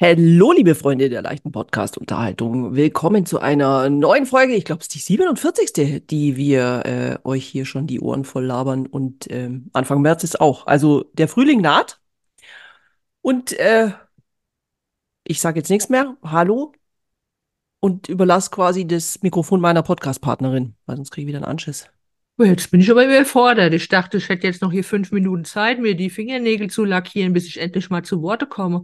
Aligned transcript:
Hallo, 0.00 0.50
liebe 0.50 0.74
Freunde 0.74 1.08
der 1.08 1.22
leichten 1.22 1.52
Podcast-Unterhaltung. 1.52 2.74
Willkommen 2.74 3.26
zu 3.26 3.38
einer 3.38 3.88
neuen 3.88 4.26
Folge. 4.26 4.54
Ich 4.54 4.64
glaube, 4.64 4.80
es 4.80 4.86
ist 4.86 4.94
die 4.96 4.98
47. 4.98 6.04
die 6.08 6.36
wir 6.36 6.82
äh, 6.84 7.18
euch 7.28 7.46
hier 7.46 7.64
schon 7.64 7.86
die 7.86 8.00
Ohren 8.00 8.24
voll 8.24 8.44
labern. 8.44 8.86
Und 8.86 9.30
ähm, 9.30 9.70
Anfang 9.72 10.02
März 10.02 10.24
ist 10.24 10.40
auch. 10.40 10.66
Also 10.66 11.04
der 11.12 11.28
Frühling 11.28 11.60
naht. 11.60 12.00
Und 13.22 13.52
äh, 13.52 13.92
ich 15.22 15.40
sage 15.40 15.60
jetzt 15.60 15.70
nichts 15.70 15.88
mehr. 15.88 16.16
Hallo. 16.24 16.72
Und 17.78 18.08
überlasse 18.08 18.50
quasi 18.50 18.88
das 18.88 19.22
Mikrofon 19.22 19.60
meiner 19.60 19.84
Podcast-Partnerin, 19.84 20.74
weil 20.86 20.96
sonst 20.96 21.12
kriege 21.12 21.22
ich 21.22 21.28
wieder 21.28 21.38
einen 21.38 21.50
Anschiss. 21.50 21.88
Oh, 22.36 22.42
Jetzt 22.42 22.72
bin 22.72 22.80
ich 22.80 22.90
aber 22.90 23.04
überfordert. 23.04 23.72
Ich 23.74 23.88
dachte, 23.88 24.16
ich 24.16 24.28
hätte 24.28 24.48
jetzt 24.48 24.60
noch 24.60 24.72
hier 24.72 24.82
fünf 24.82 25.12
Minuten 25.12 25.44
Zeit, 25.44 25.78
mir 25.78 25.94
die 25.94 26.10
Fingernägel 26.10 26.68
zu 26.68 26.84
lackieren, 26.84 27.32
bis 27.32 27.46
ich 27.46 27.60
endlich 27.60 27.90
mal 27.90 28.02
zu 28.02 28.22
Worte 28.22 28.46
komme. 28.46 28.82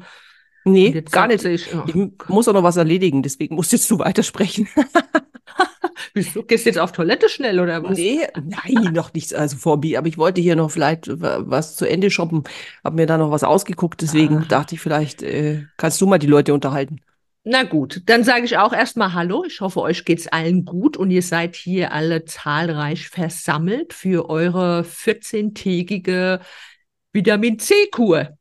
Nee, 0.64 0.90
gar 1.02 1.28
sagt 1.30 1.44
nicht. 1.44 1.44
Ich, 1.44 1.74
oh, 1.74 1.84
Ich 1.86 2.28
muss 2.28 2.46
auch 2.48 2.52
noch 2.52 2.62
was 2.62 2.76
erledigen, 2.76 3.22
deswegen 3.22 3.54
musst 3.54 3.72
jetzt 3.72 3.90
du 3.90 3.98
weitersprechen. 3.98 4.68
wieso? 6.14 6.42
Gehst 6.42 6.66
du 6.66 6.70
jetzt 6.70 6.78
auf 6.78 6.92
Toilette 6.92 7.28
schnell 7.28 7.60
oder 7.60 7.82
was? 7.82 7.96
Nee, 7.96 8.26
nein, 8.34 8.92
noch 8.92 9.12
nichts, 9.14 9.32
also 9.32 9.56
Vorbi. 9.56 9.96
Aber 9.96 10.06
ich 10.08 10.18
wollte 10.18 10.40
hier 10.40 10.56
noch 10.56 10.70
vielleicht 10.70 11.08
wa- 11.20 11.40
was 11.44 11.76
zu 11.76 11.88
Ende 11.88 12.10
shoppen, 12.10 12.44
hab 12.84 12.94
mir 12.94 13.06
da 13.06 13.18
noch 13.18 13.30
was 13.30 13.44
ausgeguckt, 13.44 14.02
deswegen 14.02 14.38
Aha. 14.38 14.44
dachte 14.48 14.74
ich, 14.74 14.80
vielleicht 14.80 15.22
äh, 15.22 15.64
kannst 15.76 16.00
du 16.00 16.06
mal 16.06 16.18
die 16.18 16.26
Leute 16.26 16.52
unterhalten. 16.54 17.00
Na 17.42 17.62
gut, 17.62 18.02
dann 18.04 18.22
sage 18.22 18.44
ich 18.44 18.58
auch 18.58 18.74
erstmal 18.74 19.14
Hallo. 19.14 19.44
Ich 19.46 19.62
hoffe, 19.62 19.80
euch 19.80 20.04
geht's 20.04 20.28
allen 20.28 20.66
gut 20.66 20.98
und 20.98 21.10
ihr 21.10 21.22
seid 21.22 21.56
hier 21.56 21.92
alle 21.92 22.26
zahlreich 22.26 23.08
versammelt 23.08 23.94
für 23.94 24.28
eure 24.28 24.82
14-tägige 24.82 26.40
Vitamin 27.14 27.58
C-Kur. 27.58 28.36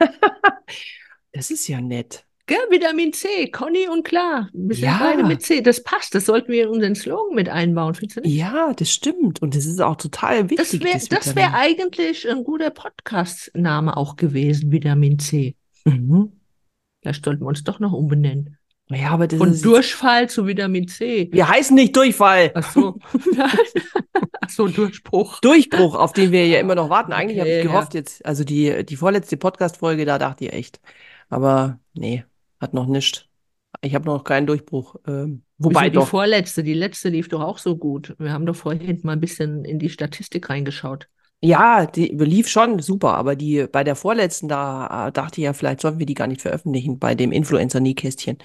Das 1.32 1.50
ist 1.50 1.66
ja 1.68 1.80
nett. 1.80 2.24
Gell, 2.46 2.58
Vitamin 2.70 3.12
C, 3.12 3.50
Conny 3.50 3.88
und 3.88 4.04
klar. 4.04 4.48
Wir 4.52 4.74
sind 4.74 4.84
Ja. 4.84 4.98
beide 5.00 5.22
mit 5.24 5.42
C. 5.42 5.60
Das 5.62 5.82
passt. 5.82 6.14
Das 6.14 6.26
sollten 6.26 6.50
wir 6.52 6.64
in 6.64 6.68
unseren 6.70 6.94
Slogan 6.94 7.34
mit 7.34 7.48
einbauen, 7.48 7.94
findest 7.94 8.18
du 8.18 8.20
nicht? 8.22 8.34
Ja, 8.36 8.72
das 8.74 8.90
stimmt. 8.90 9.40
Und 9.40 9.54
das 9.54 9.64
ist 9.64 9.80
auch 9.80 9.96
total 9.96 10.42
Das 10.44 10.50
wichtig. 10.50 10.84
wäre 10.84 10.94
das 10.94 11.08
das 11.08 11.36
wär 11.36 11.54
eigentlich 11.54 12.28
ein 12.28 12.42
guter 12.44 12.70
Podcast-Name 12.70 13.96
auch 13.96 14.16
gewesen, 14.16 14.72
Vitamin 14.72 15.18
C. 15.20 15.54
Mhm. 15.84 16.32
Vielleicht 17.00 17.24
sollten 17.24 17.42
wir 17.42 17.46
uns 17.48 17.64
doch 17.64 17.78
noch 17.80 17.92
umbenennen. 17.92 18.58
Ja, 18.90 19.10
aber 19.10 19.26
das 19.28 19.38
Von. 19.38 19.58
Durchfall 19.62 20.28
zu 20.28 20.46
Vitamin 20.46 20.88
C. 20.88 21.28
Wir 21.32 21.48
heißen 21.48 21.74
nicht 21.74 21.96
Durchfall. 21.96 22.50
Ach 22.54 22.70
so. 22.72 22.98
Ach 24.40 24.50
so, 24.50 24.66
Durchbruch. 24.68 25.40
Durchbruch, 25.40 25.94
auf 25.94 26.12
den 26.12 26.32
wir 26.32 26.46
ja 26.46 26.58
immer 26.60 26.74
noch 26.74 26.90
warten. 26.90 27.12
Eigentlich 27.12 27.38
habe 27.38 27.48
ich 27.48 27.58
Okay, 27.60 27.68
gehofft, 27.68 27.94
jetzt, 27.94 28.26
also 28.26 28.44
die, 28.44 28.84
die 28.84 28.96
vorletzte 28.96 29.36
Podcast-Folge, 29.36 30.04
da 30.04 30.18
dachte 30.18 30.44
ich 30.46 30.52
echt. 30.52 30.80
Aber 31.32 31.80
nee, 31.94 32.24
hat 32.60 32.74
noch 32.74 32.86
nicht. 32.86 33.26
Ich 33.80 33.94
habe 33.94 34.04
noch 34.04 34.22
keinen 34.22 34.46
Durchbruch. 34.46 34.96
Ähm, 35.06 35.44
wobei 35.56 35.84
Wieso 35.84 35.90
die 35.90 35.94
doch. 35.96 36.08
vorletzte, 36.08 36.62
die 36.62 36.74
letzte 36.74 37.08
lief 37.08 37.28
doch 37.28 37.40
auch 37.40 37.56
so 37.56 37.76
gut. 37.76 38.14
Wir 38.18 38.34
haben 38.34 38.44
doch 38.44 38.54
vorhin 38.54 39.00
mal 39.02 39.12
ein 39.12 39.20
bisschen 39.20 39.64
in 39.64 39.78
die 39.78 39.88
Statistik 39.88 40.50
reingeschaut. 40.50 41.08
Ja, 41.40 41.86
die 41.86 42.08
lief 42.08 42.48
schon 42.48 42.80
super, 42.80 43.14
aber 43.14 43.34
die 43.34 43.66
bei 43.66 43.82
der 43.82 43.96
vorletzten, 43.96 44.46
da 44.46 45.08
äh, 45.08 45.12
dachte 45.12 45.40
ich 45.40 45.46
ja, 45.46 45.54
vielleicht 45.54 45.80
sollten 45.80 45.98
wir 45.98 46.06
die 46.06 46.14
gar 46.14 46.26
nicht 46.26 46.42
veröffentlichen 46.42 46.98
bei 46.98 47.14
dem 47.14 47.32
Influencer-Nähkästchen. 47.32 48.36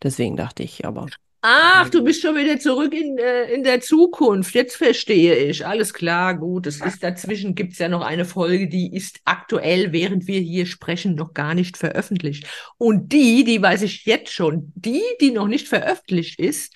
Deswegen 0.00 0.36
dachte 0.36 0.62
ich, 0.62 0.86
aber 0.86 1.06
Ach, 1.42 1.88
du 1.88 2.04
bist 2.04 2.20
schon 2.20 2.36
wieder 2.36 2.58
zurück 2.58 2.92
in, 2.92 3.16
äh, 3.16 3.50
in 3.52 3.64
der 3.64 3.80
Zukunft. 3.80 4.54
Jetzt 4.54 4.76
verstehe 4.76 5.34
ich. 5.36 5.66
Alles 5.66 5.94
klar, 5.94 6.34
gut. 6.36 6.66
Es 6.66 6.82
ist 6.82 7.02
dazwischen 7.02 7.54
gibt's 7.54 7.78
ja 7.78 7.88
noch 7.88 8.02
eine 8.02 8.26
Folge, 8.26 8.68
die 8.68 8.94
ist 8.94 9.20
aktuell, 9.24 9.92
während 9.92 10.26
wir 10.26 10.40
hier 10.40 10.66
sprechen, 10.66 11.14
noch 11.14 11.32
gar 11.32 11.54
nicht 11.54 11.78
veröffentlicht. 11.78 12.46
Und 12.76 13.12
die, 13.12 13.44
die 13.44 13.62
weiß 13.62 13.82
ich 13.82 14.04
jetzt 14.04 14.32
schon, 14.32 14.70
die, 14.74 15.02
die 15.22 15.30
noch 15.30 15.48
nicht 15.48 15.66
veröffentlicht 15.66 16.38
ist, 16.38 16.74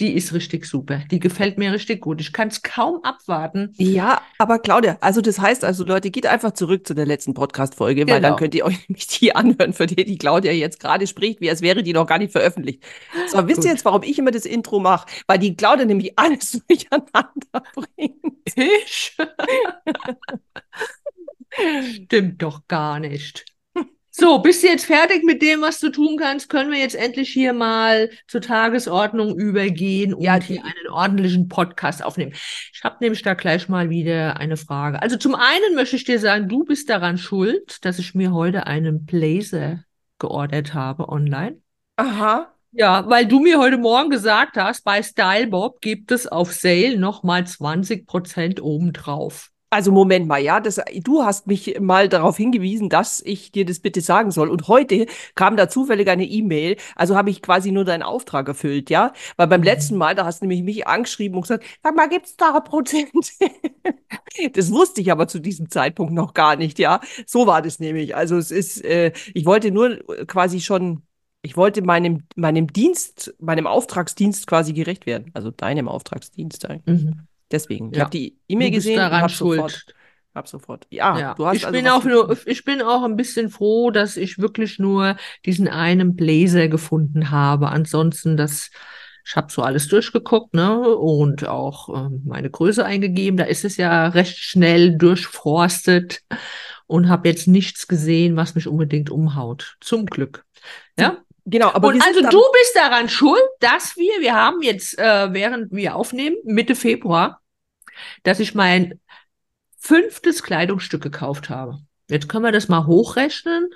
die 0.00 0.14
ist 0.14 0.32
richtig 0.32 0.64
super. 0.64 1.02
Die 1.10 1.20
gefällt 1.20 1.58
mir 1.58 1.72
richtig 1.72 2.00
gut. 2.00 2.20
Ich 2.20 2.32
kann 2.32 2.48
es 2.48 2.62
kaum 2.62 3.04
abwarten. 3.04 3.72
ja, 3.76 4.20
aber 4.38 4.58
Claudia, 4.58 4.96
also 5.00 5.20
das 5.20 5.38
heißt 5.38 5.64
also, 5.64 5.84
Leute, 5.84 6.10
geht 6.10 6.26
einfach 6.26 6.52
zurück 6.52 6.86
zu 6.86 6.94
der 6.94 7.06
letzten 7.06 7.34
Podcast-Folge, 7.34 8.02
weil 8.08 8.20
dann 8.20 8.30
Genau. 8.30 8.36
könnt 8.36 8.54
ihr 8.54 8.64
euch 8.64 8.78
nämlich 8.88 9.06
die 9.06 9.34
anhören, 9.36 9.72
für 9.74 9.86
die 9.86 9.96
die 10.04 10.18
Claudia 10.18 10.52
jetzt 10.52 10.80
gerade 10.80 11.06
spricht, 11.06 11.40
wie 11.40 11.50
als 11.50 11.62
wäre 11.62 11.82
die 11.82 11.92
noch 11.92 12.06
gar 12.06 12.18
nicht 12.18 12.32
veröffentlicht. 12.32 12.82
So, 13.28 13.46
wisst 13.46 13.64
ihr 13.64 13.70
jetzt, 13.70 13.84
warum 13.84 14.02
ich 14.02 14.18
immer 14.18 14.30
das 14.30 14.46
Intro 14.46 14.80
mache? 14.80 15.06
Weil 15.26 15.38
die 15.38 15.54
Claudia 15.54 15.84
nämlich 15.84 16.18
alles 16.18 16.62
durcheinander 16.68 17.62
bringt. 17.74 18.16
Ich? 18.56 19.16
Stimmt 22.04 22.42
doch 22.42 22.66
gar 22.68 23.00
nicht. 23.00 23.44
So, 24.20 24.38
bist 24.38 24.62
du 24.62 24.66
jetzt 24.66 24.84
fertig 24.84 25.24
mit 25.24 25.40
dem, 25.40 25.62
was 25.62 25.80
du 25.80 25.88
tun 25.88 26.18
kannst? 26.18 26.50
Können 26.50 26.70
wir 26.70 26.78
jetzt 26.78 26.94
endlich 26.94 27.30
hier 27.30 27.54
mal 27.54 28.10
zur 28.28 28.42
Tagesordnung 28.42 29.34
übergehen 29.34 30.12
und 30.12 30.22
Ja, 30.22 30.38
hier 30.38 30.62
einen 30.62 30.88
ordentlichen 30.92 31.48
Podcast 31.48 32.04
aufnehmen? 32.04 32.32
Ich 32.34 32.84
habe 32.84 32.98
nämlich 33.00 33.22
da 33.22 33.32
gleich 33.32 33.70
mal 33.70 33.88
wieder 33.88 34.36
eine 34.36 34.58
Frage. 34.58 35.00
Also 35.00 35.16
zum 35.16 35.34
einen 35.34 35.74
möchte 35.74 35.96
ich 35.96 36.04
dir 36.04 36.18
sagen, 36.18 36.50
du 36.50 36.64
bist 36.64 36.90
daran 36.90 37.16
schuld, 37.16 37.82
dass 37.86 37.98
ich 37.98 38.14
mir 38.14 38.34
heute 38.34 38.66
einen 38.66 39.06
Blazer 39.06 39.84
geordert 40.18 40.74
habe 40.74 41.08
online. 41.08 41.56
Aha. 41.96 42.52
Ja, 42.72 43.08
weil 43.08 43.24
du 43.24 43.40
mir 43.40 43.58
heute 43.58 43.78
Morgen 43.78 44.10
gesagt 44.10 44.58
hast, 44.58 44.84
bei 44.84 45.02
Stylebob 45.02 45.80
gibt 45.80 46.12
es 46.12 46.26
auf 46.26 46.52
Sale 46.52 46.98
nochmal 46.98 47.44
20% 47.44 48.60
obendrauf. 48.60 49.50
Also 49.72 49.92
Moment 49.92 50.26
mal, 50.26 50.38
ja, 50.42 50.58
das, 50.58 50.80
du 51.04 51.22
hast 51.22 51.46
mich 51.46 51.78
mal 51.78 52.08
darauf 52.08 52.36
hingewiesen, 52.36 52.88
dass 52.88 53.20
ich 53.24 53.52
dir 53.52 53.64
das 53.64 53.78
bitte 53.78 54.00
sagen 54.00 54.32
soll. 54.32 54.48
Und 54.48 54.66
heute 54.66 55.06
kam 55.36 55.56
da 55.56 55.68
zufällig 55.68 56.08
eine 56.08 56.24
E-Mail, 56.24 56.76
also 56.96 57.16
habe 57.16 57.30
ich 57.30 57.40
quasi 57.40 57.70
nur 57.70 57.84
deinen 57.84 58.02
Auftrag 58.02 58.48
erfüllt, 58.48 58.90
ja? 58.90 59.12
Weil 59.36 59.46
beim 59.46 59.60
Mhm. 59.60 59.66
letzten 59.66 59.96
Mal, 59.96 60.16
da 60.16 60.24
hast 60.24 60.40
du 60.42 60.46
nämlich 60.46 60.64
mich 60.64 60.88
angeschrieben 60.88 61.36
und 61.36 61.42
gesagt, 61.42 61.64
sag 61.84 61.94
mal, 61.94 62.08
gibt's 62.08 62.36
da 62.36 62.58
Prozent? 62.60 63.12
Das 64.54 64.70
wusste 64.72 65.00
ich 65.00 65.10
aber 65.12 65.28
zu 65.28 65.40
diesem 65.40 65.70
Zeitpunkt 65.70 66.12
noch 66.12 66.34
gar 66.34 66.56
nicht, 66.56 66.78
ja? 66.78 67.00
So 67.26 67.46
war 67.46 67.62
das 67.62 67.78
nämlich. 67.80 68.14
Also 68.16 68.36
es 68.36 68.50
ist, 68.50 68.84
äh, 68.84 69.12
ich 69.34 69.46
wollte 69.46 69.70
nur 69.70 69.98
quasi 70.26 70.60
schon, 70.60 71.02
ich 71.42 71.56
wollte 71.56 71.82
meinem, 71.82 72.24
meinem 72.36 72.72
Dienst, 72.72 73.34
meinem 73.38 73.66
Auftragsdienst 73.66 74.46
quasi 74.46 74.72
gerecht 74.72 75.06
werden. 75.06 75.30
Also 75.34 75.50
deinem 75.50 75.88
Auftragsdienst 75.88 76.68
eigentlich. 76.68 77.04
Mhm. 77.04 77.26
Deswegen. 77.50 77.90
Ich 77.90 77.96
Ja. 77.96 78.04
habe 78.04 78.10
die 78.10 78.36
E-Mail 78.48 78.70
gesehen 78.70 78.94
und 78.94 78.98
daran 79.00 79.22
habe 79.22 79.32
schuld. 79.32 79.56
sofort, 79.58 79.84
hab 80.34 80.48
sofort. 80.48 80.86
Ja, 80.90 81.18
Ja, 81.18 81.34
du 81.34 81.46
hast 81.46 81.56
ich 81.56 81.66
also 81.66 81.76
bin 81.76 81.88
auch 81.88 82.04
nur, 82.04 82.36
ich 82.46 82.64
bin 82.64 82.82
auch 82.82 83.02
ein 83.02 83.16
bisschen 83.16 83.50
froh, 83.50 83.90
dass 83.90 84.16
ich 84.16 84.38
wirklich 84.38 84.78
nur 84.78 85.16
diesen 85.44 85.68
einen 85.68 86.14
Blazer 86.16 86.68
gefunden 86.68 87.30
habe. 87.30 87.68
Ansonsten, 87.70 88.36
das, 88.36 88.70
ich 89.26 89.36
habe 89.36 89.50
so 89.52 89.62
alles 89.62 89.88
durchgeguckt, 89.88 90.54
ne, 90.54 90.78
und 90.80 91.46
auch 91.48 91.88
ähm, 92.06 92.22
meine 92.24 92.50
Größe 92.50 92.84
eingegeben. 92.84 93.36
Da 93.36 93.44
ist 93.44 93.64
es 93.64 93.76
ja 93.76 94.08
recht 94.08 94.38
schnell 94.38 94.96
durchforstet 94.96 96.20
und 96.86 97.08
habe 97.08 97.28
jetzt 97.28 97.46
nichts 97.48 97.88
gesehen, 97.88 98.36
was 98.36 98.54
mich 98.54 98.66
unbedingt 98.68 99.10
umhaut. 99.10 99.76
Zum 99.80 100.06
Glück. 100.06 100.44
Ja. 100.98 101.18
Genau, 101.46 101.72
aber 101.72 101.88
und 101.88 102.02
also 102.06 102.20
du 102.20 102.28
bist 102.52 102.76
daran 102.76 103.08
schuld, 103.08 103.42
dass 103.60 103.96
wir, 103.96 104.20
wir 104.20 104.34
haben 104.34 104.60
jetzt, 104.62 104.98
äh, 104.98 105.32
während 105.32 105.72
wir 105.72 105.96
aufnehmen, 105.96 106.36
Mitte 106.44 106.74
Februar, 106.76 107.39
dass 108.22 108.40
ich 108.40 108.54
mein 108.54 109.00
fünftes 109.78 110.42
Kleidungsstück 110.42 111.02
gekauft 111.02 111.50
habe. 111.50 111.78
Jetzt 112.08 112.28
können 112.28 112.44
wir 112.44 112.52
das 112.52 112.68
mal 112.68 112.86
hochrechnen 112.86 113.70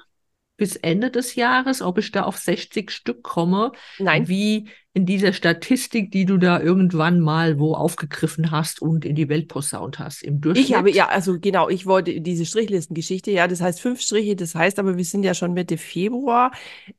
bis 0.57 0.77
Ende 0.77 1.11
des 1.11 1.35
Jahres, 1.35 1.83
ob 1.83 1.99
ich 1.99 2.13
da 2.13 2.23
auf 2.23 2.37
60 2.37 2.91
Stück 2.91 3.23
komme, 3.23 3.73
Nein, 3.99 4.29
wie 4.29 4.69
in 4.97 5.07
dieser 5.07 5.33
Statistik, 5.33 6.13
die 6.13 6.25
du 6.25 6.39
da 6.39 6.61
irgendwann 6.61 7.19
mal 7.19 7.59
wo 7.59 7.75
aufgegriffen 7.75 8.53
hast 8.53 8.81
und 8.81 9.05
in 9.05 9.17
die 9.17 9.29
Welt 9.29 9.49
posaunt 9.49 9.99
hast. 9.99 10.23
Im 10.23 10.41
Durchschnitt. 10.41 10.69
ich 10.69 10.77
habe, 10.77 10.91
ja, 10.91 11.09
also 11.09 11.41
genau, 11.41 11.69
ich 11.69 11.85
wollte 11.85 12.21
diese 12.21 12.47
Strichlistengeschichte, 12.47 13.33
ja, 13.33 13.49
das 13.49 13.61
heißt 13.61 13.81
fünf 13.81 14.01
Striche, 14.01 14.37
das 14.37 14.55
heißt 14.55 14.79
aber, 14.79 14.97
wir 14.97 15.05
sind 15.05 15.25
ja 15.25 15.35
schon 15.35 15.53
Mitte 15.53 15.79
Februar 15.79 16.53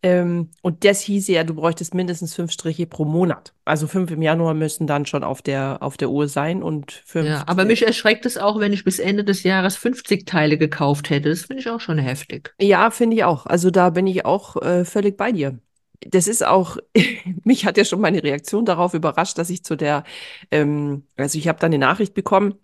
ähm, 0.04 0.50
und 0.62 0.84
das 0.84 1.00
hieße 1.00 1.32
ja, 1.32 1.46
du 1.46 1.54
bräuchtest 1.54 1.94
mindestens 1.94 2.36
fünf 2.36 2.52
Striche 2.52 2.86
pro 2.86 3.06
Monat. 3.06 3.54
Also 3.64 3.88
fünf 3.88 4.12
im 4.12 4.22
Januar 4.22 4.56
müssen 4.56 4.88
dann 4.88 5.06
schon 5.06 5.24
auf 5.24 5.42
der, 5.42 5.78
auf 5.82 5.96
der 5.96 6.10
Uhr 6.10 6.28
sein 6.28 6.64
und 6.64 6.92
fünf. 6.92 7.30
Ja, 7.30 7.44
aber 7.48 7.64
mich 7.64 7.88
erschreckt 7.88 8.26
es 8.26 8.38
auch, 8.38 8.60
wenn 8.60 8.74
ich 8.74 8.84
bis 8.84 9.00
Ende 9.00 9.24
des 9.24 9.44
Jahres 9.44 9.78
50 9.78 10.26
Teile 10.26 10.58
gekauft 10.58 11.10
hätte. 11.10 11.30
Das 11.30 11.44
finde 11.44 11.62
ich 11.62 11.70
auch 11.70 11.80
schon 11.80 11.98
heftig. 11.98 12.54
Ja, 12.60 12.92
finde 12.92 13.16
ich 13.16 13.24
auch. 13.24 13.46
Also 13.46 13.72
da 13.72 13.90
bin 13.90 14.06
ich 14.06 14.26
auch 14.26 14.62
äh, 14.62 14.84
völlig 14.84 15.16
bei 15.16 15.32
dir. 15.32 15.60
Das 16.02 16.28
ist 16.28 16.46
auch, 16.46 16.78
mich 17.44 17.66
hat 17.66 17.78
ja 17.78 17.86
schon 17.86 18.02
meine 18.02 18.24
Reaktion 18.24 18.66
darauf 18.66 18.94
überrascht, 18.94 19.38
dass 19.38 19.50
ich 19.50 19.64
zu 19.64 19.76
der, 19.76 20.04
ähm, 20.52 21.08
also 21.18 21.38
ich 21.38 21.48
habe 21.48 21.60
da 21.60 21.68
eine 21.68 21.78
Nachricht 21.78 22.14
bekommen, 22.14 22.56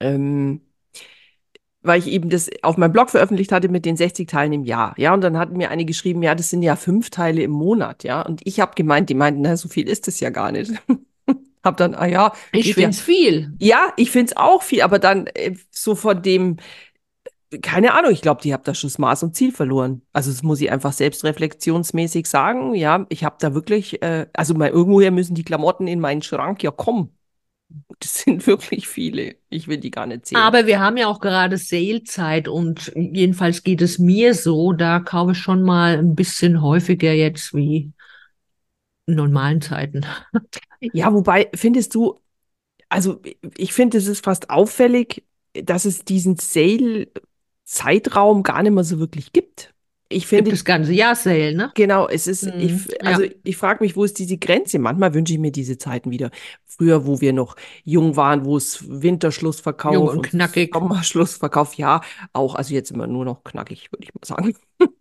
ähm, 0.00 0.60
weil 1.82 2.00
ich 2.00 2.06
eben 2.08 2.30
das 2.30 2.50
auf 2.62 2.78
meinem 2.78 2.92
Blog 2.92 3.10
veröffentlicht 3.10 3.52
hatte 3.52 3.68
mit 3.68 3.84
den 3.84 3.96
60 3.96 4.26
Teilen 4.26 4.54
im 4.54 4.64
Jahr. 4.64 4.94
Ja, 4.96 5.12
und 5.12 5.20
dann 5.20 5.38
hat 5.38 5.52
mir 5.52 5.70
eine 5.70 5.84
geschrieben, 5.84 6.22
ja, 6.22 6.34
das 6.34 6.48
sind 6.48 6.62
ja 6.62 6.76
fünf 6.76 7.10
Teile 7.10 7.42
im 7.42 7.50
Monat. 7.50 8.04
Ja, 8.04 8.22
und 8.22 8.40
ich 8.44 8.58
habe 8.60 8.72
gemeint, 8.74 9.10
die 9.10 9.14
meinten, 9.14 9.42
na, 9.42 9.56
so 9.56 9.68
viel 9.68 9.88
ist 9.88 10.08
es 10.08 10.18
ja 10.20 10.30
gar 10.30 10.50
nicht. 10.50 10.72
hab 11.62 11.76
dann, 11.76 11.94
ah 11.94 12.06
ja. 12.06 12.32
Ich 12.52 12.74
finde 12.74 12.90
es 12.90 13.00
viel. 13.00 13.52
Ja, 13.58 13.92
ich 13.96 14.10
finde 14.10 14.32
es 14.32 14.36
auch 14.36 14.62
viel, 14.62 14.80
aber 14.80 14.98
dann 14.98 15.26
äh, 15.28 15.54
so 15.70 15.94
von 15.94 16.22
dem, 16.22 16.56
keine 17.62 17.94
Ahnung, 17.94 18.12
ich 18.12 18.22
glaube, 18.22 18.42
die 18.42 18.52
habt 18.52 18.66
da 18.68 18.74
schon 18.74 18.88
das 18.88 18.98
Maß 18.98 19.22
und 19.22 19.36
Ziel 19.36 19.52
verloren. 19.52 20.02
Also 20.12 20.30
das 20.30 20.42
muss 20.42 20.60
ich 20.60 20.70
einfach 20.70 20.92
selbstreflexionsmäßig 20.92 22.26
sagen. 22.26 22.74
Ja, 22.74 23.06
ich 23.08 23.24
habe 23.24 23.36
da 23.40 23.54
wirklich, 23.54 24.02
äh, 24.02 24.26
also 24.32 24.54
mal 24.54 24.68
irgendwoher 24.68 25.10
müssen 25.10 25.34
die 25.34 25.44
Klamotten 25.44 25.86
in 25.86 26.00
meinen 26.00 26.22
Schrank 26.22 26.62
ja 26.62 26.70
kommen. 26.70 27.16
Das 27.98 28.18
sind 28.22 28.46
wirklich 28.46 28.88
viele. 28.88 29.36
Ich 29.48 29.68
will 29.68 29.78
die 29.78 29.90
gar 29.90 30.06
nicht 30.06 30.26
zählen. 30.26 30.42
Aber 30.42 30.66
wir 30.66 30.80
haben 30.80 30.96
ja 30.96 31.08
auch 31.08 31.20
gerade 31.20 31.58
Sale-Zeit 31.58 32.48
und 32.48 32.92
jedenfalls 32.94 33.62
geht 33.62 33.82
es 33.82 33.98
mir 33.98 34.34
so, 34.34 34.72
da 34.72 35.00
kaufe 35.00 35.32
ich 35.32 35.38
schon 35.38 35.62
mal 35.62 35.98
ein 35.98 36.14
bisschen 36.14 36.62
häufiger 36.62 37.12
jetzt 37.12 37.54
wie 37.54 37.92
in 39.06 39.14
normalen 39.16 39.60
Zeiten. 39.60 40.06
Ja, 40.92 41.14
wobei, 41.14 41.48
findest 41.54 41.94
du, 41.94 42.20
also 42.90 43.22
ich 43.56 43.72
finde, 43.72 43.96
es 43.96 44.06
ist 44.06 44.22
fast 44.22 44.50
auffällig, 44.50 45.24
dass 45.54 45.86
es 45.86 46.04
diesen 46.04 46.36
Sale-Zeitraum 47.64 48.42
gar 48.42 48.62
nicht 48.62 48.72
mehr 48.72 48.84
so 48.84 48.98
wirklich 48.98 49.32
gibt. 49.32 49.74
Ich 50.10 50.26
finde, 50.26 50.50
das 50.50 50.64
ganze 50.64 50.92
Jahr 50.92 51.16
Sale, 51.16 51.54
ne? 51.54 51.72
genau, 51.74 52.06
es 52.06 52.26
ist, 52.26 52.44
Mhm, 52.44 52.60
ich, 52.60 52.70
ja. 52.88 52.98
also 53.00 53.24
ich 53.42 53.56
frage 53.56 53.82
mich, 53.82 53.96
wo 53.96 54.04
ist 54.04 54.18
diese 54.18 54.36
Grenze? 54.38 54.78
Manchmal 54.78 55.14
wünsche 55.14 55.32
ich 55.32 55.38
mir 55.40 55.50
diese 55.50 55.78
Zeiten 55.78 56.10
wieder. 56.10 56.30
Früher, 56.66 57.06
wo 57.06 57.20
wir 57.20 57.32
noch 57.32 57.56
jung 57.84 58.16
waren, 58.16 58.44
wo 58.44 58.56
es 58.56 58.84
Winterschlussverkauf 58.88 59.94
Jung 59.94 60.08
und 60.08 60.22
knackig. 60.22 60.74
Sommerschlussverkauf, 60.74 61.74
ja, 61.74 62.02
auch, 62.32 62.54
also 62.54 62.74
jetzt 62.74 62.90
immer 62.90 63.06
nur 63.06 63.24
noch 63.24 63.42
knackig, 63.44 63.90
würde 63.92 64.04
ich 64.04 64.14
mal 64.14 64.24
sagen. 64.24 64.54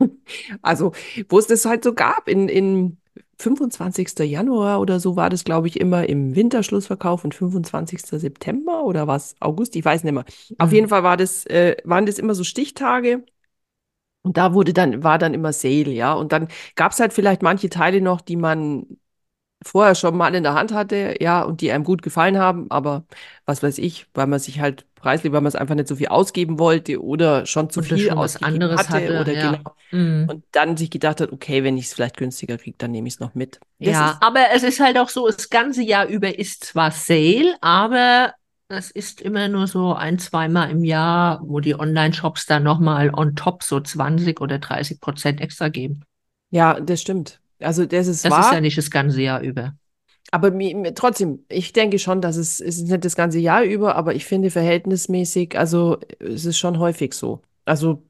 Also, 0.62 0.92
wo 1.28 1.38
es 1.38 1.46
das 1.46 1.64
halt 1.64 1.84
so 1.84 1.94
gab, 1.94 2.28
in, 2.28 2.48
in 2.48 2.98
25. 3.38 4.24
Januar 4.24 4.80
oder 4.80 5.00
so 5.00 5.16
war 5.16 5.30
das, 5.30 5.44
glaube 5.44 5.68
ich, 5.68 5.78
immer 5.80 6.08
im 6.08 6.34
Winterschlussverkauf 6.36 7.24
und 7.24 7.34
25. 7.34 8.18
September 8.18 8.84
oder 8.84 9.06
was? 9.06 9.34
August, 9.40 9.76
ich 9.76 9.84
weiß 9.84 10.04
nicht 10.04 10.12
mehr. 10.14 10.24
Auf 10.58 10.70
Mhm. 10.70 10.76
jeden 10.76 10.88
Fall 10.88 11.02
war 11.02 11.16
das, 11.16 11.46
äh, 11.46 11.76
waren 11.84 12.06
das 12.06 12.18
immer 12.18 12.34
so 12.34 12.44
Stichtage. 12.44 13.24
Und 14.22 14.36
da 14.36 14.54
wurde 14.54 14.72
dann, 14.72 15.04
war 15.04 15.18
dann 15.18 15.34
immer 15.34 15.52
Sale, 15.52 15.90
ja. 15.92 16.12
Und 16.14 16.32
dann 16.32 16.48
gab 16.74 16.92
es 16.92 17.00
halt 17.00 17.12
vielleicht 17.12 17.42
manche 17.42 17.68
Teile 17.70 18.00
noch, 18.00 18.20
die 18.20 18.36
man 18.36 18.86
vorher 19.64 19.94
schon 19.96 20.16
mal 20.16 20.34
in 20.34 20.42
der 20.44 20.54
Hand 20.54 20.72
hatte, 20.74 21.16
ja, 21.20 21.42
und 21.42 21.60
die 21.62 21.72
einem 21.72 21.84
gut 21.84 22.02
gefallen 22.02 22.38
haben, 22.38 22.70
aber 22.70 23.06
was 23.46 23.62
weiß 23.62 23.78
ich, 23.78 24.08
weil 24.14 24.26
man 24.28 24.40
sich 24.40 24.60
halt 24.60 24.86
preislich, 24.96 25.32
weil 25.32 25.40
man 25.42 25.48
es 25.48 25.56
einfach 25.56 25.74
nicht 25.76 25.88
so 25.88 25.96
viel 25.96 26.08
ausgeben 26.08 26.58
wollte 26.58 27.02
oder 27.02 27.46
schon 27.46 27.70
zu 27.70 27.80
Oder 27.80 27.96
viel 27.96 27.98
schon 27.98 28.18
was 28.20 28.42
anderes 28.42 28.88
hatte, 28.88 28.90
hatte, 28.90 29.14
oder 29.14 29.34
ja. 29.34 29.52
genau. 29.52 29.76
Mhm. 29.90 30.26
Und 30.26 30.44
dann 30.52 30.76
sich 30.76 30.90
gedacht 30.90 31.20
hat, 31.20 31.32
okay, 31.32 31.62
wenn 31.64 31.76
ich 31.78 31.86
es 31.86 31.94
vielleicht 31.94 32.16
günstiger 32.16 32.58
kriege, 32.58 32.76
dann 32.78 32.90
nehme 32.92 33.08
ich 33.08 33.14
es 33.14 33.20
noch 33.20 33.34
mit. 33.34 33.60
Das 33.82 33.92
Ja, 33.92 34.00
ist, 34.00 34.22
aber 34.22 34.50
es 34.52 34.62
ist 34.62 34.80
halt 34.80 34.98
auch 34.98 35.08
so, 35.08 35.26
das 35.28 35.50
ganze 35.50 35.82
Jahr 35.82 36.06
über 36.06 36.38
ist 36.38 36.64
zwar 36.64 36.90
Sale, 36.90 37.56
aber 37.60 38.34
es 38.68 38.90
ist 38.90 39.20
immer 39.20 39.48
nur 39.48 39.66
so 39.66 39.94
ein, 39.94 40.18
zweimal 40.18 40.70
im 40.70 40.82
Jahr, 40.84 41.40
wo 41.44 41.60
die 41.60 41.78
Online-Shops 41.78 42.46
dann 42.46 42.62
nochmal 42.64 43.10
on 43.14 43.36
top 43.36 43.62
so 43.62 43.80
20 43.80 44.40
oder 44.40 44.58
30 44.58 45.00
Prozent 45.00 45.40
extra 45.40 45.68
geben. 45.68 46.04
ja, 46.50 46.80
das 46.80 47.00
stimmt. 47.00 47.40
Also 47.60 47.86
das 47.86 48.06
ist 48.06 48.24
Das 48.24 48.36
ist 48.38 48.50
wahr. 48.50 48.52
ja 48.52 48.60
nicht 48.60 48.76
das 48.78 48.90
ganze 48.90 49.22
Jahr 49.22 49.40
über. 49.40 49.74
Aber 50.32 50.50
mir, 50.50 50.94
trotzdem, 50.94 51.44
ich 51.48 51.72
denke 51.72 51.98
schon, 51.98 52.20
dass 52.20 52.36
es, 52.36 52.60
es 52.60 52.78
ist 52.78 52.88
nicht 52.90 53.04
das 53.04 53.16
ganze 53.16 53.38
Jahr 53.38 53.62
über, 53.62 53.96
aber 53.96 54.14
ich 54.14 54.24
finde 54.26 54.50
verhältnismäßig, 54.50 55.58
also 55.58 55.98
es 56.18 56.44
ist 56.44 56.58
schon 56.58 56.78
häufig 56.78 57.14
so. 57.14 57.42
Also 57.64 58.02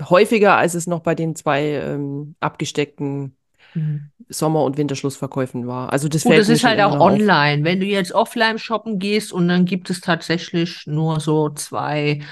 häufiger, 0.00 0.56
als 0.56 0.74
es 0.74 0.86
noch 0.86 1.00
bei 1.00 1.14
den 1.14 1.34
zwei 1.34 1.62
ähm, 1.74 2.34
abgesteckten 2.40 3.34
Mhm. 3.74 4.10
Sommer- 4.28 4.64
und 4.64 4.76
Winterschlussverkäufen 4.78 5.66
war. 5.66 5.92
Also 5.92 6.08
das 6.08 6.24
Gut, 6.24 6.32
fällt 6.32 6.38
das 6.38 6.48
ist 6.48 6.64
halt 6.64 6.80
auch 6.80 6.92
noch 6.92 7.00
auf. 7.00 7.20
online. 7.22 7.64
Wenn 7.64 7.80
du 7.80 7.86
jetzt 7.86 8.12
offline 8.12 8.58
shoppen 8.58 8.98
gehst 8.98 9.32
und 9.32 9.48
dann 9.48 9.64
gibt 9.64 9.90
es 9.90 10.00
tatsächlich 10.00 10.86
nur 10.86 11.20
so 11.20 11.50
zwei 11.50 12.22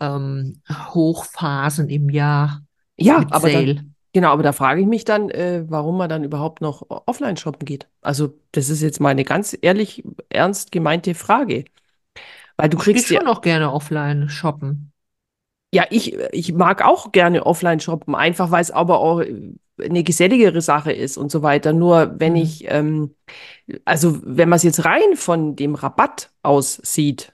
ähm, 0.00 0.62
Hochphasen 0.70 1.88
im 1.88 2.10
Jahr 2.10 2.62
Ja, 2.96 3.26
aber 3.30 3.50
dann. 3.50 3.93
Genau, 4.14 4.30
aber 4.32 4.42
da 4.44 4.52
frage 4.52 4.80
ich 4.82 4.86
mich 4.88 5.04
dann, 5.04 5.30
äh, 5.30 5.64
warum 5.68 5.98
man 5.98 6.08
dann 6.08 6.24
überhaupt 6.24 6.62
noch 6.62 6.84
offline 7.06 7.36
shoppen 7.36 7.66
geht. 7.66 7.88
Also 8.02 8.38
das 8.52 8.70
ist 8.70 8.82
jetzt 8.82 9.00
meine 9.00 9.24
ganz 9.24 9.56
ehrlich, 9.62 10.04
ernst 10.30 10.72
gemeinte 10.72 11.14
Frage. 11.14 11.66
Weil 12.56 12.68
du 12.70 12.76
Ich 12.76 12.92
gehe 12.92 13.02
kriegst 13.02 13.10
ja, 13.10 13.20
schon 13.20 13.24
noch 13.24 13.40
gerne 13.40 13.72
offline 13.72 14.28
shoppen. 14.28 14.92
Ja, 15.72 15.86
ich, 15.90 16.14
ich 16.32 16.52
mag 16.54 16.84
auch 16.84 17.10
gerne 17.10 17.44
offline 17.46 17.80
shoppen, 17.80 18.14
einfach 18.14 18.50
weil 18.52 18.62
es 18.62 18.70
aber 18.70 19.00
auch 19.00 19.20
äh, 19.20 19.52
eine 19.80 20.04
geselligere 20.04 20.60
Sache 20.60 20.92
ist 20.92 21.16
und 21.16 21.32
so 21.32 21.42
weiter. 21.42 21.72
Nur 21.72 22.14
wenn 22.20 22.36
Mhm. 22.36 22.42
ich, 22.42 22.64
ähm, 22.70 23.14
also 23.86 24.20
wenn 24.24 24.50
man 24.50 24.58
es 24.58 24.64
jetzt 24.64 24.84
rein 24.86 25.16
von 25.16 25.56
dem 25.56 25.76
Rabatt 25.76 26.32
aus 26.42 26.76
sieht, 26.84 27.33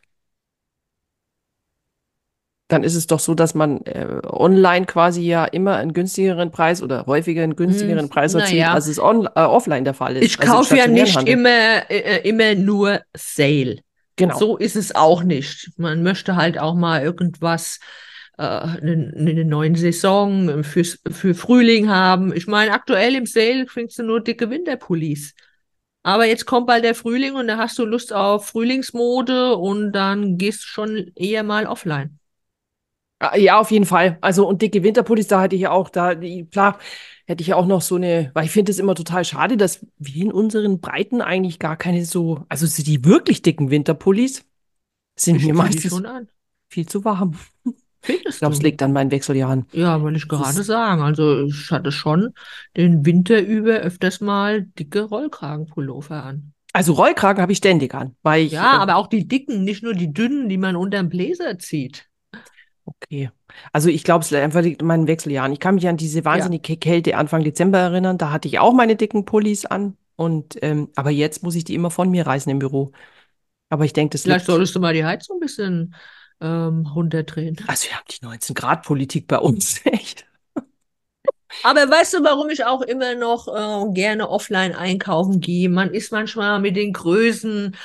dann 2.71 2.85
ist 2.85 2.95
es 2.95 3.07
doch 3.07 3.19
so, 3.19 3.35
dass 3.35 3.55
man 3.55 3.81
äh, 3.85 4.07
online 4.25 4.87
quasi 4.87 5.23
ja 5.23 5.45
immer 5.45 5.77
einen 5.77 5.93
günstigeren 5.93 6.51
Preis 6.53 6.83
oder 6.83 7.05
häufiger 7.07 7.43
einen 7.43 7.57
günstigeren 7.57 8.05
Hm, 8.05 8.09
Preis 8.09 8.35
erzielt, 8.35 8.61
naja. 8.61 8.75
als 8.75 8.87
es 8.87 9.01
on, 9.01 9.27
äh, 9.27 9.41
offline 9.41 9.85
der 9.85 9.95
Fall 9.95 10.17
ist. 10.17 10.25
Ich 10.25 10.41
also 10.41 10.53
kaufe 10.53 10.77
ja 10.77 10.87
nicht 10.87 11.17
Handel. 11.17 11.35
immer, 11.35 11.91
äh, 11.91 12.29
immer 12.29 12.55
nur 12.55 13.01
Sale. 13.17 13.79
Genau. 14.17 14.39
So 14.39 14.57
ist 14.57 14.77
es 14.77 14.95
auch 14.95 15.25
nicht. 15.25 15.71
Man 15.79 16.03
möchte 16.03 16.37
halt 16.37 16.61
auch 16.61 16.75
mal 16.75 17.03
irgendwas, 17.03 17.81
äh, 18.39 18.43
eine, 18.43 19.13
eine 19.17 19.45
neue 19.45 19.77
Saison 19.77 20.63
fürs, 20.63 21.01
für 21.11 21.35
Frühling 21.35 21.89
haben. 21.91 22.33
Ich 22.37 22.47
meine, 22.47 22.73
aktuell 22.73 23.17
im 23.17 23.27
Sale 23.27 23.67
kriegst 23.67 23.99
du 23.99 24.05
nur 24.05 24.21
dicke 24.21 24.49
Winterpullis. 24.49 25.35
Aber 26.03 26.25
jetzt 26.25 26.47
kommt 26.47 26.67
bald 26.69 26.85
der 26.85 26.95
Frühling 26.95 27.35
und 27.35 27.49
da 27.49 27.59
hast 27.59 27.79
du 27.79 27.85
Lust 27.85 28.13
auf 28.13 28.47
Frühlingsmode 28.47 29.57
und 29.57 29.93
dann 29.93 30.39
gehst 30.39 30.63
du 30.63 30.67
schon 30.67 31.11
eher 31.17 31.43
mal 31.43 31.67
offline. 31.67 32.20
Ah, 33.21 33.37
Ja, 33.37 33.61
auf 33.61 33.71
jeden 33.71 33.85
Fall. 33.85 34.19
Also, 34.23 34.49
und 34.49 34.63
dicke 34.63 34.83
Winterpullis, 34.83 35.27
da 35.29 35.41
hatte 35.43 35.55
ich 35.55 35.63
ja 35.63 35.71
auch, 35.73 35.91
da, 35.91 36.15
die- 36.15 36.47
klar, 36.47 36.79
hätte 37.27 37.43
ich 37.43 37.49
ja 37.49 37.57
auch 37.57 37.67
noch 37.67 37.83
so 37.83 37.97
eine, 37.97 38.31
weil 38.35 38.47
ich 38.47 38.51
finde 38.51 38.73
es 38.73 38.79
immer 38.79 38.95
total 38.95 39.25
schade, 39.25 39.57
dass 39.57 39.87
wir 39.99 40.23
in 40.25 40.33
unseren 40.33 40.81
Breiten 40.81 41.21
eigentlich 41.21 41.59
gar 41.59 41.77
keine 41.77 42.05
so, 42.05 42.45
also 42.49 42.67
so 42.67 42.83
die 42.83 43.05
wirklich 43.05 43.43
dicken 43.43 43.71
Winterpullis 43.71 44.45
sind 45.17 45.37
Ich 45.37 45.47
mir 45.47 45.55
meistens 45.55 45.91
schon 45.91 46.07
an. 46.07 46.29
viel 46.71 46.87
zu 46.87 47.05
warm. 47.05 47.37
Ich 48.03 48.07
Findest 48.17 48.39
glaube, 48.41 48.55
es 48.55 48.63
liegt 48.63 48.83
an 48.83 48.95
meinen 48.95 49.11
Wechseljahren. 49.11 49.67
Ja, 49.73 50.01
wollte 50.01 50.17
ich 50.17 50.27
gerade 50.27 50.63
sagen. 50.63 51.03
Also 51.03 51.45
ich 51.45 51.71
hatte 51.71 51.93
schon 51.93 52.33
den 52.75 53.05
Winter 53.05 53.41
über 53.43 53.75
öfters 53.81 54.23
mal 54.23 54.63
dicke 54.63 55.03
Rollkragenpullover 55.03 56.25
an. 56.25 56.55
Also 56.73 56.95
Rollkragen 56.95 57.43
habe 57.43 57.53
ich 57.53 57.59
ständig 57.59 57.95
an, 57.95 58.17
weil 58.23 58.47
ich, 58.47 58.55
Ja, 58.55 58.73
äh, 58.75 58.77
aber 58.79 58.97
auch 58.97 59.09
die 59.09 59.29
dicken, 59.29 59.65
nicht 59.65 59.83
nur 59.83 59.93
die 59.93 60.13
dünnen, 60.15 60.49
die 60.49 60.57
man 60.57 60.77
unterm 60.77 61.11
Bläser 61.11 61.59
zieht. 61.59 62.10
Okay. 62.97 63.31
Also 63.73 63.89
ich 63.89 64.05
glaube, 64.05 64.25
es 64.25 64.31
liegt 64.31 64.43
einfach 64.43 64.63
liegt 64.63 64.81
an 64.81 64.87
meinen 64.89 65.07
Wechseljahren. 65.07 65.53
Ich 65.53 65.61
kann 65.61 65.75
mich 65.75 65.89
an 65.89 65.97
diese 65.97 66.25
wahnsinnige 66.25 66.77
Kälte 66.77 67.17
Anfang 67.17 67.45
Dezember 67.45 67.79
erinnern. 67.79 68.19
Da 68.19 68.31
hatte 68.31 68.49
ich 68.49 68.59
auch 68.59 68.73
meine 68.73 68.97
dicken 68.97 69.25
Pullis 69.25 69.65
an. 69.67 69.97
Und, 70.17 70.59
ähm, 70.63 70.91
aber 70.97 71.11
jetzt 71.11 71.43
muss 71.43 71.55
ich 71.55 71.65
die 71.65 71.75
immer 71.75 71.91
von 71.91 72.11
mir 72.11 72.27
reißen 72.27 72.51
im 72.51 72.59
Büro. 72.59 72.93
Aber 73.71 73.85
ich 73.85 73.93
denke, 73.93 74.13
das 74.13 74.23
Vielleicht 74.23 74.47
solltest 74.47 74.75
du 74.75 74.81
mal 74.81 74.93
die 74.93 75.05
Heizung 75.05 75.39
ein 75.39 75.41
bisschen 75.41 75.95
ähm, 76.41 76.87
runterdrehen. 76.87 77.57
Also 77.67 77.89
wir 77.89 77.97
haben 77.97 78.05
die 78.11 78.27
19-Grad-Politik 78.27 79.29
bei 79.29 79.39
uns, 79.39 79.81
echt. 79.85 80.27
Aber 81.63 81.91
weißt 81.91 82.15
du, 82.15 82.25
warum 82.25 82.49
ich 82.51 82.65
auch 82.65 82.83
immer 82.83 83.15
noch 83.15 83.49
äh, 83.49 83.93
gerne 83.93 84.29
offline 84.29 84.75
einkaufen 84.75 85.41
gehe? 85.41 85.69
Man 85.69 85.93
ist 85.93 86.13
manchmal 86.13 86.61
mit 86.61 86.77
den 86.77 86.93
Größen 86.93 87.77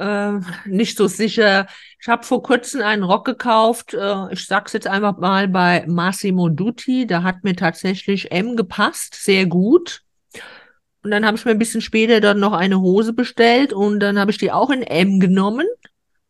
äh, 0.00 0.40
nicht 0.64 0.96
so 0.96 1.06
sicher. 1.06 1.66
Ich 2.00 2.08
habe 2.08 2.24
vor 2.24 2.42
kurzem 2.42 2.80
einen 2.82 3.02
Rock 3.02 3.26
gekauft. 3.26 3.94
Äh, 3.94 4.32
ich 4.32 4.46
sag's 4.46 4.72
jetzt 4.72 4.86
einfach 4.86 5.18
mal 5.18 5.46
bei 5.46 5.84
Massimo 5.86 6.48
Dutti. 6.48 7.06
Da 7.06 7.22
hat 7.22 7.44
mir 7.44 7.54
tatsächlich 7.54 8.32
M 8.32 8.56
gepasst, 8.56 9.14
sehr 9.14 9.46
gut. 9.46 10.02
Und 11.02 11.10
dann 11.10 11.24
habe 11.26 11.36
ich 11.36 11.44
mir 11.44 11.52
ein 11.52 11.58
bisschen 11.58 11.80
später 11.80 12.20
dann 12.20 12.40
noch 12.40 12.52
eine 12.52 12.80
Hose 12.80 13.12
bestellt 13.12 13.72
und 13.72 14.00
dann 14.00 14.18
habe 14.18 14.30
ich 14.30 14.38
die 14.38 14.52
auch 14.52 14.70
in 14.70 14.82
M 14.82 15.18
genommen 15.18 15.66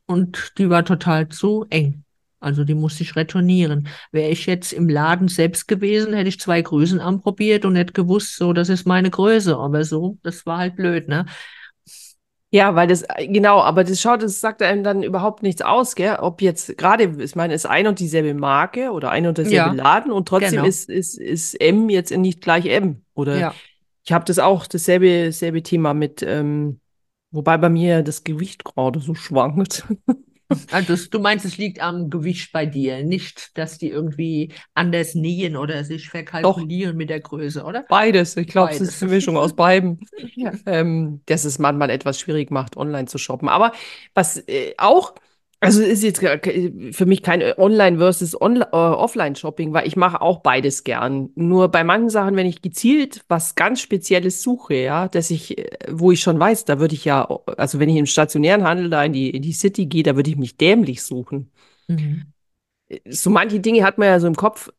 und 0.07 0.53
die 0.59 0.71
war 0.71 0.85
total 0.85 1.29
zu 1.29 1.67
eng. 1.71 2.05
Also 2.39 2.65
die 2.65 2.75
musste 2.75 3.03
ich 3.03 3.17
retournieren. 3.17 3.89
Wäre 4.13 4.31
ich 4.31 4.47
jetzt 4.47 4.73
im 4.73 4.89
Laden 4.89 5.29
selbst 5.29 5.69
gewesen, 5.69 6.15
hätte 6.15 6.29
ich 6.29 6.41
zwei 6.41 6.63
Größen 6.63 7.01
anprobiert 7.01 7.65
und 7.65 7.77
hätte 7.77 7.93
gewusst, 7.93 8.37
so, 8.37 8.53
das 8.53 8.69
ist 8.69 8.87
meine 8.87 9.11
Größe. 9.11 9.57
Aber 9.57 9.85
so, 9.85 10.19
das 10.23 10.47
war 10.47 10.59
halt 10.59 10.77
blöd, 10.77 11.09
ne? 11.09 11.27
Ja, 12.53 12.75
weil 12.75 12.89
das, 12.89 13.05
genau, 13.29 13.61
aber 13.61 13.85
das 13.85 14.01
schaut, 14.01 14.23
das 14.23 14.41
sagt 14.41 14.61
einem 14.61 14.83
dann 14.83 15.05
überhaupt 15.05 15.43
nichts 15.45 15.63
aus, 15.63 15.95
gell? 15.95 16.17
Ob 16.21 16.43
jetzt 16.43 16.77
gerade, 16.77 17.05
ich 17.23 17.37
meine, 17.37 17.55
es 17.55 17.65
ist 17.65 17.71
ein 17.71 17.87
und 17.87 18.01
dieselbe 18.01 18.35
Marke 18.35 18.91
oder 18.91 19.11
ein 19.11 19.27
und 19.29 19.39
derselbe 19.39 19.69
Ja, 19.69 19.75
Laden 19.77 20.11
und 20.11 20.27
trotzdem 20.27 20.59
genau. 20.59 20.67
ist, 20.67 20.89
ist, 20.91 21.17
ist 21.17 21.55
M 21.61 21.89
jetzt 21.89 22.11
nicht 22.11 22.41
gleich 22.41 22.67
M. 22.67 23.05
Oder 23.15 23.39
Ja. 23.39 23.55
ich 24.05 24.13
habe 24.13 24.25
das 24.25 24.41
auch, 24.41 24.67
dasselbe, 24.67 25.31
selbe 25.33 25.63
Thema 25.63 25.95
mit, 25.95 26.23
ähm, 26.25 26.81
wobei 27.31 27.57
bei 27.57 27.69
mir 27.69 28.03
das 28.03 28.25
Gewicht 28.25 28.65
gerade 28.65 28.99
so 29.01 29.15
schwankt. 29.15 29.87
Also 30.71 30.97
du 31.11 31.19
meinst, 31.21 31.45
es 31.45 31.59
liegt 31.59 31.81
am 31.81 32.11
Gewicht 32.11 32.53
bei 32.53 32.67
dir, 32.67 33.05
nicht, 33.05 33.57
dass 33.57 33.79
die 33.79 33.89
irgendwie 33.89 34.53
anders 34.75 35.15
nähen 35.15 35.57
oder 35.57 35.85
sich 35.85 36.09
verkalkulieren 36.09 36.97
mit 36.97 37.11
der 37.11 37.21
Größe, 37.21 37.63
oder? 37.65 37.85
Beides. 37.89 38.37
Ich 38.37 38.49
glaube, 38.49 38.73
es 38.73 38.81
ist 38.81 39.03
eine 39.03 39.13
Mischung 39.13 39.37
aus 39.37 39.55
beidem. 39.55 40.01
Ja. 40.35 40.53
ähm, 40.67 41.23
dass 41.27 41.45
es 41.45 41.59
manchmal 41.59 41.91
etwas 41.91 42.19
schwierig 42.19 42.51
macht, 42.51 42.77
online 42.77 43.07
zu 43.07 43.19
shoppen. 43.19 43.49
Aber 43.49 43.73
was 44.15 44.37
äh, 44.49 44.75
auch, 44.79 45.15
also 45.61 45.83
ist 45.83 46.03
jetzt 46.03 46.21
für 46.21 47.07
mich 47.07 47.23
kein 47.23 47.43
Online 47.59 47.99
versus 47.99 48.33
äh, 48.33 48.37
Offline-Shopping, 48.73 49.75
weil 49.75 49.87
ich 49.87 49.95
mache 49.95 50.23
auch 50.23 50.41
beides 50.41 50.85
gern. 50.85 51.31
Nur 51.35 51.69
bei 51.69 51.85
manchen 51.85 52.09
Sachen, 52.09 52.35
wenn 52.35 52.47
ich 52.47 52.63
gezielt 52.63 53.25
was 53.29 53.55
ganz 53.57 53.83
Spezielles 53.83 54.43
suche, 54.43 54.75
ja, 54.75 55.09
dass 55.09 55.31
ich, 55.31 55.59
äh, 55.59 55.69
wo 55.91 56.13
ich 56.13 56.23
schon 56.23 56.41
weiß, 56.41 56.65
da 56.65 56.81
würde 56.81 56.95
ich 56.95 57.05
ja, 57.05 57.29
also 57.59 57.79
wenn 57.79 57.91
ich 57.91 57.97
im 57.97 58.07
stationären 58.07 58.65
Handel 58.65 58.89
da 58.89 59.05
in 59.05 59.13
die, 59.13 59.29
in 59.29 59.43
die 59.43 59.53
City 59.53 59.85
gehe, 59.85 60.03
da 60.03 60.17
würde 60.17 60.31
ich 60.31 60.37
mich 60.37 60.57
dämlich 60.57 61.03
suchen. 61.03 61.51
Mhm. 61.89 62.33
So 63.09 63.29
manche 63.29 63.61
Dinge 63.61 63.85
hat 63.85 63.99
man 63.99 64.09
ja 64.09 64.19
so 64.19 64.27
im 64.27 64.37
Kopf, 64.37 64.73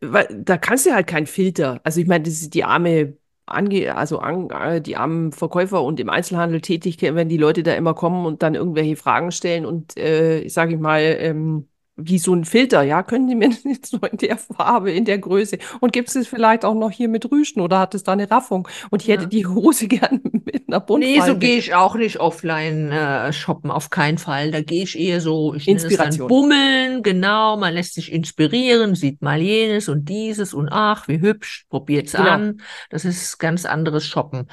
weil 0.00 0.28
da 0.30 0.56
kannst 0.56 0.86
du 0.86 0.94
halt 0.94 1.08
keinen 1.08 1.26
Filter. 1.26 1.80
Also 1.82 2.00
ich 2.00 2.06
meine, 2.06 2.24
das 2.24 2.34
ist 2.34 2.54
die 2.54 2.64
arme 2.64 3.16
Ange 3.46 3.94
also 3.96 4.18
an, 4.18 4.50
äh, 4.50 4.80
die 4.82 4.96
armen 4.96 5.32
Verkäufer 5.32 5.82
und 5.82 6.00
im 6.00 6.10
Einzelhandel 6.10 6.60
tätig, 6.60 6.98
wenn 7.00 7.28
die 7.28 7.36
Leute 7.36 7.62
da 7.62 7.74
immer 7.74 7.94
kommen 7.94 8.26
und 8.26 8.42
dann 8.42 8.54
irgendwelche 8.54 8.96
Fragen 8.96 9.30
stellen 9.32 9.66
und 9.66 9.96
äh, 9.96 10.48
sage 10.48 10.74
ich 10.74 10.80
mal, 10.80 11.00
ähm, 11.00 11.68
wie 11.96 12.18
so 12.18 12.34
ein 12.34 12.44
Filter, 12.44 12.82
ja, 12.82 13.02
können 13.02 13.28
Sie 13.28 13.34
mir 13.34 13.48
das 13.48 13.64
jetzt 13.64 13.92
nur 13.92 14.10
in 14.10 14.18
der 14.18 14.36
Farbe, 14.36 14.90
in 14.92 15.04
der 15.04 15.18
Größe 15.18 15.58
und 15.80 15.92
gibt 15.92 16.14
es 16.14 16.26
vielleicht 16.28 16.64
auch 16.64 16.74
noch 16.74 16.90
hier 16.90 17.08
mit 17.08 17.30
Rüschen 17.30 17.60
oder 17.62 17.78
hat 17.78 17.94
es 17.94 18.02
da 18.02 18.12
eine 18.12 18.30
Raffung? 18.30 18.68
Und 18.90 19.02
ich 19.02 19.08
hätte 19.08 19.24
Ja. 19.24 19.28
die 19.28 19.46
Hose 19.46 19.88
gern 19.88 20.20
mit 20.44 20.64
einer 20.68 20.84
Nee, 20.98 21.20
so 21.20 21.36
gehe 21.38 21.56
ich 21.58 21.74
auch 21.74 21.94
nicht 21.94 22.20
offline 22.20 22.90
äh, 22.92 23.32
shoppen, 23.32 23.70
auf 23.70 23.90
keinen 23.90 24.18
Fall. 24.18 24.50
Da 24.50 24.60
gehe 24.60 24.82
ich 24.82 24.98
eher 24.98 25.20
so, 25.20 25.54
ich 25.54 25.68
Inspiration. 25.68 26.28
Bummeln, 26.28 27.02
genau, 27.02 27.56
man 27.56 27.72
lässt 27.74 27.94
sich 27.94 28.12
inspirieren, 28.12 28.94
sieht 28.94 29.22
mal 29.22 29.40
jenes 29.40 29.88
und 29.88 30.06
dieses 30.08 30.54
und 30.54 30.68
ach, 30.70 31.08
wie 31.08 31.20
hübsch, 31.20 31.64
probiert's 31.70 32.12
Genau. 32.12 32.30
an. 32.30 32.60
Das 32.90 33.04
ist 33.04 33.38
ganz 33.38 33.64
anderes 33.64 34.06
Shoppen. 34.06 34.48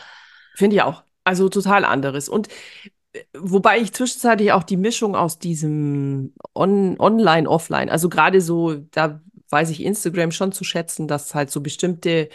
Finde 0.56 0.76
ich 0.78 0.82
auch. 0.82 1.04
Also 1.26 1.48
total 1.50 1.86
anderes. 1.86 2.28
Und 2.30 2.48
wobei 3.38 3.80
ich 3.80 3.94
zwischenzeitlich 3.94 4.52
auch 4.52 4.64
die 4.64 4.78
Mischung 4.78 5.16
aus 5.16 5.40
diesem 5.40 6.34
On 6.56 6.96
Online, 7.00 7.50
Offline, 7.50 7.90
also 7.90 8.10
gerade 8.10 8.42
so, 8.42 8.76
da 8.92 9.22
weiß 9.50 9.70
ich 9.70 9.84
Instagram 9.84 10.32
schon 10.32 10.52
zu 10.52 10.64
schätzen, 10.64 11.08
dass 11.08 11.36
halt 11.36 11.52
so 11.52 11.62
bestimmte 11.62 12.30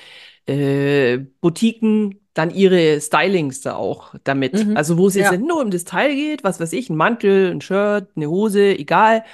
äh, 0.47 1.18
Boutiquen 1.40 2.20
dann 2.35 2.50
ihre 2.50 3.00
Stylings 3.00 3.61
da 3.62 3.75
auch 3.75 4.14
damit. 4.23 4.54
Mhm. 4.54 4.76
Also 4.76 4.97
wo 4.99 5.08
es 5.08 5.14
jetzt 5.16 5.32
Ja. 5.32 5.37
nur 5.38 5.61
um 5.61 5.70
das 5.73 5.85
Teil 5.85 6.14
geht, 6.14 6.44
was 6.44 6.61
weiß 6.61 6.73
ich, 6.73 6.88
ein 6.90 6.97
Mantel, 6.97 7.50
ein 7.50 7.61
Shirt, 7.61 8.08
eine 8.14 8.30
Hose, 8.30 8.78
egal, 8.78 9.25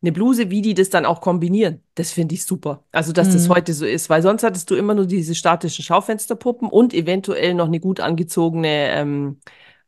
eine 0.00 0.12
Bluse, 0.12 0.48
wie 0.50 0.62
die 0.62 0.74
das 0.74 0.90
dann 0.90 1.04
auch 1.04 1.20
kombinieren. 1.20 1.82
Das 1.96 2.12
finde 2.12 2.34
ich 2.34 2.44
super. 2.44 2.84
Also, 2.92 3.12
dass 3.12 3.32
das 3.32 3.48
Mhm. 3.48 3.52
heute 3.54 3.74
so 3.74 3.84
ist, 3.84 4.08
weil 4.08 4.22
sonst 4.22 4.44
hattest 4.44 4.70
du 4.70 4.76
immer 4.76 4.94
nur 4.94 5.06
diese 5.06 5.34
statischen 5.34 5.84
Schaufensterpuppen 5.84 6.68
und 6.68 6.94
eventuell 6.94 7.54
noch 7.54 7.66
eine 7.66 7.80
gut 7.80 8.00
angezogene 8.00 8.68
ähm, 8.92 9.40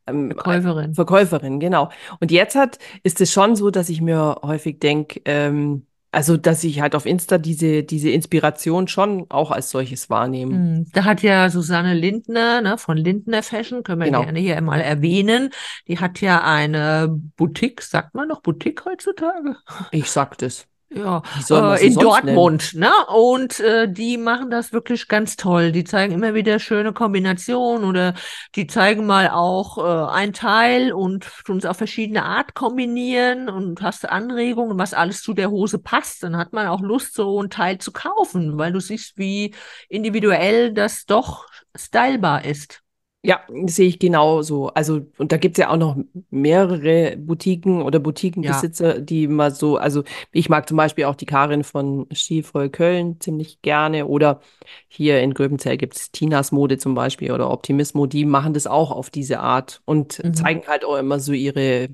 ähm, 0.06 0.30
Verkäuferin. 0.32 0.94
Verkäuferin, 0.94 1.60
genau. 1.60 1.90
Und 2.20 2.30
jetzt 2.30 2.54
hat, 2.54 2.78
ist 3.02 3.20
es 3.20 3.32
schon 3.32 3.56
so, 3.56 3.70
dass 3.70 3.88
ich 3.88 4.00
mir 4.00 4.40
häufig 4.42 4.78
denke, 4.80 5.20
ähm, 5.24 5.86
also, 6.12 6.36
dass 6.36 6.64
ich 6.64 6.80
halt 6.80 6.96
auf 6.96 7.06
Insta 7.06 7.38
diese, 7.38 7.84
diese 7.84 8.10
Inspiration 8.10 8.88
schon 8.88 9.26
auch 9.28 9.52
als 9.52 9.70
solches 9.70 10.10
wahrnehme. 10.10 10.54
Hm, 10.54 10.86
Da 10.92 11.04
hat 11.04 11.22
ja 11.22 11.48
Susanne 11.50 11.94
Lindner, 11.94 12.60
ne, 12.62 12.78
von 12.78 12.96
Lindner 12.96 13.44
Fashion, 13.44 13.84
können 13.84 14.00
wir 14.00 14.06
Genau. 14.06 14.24
gerne 14.24 14.40
hier 14.40 14.60
mal 14.60 14.80
erwähnen. 14.80 15.50
Die 15.86 16.00
hat 16.00 16.20
ja 16.20 16.42
eine 16.42 17.08
Boutique, 17.36 17.82
sagt 17.82 18.14
man 18.16 18.26
noch 18.26 18.42
Boutique 18.42 18.84
heutzutage? 18.84 19.56
Ich 19.92 20.10
sag 20.10 20.36
das. 20.38 20.66
Ja, 20.92 21.22
äh, 21.50 21.86
in 21.86 21.92
sonst 21.92 22.24
nennen? 22.24 22.34
Dortmund, 22.34 22.74
ne? 22.74 22.90
Und 23.14 23.60
äh, 23.60 23.88
die 23.88 24.16
machen 24.18 24.50
das 24.50 24.72
wirklich 24.72 25.06
ganz 25.06 25.36
toll. 25.36 25.70
Die 25.70 25.84
zeigen 25.84 26.12
immer 26.12 26.34
wieder 26.34 26.58
schöne 26.58 26.92
Kombinationen 26.92 27.88
oder 27.88 28.14
die 28.56 28.66
zeigen 28.66 29.06
mal 29.06 29.30
auch 29.30 29.78
äh, 29.78 30.12
ein 30.12 30.32
Teil 30.32 30.92
und 30.92 31.30
tun 31.44 31.58
es 31.58 31.64
auf 31.64 31.76
verschiedene 31.76 32.24
Art 32.24 32.54
kombinieren 32.54 33.48
und 33.48 33.82
hast 33.82 34.08
Anregungen, 34.08 34.78
was 34.78 34.92
alles 34.92 35.22
zu 35.22 35.32
der 35.32 35.50
Hose 35.50 35.78
passt. 35.78 36.24
Dann 36.24 36.36
hat 36.36 36.52
man 36.52 36.66
auch 36.66 36.80
Lust, 36.80 37.14
so 37.14 37.40
ein 37.40 37.50
Teil 37.50 37.78
zu 37.78 37.92
kaufen, 37.92 38.58
weil 38.58 38.72
du 38.72 38.80
siehst, 38.80 39.16
wie 39.16 39.54
individuell 39.88 40.74
das 40.74 41.06
doch 41.06 41.46
stylbar 41.76 42.44
ist. 42.44 42.82
Ja, 43.22 43.40
sehe 43.66 43.86
ich 43.88 43.98
genauso. 43.98 44.68
Also, 44.68 45.02
und 45.18 45.30
da 45.30 45.36
gibt 45.36 45.58
es 45.58 45.62
ja 45.62 45.68
auch 45.70 45.76
noch 45.76 45.96
mehrere 46.30 47.18
Boutiquen 47.18 47.82
oder 47.82 47.98
Boutiquenbesitzer, 47.98 48.98
die 49.00 49.28
mal 49.28 49.54
so, 49.54 49.76
also 49.76 50.04
ich 50.32 50.48
mag 50.48 50.66
zum 50.66 50.78
Beispiel 50.78 51.04
auch 51.04 51.14
die 51.16 51.26
Karin 51.26 51.62
von 51.62 52.06
Skifreue 52.14 52.70
Köln 52.70 53.20
ziemlich 53.20 53.60
gerne 53.60 54.06
oder 54.06 54.40
hier 54.88 55.20
in 55.20 55.34
Gröbenzell 55.34 55.76
gibt 55.76 55.96
es 55.96 56.10
Tinas 56.12 56.50
Mode 56.50 56.78
zum 56.78 56.94
Beispiel 56.94 57.30
oder 57.32 57.50
Optimismo, 57.50 58.06
die 58.06 58.24
machen 58.24 58.54
das 58.54 58.66
auch 58.66 58.90
auf 58.90 59.10
diese 59.10 59.40
Art 59.40 59.82
und 59.84 60.22
Mhm. 60.24 60.32
zeigen 60.34 60.66
halt 60.66 60.86
auch 60.86 60.96
immer 60.96 61.20
so 61.20 61.32
ihre 61.34 61.90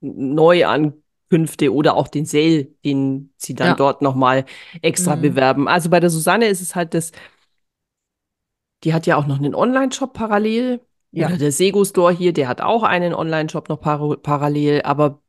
Neuankünfte 0.00 1.72
oder 1.72 1.96
auch 1.96 2.08
den 2.08 2.24
Sale, 2.26 2.66
den 2.84 3.32
sie 3.36 3.54
dann 3.54 3.68
Ja. 3.68 3.74
dort 3.74 4.02
nochmal 4.02 4.44
extra 4.82 5.16
Mhm. 5.16 5.22
bewerben. 5.22 5.68
Also 5.68 5.90
bei 5.90 6.00
der 6.00 6.10
Susanne 6.10 6.46
ist 6.46 6.60
es 6.60 6.74
halt 6.74 6.94
das, 6.94 7.12
die 8.84 8.94
hat 8.94 9.06
ja 9.06 9.16
auch 9.16 9.26
noch 9.26 9.38
einen 9.38 9.54
Online-Shop 9.54 10.12
parallel. 10.12 10.80
Ja. 11.10 11.28
Oder 11.28 11.38
der 11.38 11.52
Sego 11.52 11.84
Store 11.84 12.12
hier, 12.12 12.32
der 12.32 12.48
hat 12.48 12.60
auch 12.60 12.82
einen 12.82 13.14
Online-Shop 13.14 13.68
noch 13.68 13.80
par 13.80 14.16
parallel. 14.18 14.82
Aber 14.82 15.20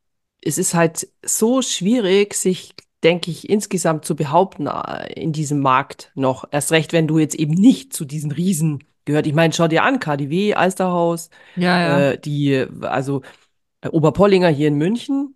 es 0.41 0.57
ist 0.57 0.73
halt 0.73 1.07
so 1.25 1.61
schwierig, 1.61 2.33
sich, 2.33 2.73
denke 3.03 3.31
ich, 3.31 3.49
insgesamt 3.49 4.05
zu 4.05 4.15
behaupten 4.15 4.67
äh, 4.67 5.11
in 5.13 5.31
diesem 5.31 5.59
Markt 5.61 6.11
noch. 6.15 6.45
Erst 6.51 6.71
recht, 6.71 6.93
wenn 6.93 7.07
du 7.07 7.17
jetzt 7.17 7.35
eben 7.35 7.53
nicht 7.53 7.93
zu 7.93 8.05
diesen 8.05 8.31
Riesen 8.31 8.83
gehört. 9.05 9.25
Ich 9.25 9.33
meine, 9.33 9.53
schau 9.53 9.67
dir 9.67 9.83
an, 9.83 9.99
KDW, 9.99 10.53
Alsterhaus, 10.53 11.29
Ja, 11.55 11.79
ja. 11.81 11.99
äh, 12.11 12.19
die, 12.19 12.65
also 12.81 13.21
äh, 13.81 13.89
Oberpollinger 13.89 14.49
hier 14.49 14.67
in 14.67 14.75
München. 14.75 15.35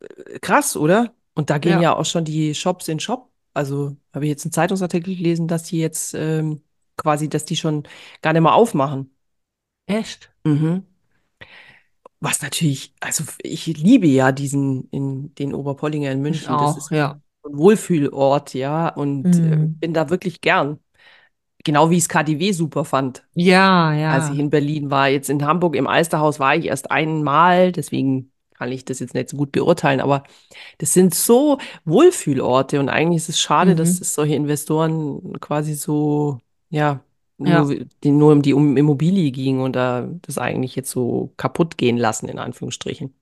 Äh, 0.00 0.38
Krass, 0.40 0.76
oder? 0.76 1.14
Und 1.34 1.50
da 1.50 1.58
gehen 1.58 1.72
Ja. 1.74 1.80
ja 1.80 1.96
auch 1.96 2.04
schon 2.04 2.24
die 2.24 2.54
Shops 2.54 2.88
in 2.88 3.00
Shop. 3.00 3.30
Also 3.54 3.96
habe 4.14 4.24
ich 4.24 4.30
jetzt 4.30 4.44
einen 4.44 4.52
Zeitungsartikel 4.52 5.16
gelesen, 5.16 5.48
dass 5.48 5.64
die 5.64 5.78
jetzt 5.78 6.14
ähm, 6.14 6.62
quasi, 7.00 7.28
dass 7.28 7.44
die 7.44 7.56
schon 7.56 7.84
gar 8.22 8.32
nicht 8.32 8.42
mehr 8.42 8.54
aufmachen. 8.54 9.10
Echt? 9.86 10.30
Mhm. 10.44 10.84
Was 12.20 12.42
natürlich, 12.42 12.94
also 13.00 13.24
ich 13.42 13.66
liebe 13.66 14.06
ja 14.06 14.30
diesen 14.32 14.88
in 14.90 15.34
den 15.36 15.54
Oberpollinger 15.54 16.10
in 16.10 16.18
Ich 16.18 16.22
München. 16.22 16.58
Das 16.58 16.72
auch, 16.72 16.76
ist 16.76 16.90
ja. 16.90 17.18
ein 17.44 17.56
Wohlfühlort, 17.56 18.52
ja, 18.54 18.88
und 18.90 19.24
äh, 19.38 19.56
Mhm. 19.56 19.76
bin 19.80 19.94
da 19.94 20.10
wirklich 20.10 20.40
gern. 20.42 20.78
Genau 21.64 21.90
wie 21.90 21.96
ich 21.96 22.04
das 22.04 22.08
KDW 22.10 22.52
super 22.52 22.84
fand, 22.84 23.26
Ja, 23.34 23.92
als 24.08 24.28
ja. 24.28 24.32
ich 24.32 24.38
in 24.40 24.50
Berlin 24.50 24.90
war. 24.90 25.08
Jetzt 25.08 25.30
in 25.30 25.44
Hamburg 25.46 25.76
im 25.76 25.86
Alsterhaus 25.86 26.40
war 26.40 26.56
ich 26.56 26.66
erst 26.66 26.90
einmal, 26.90 27.72
deswegen 27.72 28.32
kann 28.54 28.72
ich 28.72 28.84
das 28.84 28.98
jetzt 29.00 29.14
nicht 29.14 29.30
so 29.30 29.36
gut 29.38 29.52
beurteilen, 29.52 30.00
aber 30.00 30.24
das 30.78 30.92
sind 30.94 31.14
so 31.14 31.58
Wohlfühlorte 31.84 32.80
und 32.80 32.88
eigentlich 32.90 33.18
ist 33.18 33.28
es 33.30 33.40
schade, 33.40 33.74
dass 33.74 33.98
Mhm. 33.98 34.02
es 34.02 34.14
solche 34.14 34.34
Investoren 34.34 35.38
quasi 35.40 35.74
so, 35.74 36.38
ja, 36.70 37.04
Ja. 37.38 37.62
nur, 37.62 37.74
die 38.04 38.10
nur 38.10 38.32
um 38.32 38.42
die 38.42 38.54
um 38.54 38.76
Immobilie 38.76 39.30
ging 39.32 39.60
und 39.60 39.74
da 39.76 40.08
das 40.22 40.38
eigentlich 40.38 40.76
jetzt 40.76 40.90
so 40.90 41.32
kaputt 41.36 41.78
gehen 41.78 41.96
lassen, 41.96 42.28
in 42.28 42.38
Anführungsstrichen. 42.38 43.14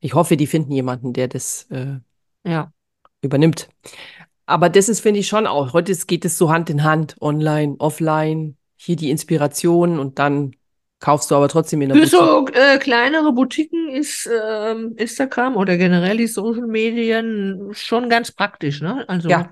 Ich 0.00 0.14
hoffe, 0.14 0.36
die 0.36 0.46
finden 0.48 0.72
jemanden, 0.72 1.12
der 1.12 1.28
das 1.28 1.64
äh, 1.70 1.98
Ja. 2.44 2.72
übernimmt. 3.22 3.68
Aber 4.46 4.68
das 4.68 4.88
ist, 4.88 5.00
finde 5.00 5.20
ich, 5.20 5.28
schon 5.28 5.46
auch. 5.46 5.72
Heute 5.72 5.94
geht 6.06 6.24
es 6.24 6.38
so 6.38 6.50
Hand 6.50 6.70
in 6.70 6.82
Hand, 6.84 7.16
online, 7.20 7.76
offline, 7.78 8.56
hier 8.76 8.96
die 8.96 9.10
Inspiration 9.10 9.98
und 9.98 10.18
dann 10.18 10.52
kaufst 11.00 11.30
du 11.30 11.36
aber 11.36 11.48
trotzdem 11.48 11.82
in 11.82 11.90
der 11.90 11.98
Für 11.98 12.06
so 12.06 12.46
äh, 12.48 12.78
kleinere 12.78 13.32
Boutiquen 13.32 13.88
ist 13.90 14.28
ähm, 14.32 14.94
Instagram 14.96 15.56
oder 15.56 15.76
generell 15.76 16.16
die 16.16 16.26
Social 16.26 16.66
Medien 16.66 17.70
schon 17.72 18.08
ganz 18.08 18.32
praktisch, 18.32 18.80
ne? 18.80 19.08
Also 19.08 19.28
Ja, 19.30 19.50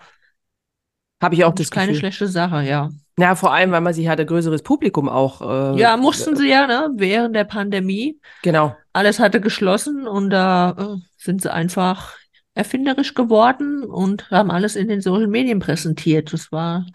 habe 1.23 1.35
ich 1.35 1.45
auch 1.45 1.53
ist 1.53 1.59
das 1.59 1.71
keine 1.71 1.95
schlechte 1.95 2.29
Sache, 2.29 2.63
ja. 2.63 2.91
Ja, 3.19 3.35
vor 3.35 3.53
allem, 3.53 3.73
weil 3.73 3.81
man 3.81 3.95
sich 3.95 4.09
ein 4.09 4.27
größeres 4.27 4.63
Publikum 4.63 5.09
auch, 5.09 5.41
äh, 5.41 5.81
Ja, 5.81 5.97
mussten 5.97 6.37
sie 6.37 6.49
ja, 6.49 6.67
ne? 6.67 6.91
Während 6.95 7.35
der 7.35 7.45
Pandemie. 7.45 8.19
genau. 8.43 8.77
Alles 8.93 9.19
hatte 9.19 9.41
geschlossen 9.41 10.09
und 10.09 10.31
da 10.31 10.75
äh, 10.79 11.01
sind 11.17 11.43
sie 11.43 11.53
einfach 11.53 12.17
erfinderisch 12.55 13.15
geworden 13.15 13.85
und 13.85 14.31
haben 14.31 14.51
alles 14.51 14.75
in 14.75 14.89
den 14.89 15.01
Social 15.01 15.29
Medien 15.29 15.61
präsentiert. 15.61 16.33
Das 16.33 16.51
war 16.51 16.87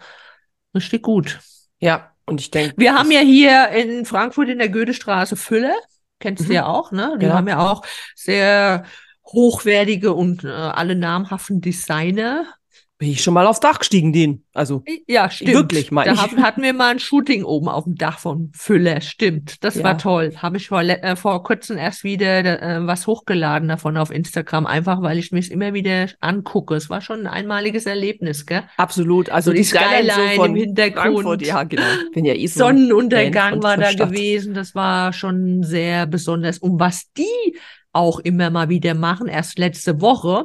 richtig 0.74 1.02
gut. 1.02 1.38
Ja, 1.78 2.10
und 2.26 2.40
ich 2.40 2.50
denke, 2.50 2.74
Wir 2.76 2.94
haben 2.94 3.10
ja 3.10 3.20
hier 3.20 3.68
in 3.68 4.04
Frankfurt 4.04 4.48
in 4.48 4.58
der 4.58 4.68
Goethestraße 4.68 5.36
Fülle, 5.36 5.72
kennst 6.20 6.44
du 6.44 6.48
mhm, 6.48 6.52
ja 6.52 6.66
auch, 6.66 6.92
ne? 6.92 7.12
Die 7.14 7.26
genau. 7.26 7.34
haben 7.36 7.48
ja 7.48 7.58
auch 7.70 7.82
sehr 8.14 8.84
hochwertige 9.26 10.12
und 10.12 10.44
äh, 10.44 10.48
alle 10.48 10.96
namhaften 10.96 11.60
Designer 11.60 12.46
Bin 12.96 13.10
ich 13.10 13.24
schon 13.24 13.34
mal 13.34 13.44
aufs 13.48 13.58
Dach 13.58 13.80
gestiegen, 13.80 14.12
den. 14.12 14.44
Also 14.54 14.84
Ja, 15.08 15.28
stimmt. 15.28 15.52
Wirklich, 15.52 15.90
meine 15.90 16.10
Da 16.10 16.14
ich. 16.14 16.22
hab- 16.22 16.36
hatten 16.40 16.62
wir 16.62 16.72
mal 16.72 16.92
ein 16.92 17.00
Shooting 17.00 17.42
oben 17.42 17.68
auf 17.68 17.84
dem 17.84 17.96
Dach 17.96 18.20
von 18.20 18.52
Füller. 18.54 19.00
Stimmt. 19.00 19.64
Das 19.64 19.74
Ja. 19.74 19.82
war 19.82 19.98
toll. 19.98 20.32
Habe 20.36 20.58
ich 20.58 20.68
vor, 20.68 20.80
äh, 20.80 21.16
vor 21.16 21.42
kurzem 21.42 21.76
erst 21.76 22.04
wieder 22.04 22.44
äh, 22.62 22.86
was 22.86 23.08
hochgeladen 23.08 23.68
davon 23.68 23.96
auf 23.96 24.12
Instagram, 24.12 24.64
einfach 24.66 25.02
weil 25.02 25.18
ich 25.18 25.32
mich 25.32 25.50
immer 25.50 25.74
wieder 25.74 26.06
angucke. 26.20 26.76
Es 26.76 26.88
war 26.88 27.00
schon 27.00 27.22
ein 27.22 27.26
einmaliges 27.26 27.86
Erlebnis, 27.86 28.46
gell? 28.46 28.62
absolut. 28.76 29.28
Also 29.28 29.50
So 29.50 29.56
die 29.56 29.64
Skyline 29.64 30.12
Skyline 30.12 30.36
von 30.36 30.50
im 30.50 30.56
Hintergrund. 30.56 31.14
Frankfurt, 31.24 31.42
ja, 31.42 31.64
genau. 31.64 31.82
Bin 32.12 32.24
ja 32.24 32.34
eh 32.34 32.46
so 32.46 32.60
Sonnenuntergang 32.60 33.60
war 33.60 33.76
da 33.76 33.90
Stadt. 33.90 34.10
gewesen. 34.12 34.54
Das 34.54 34.76
war 34.76 35.12
schon 35.12 35.64
sehr 35.64 36.06
besonders. 36.06 36.58
Und 36.58 36.78
was 36.78 37.10
die 37.16 37.58
auch 37.92 38.20
immer 38.20 38.50
mal 38.50 38.68
wieder 38.68 38.94
machen, 38.94 39.26
erst 39.26 39.58
letzte 39.58 40.00
Woche 40.00 40.44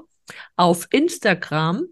auf 0.56 0.88
Instagram, 0.92 1.84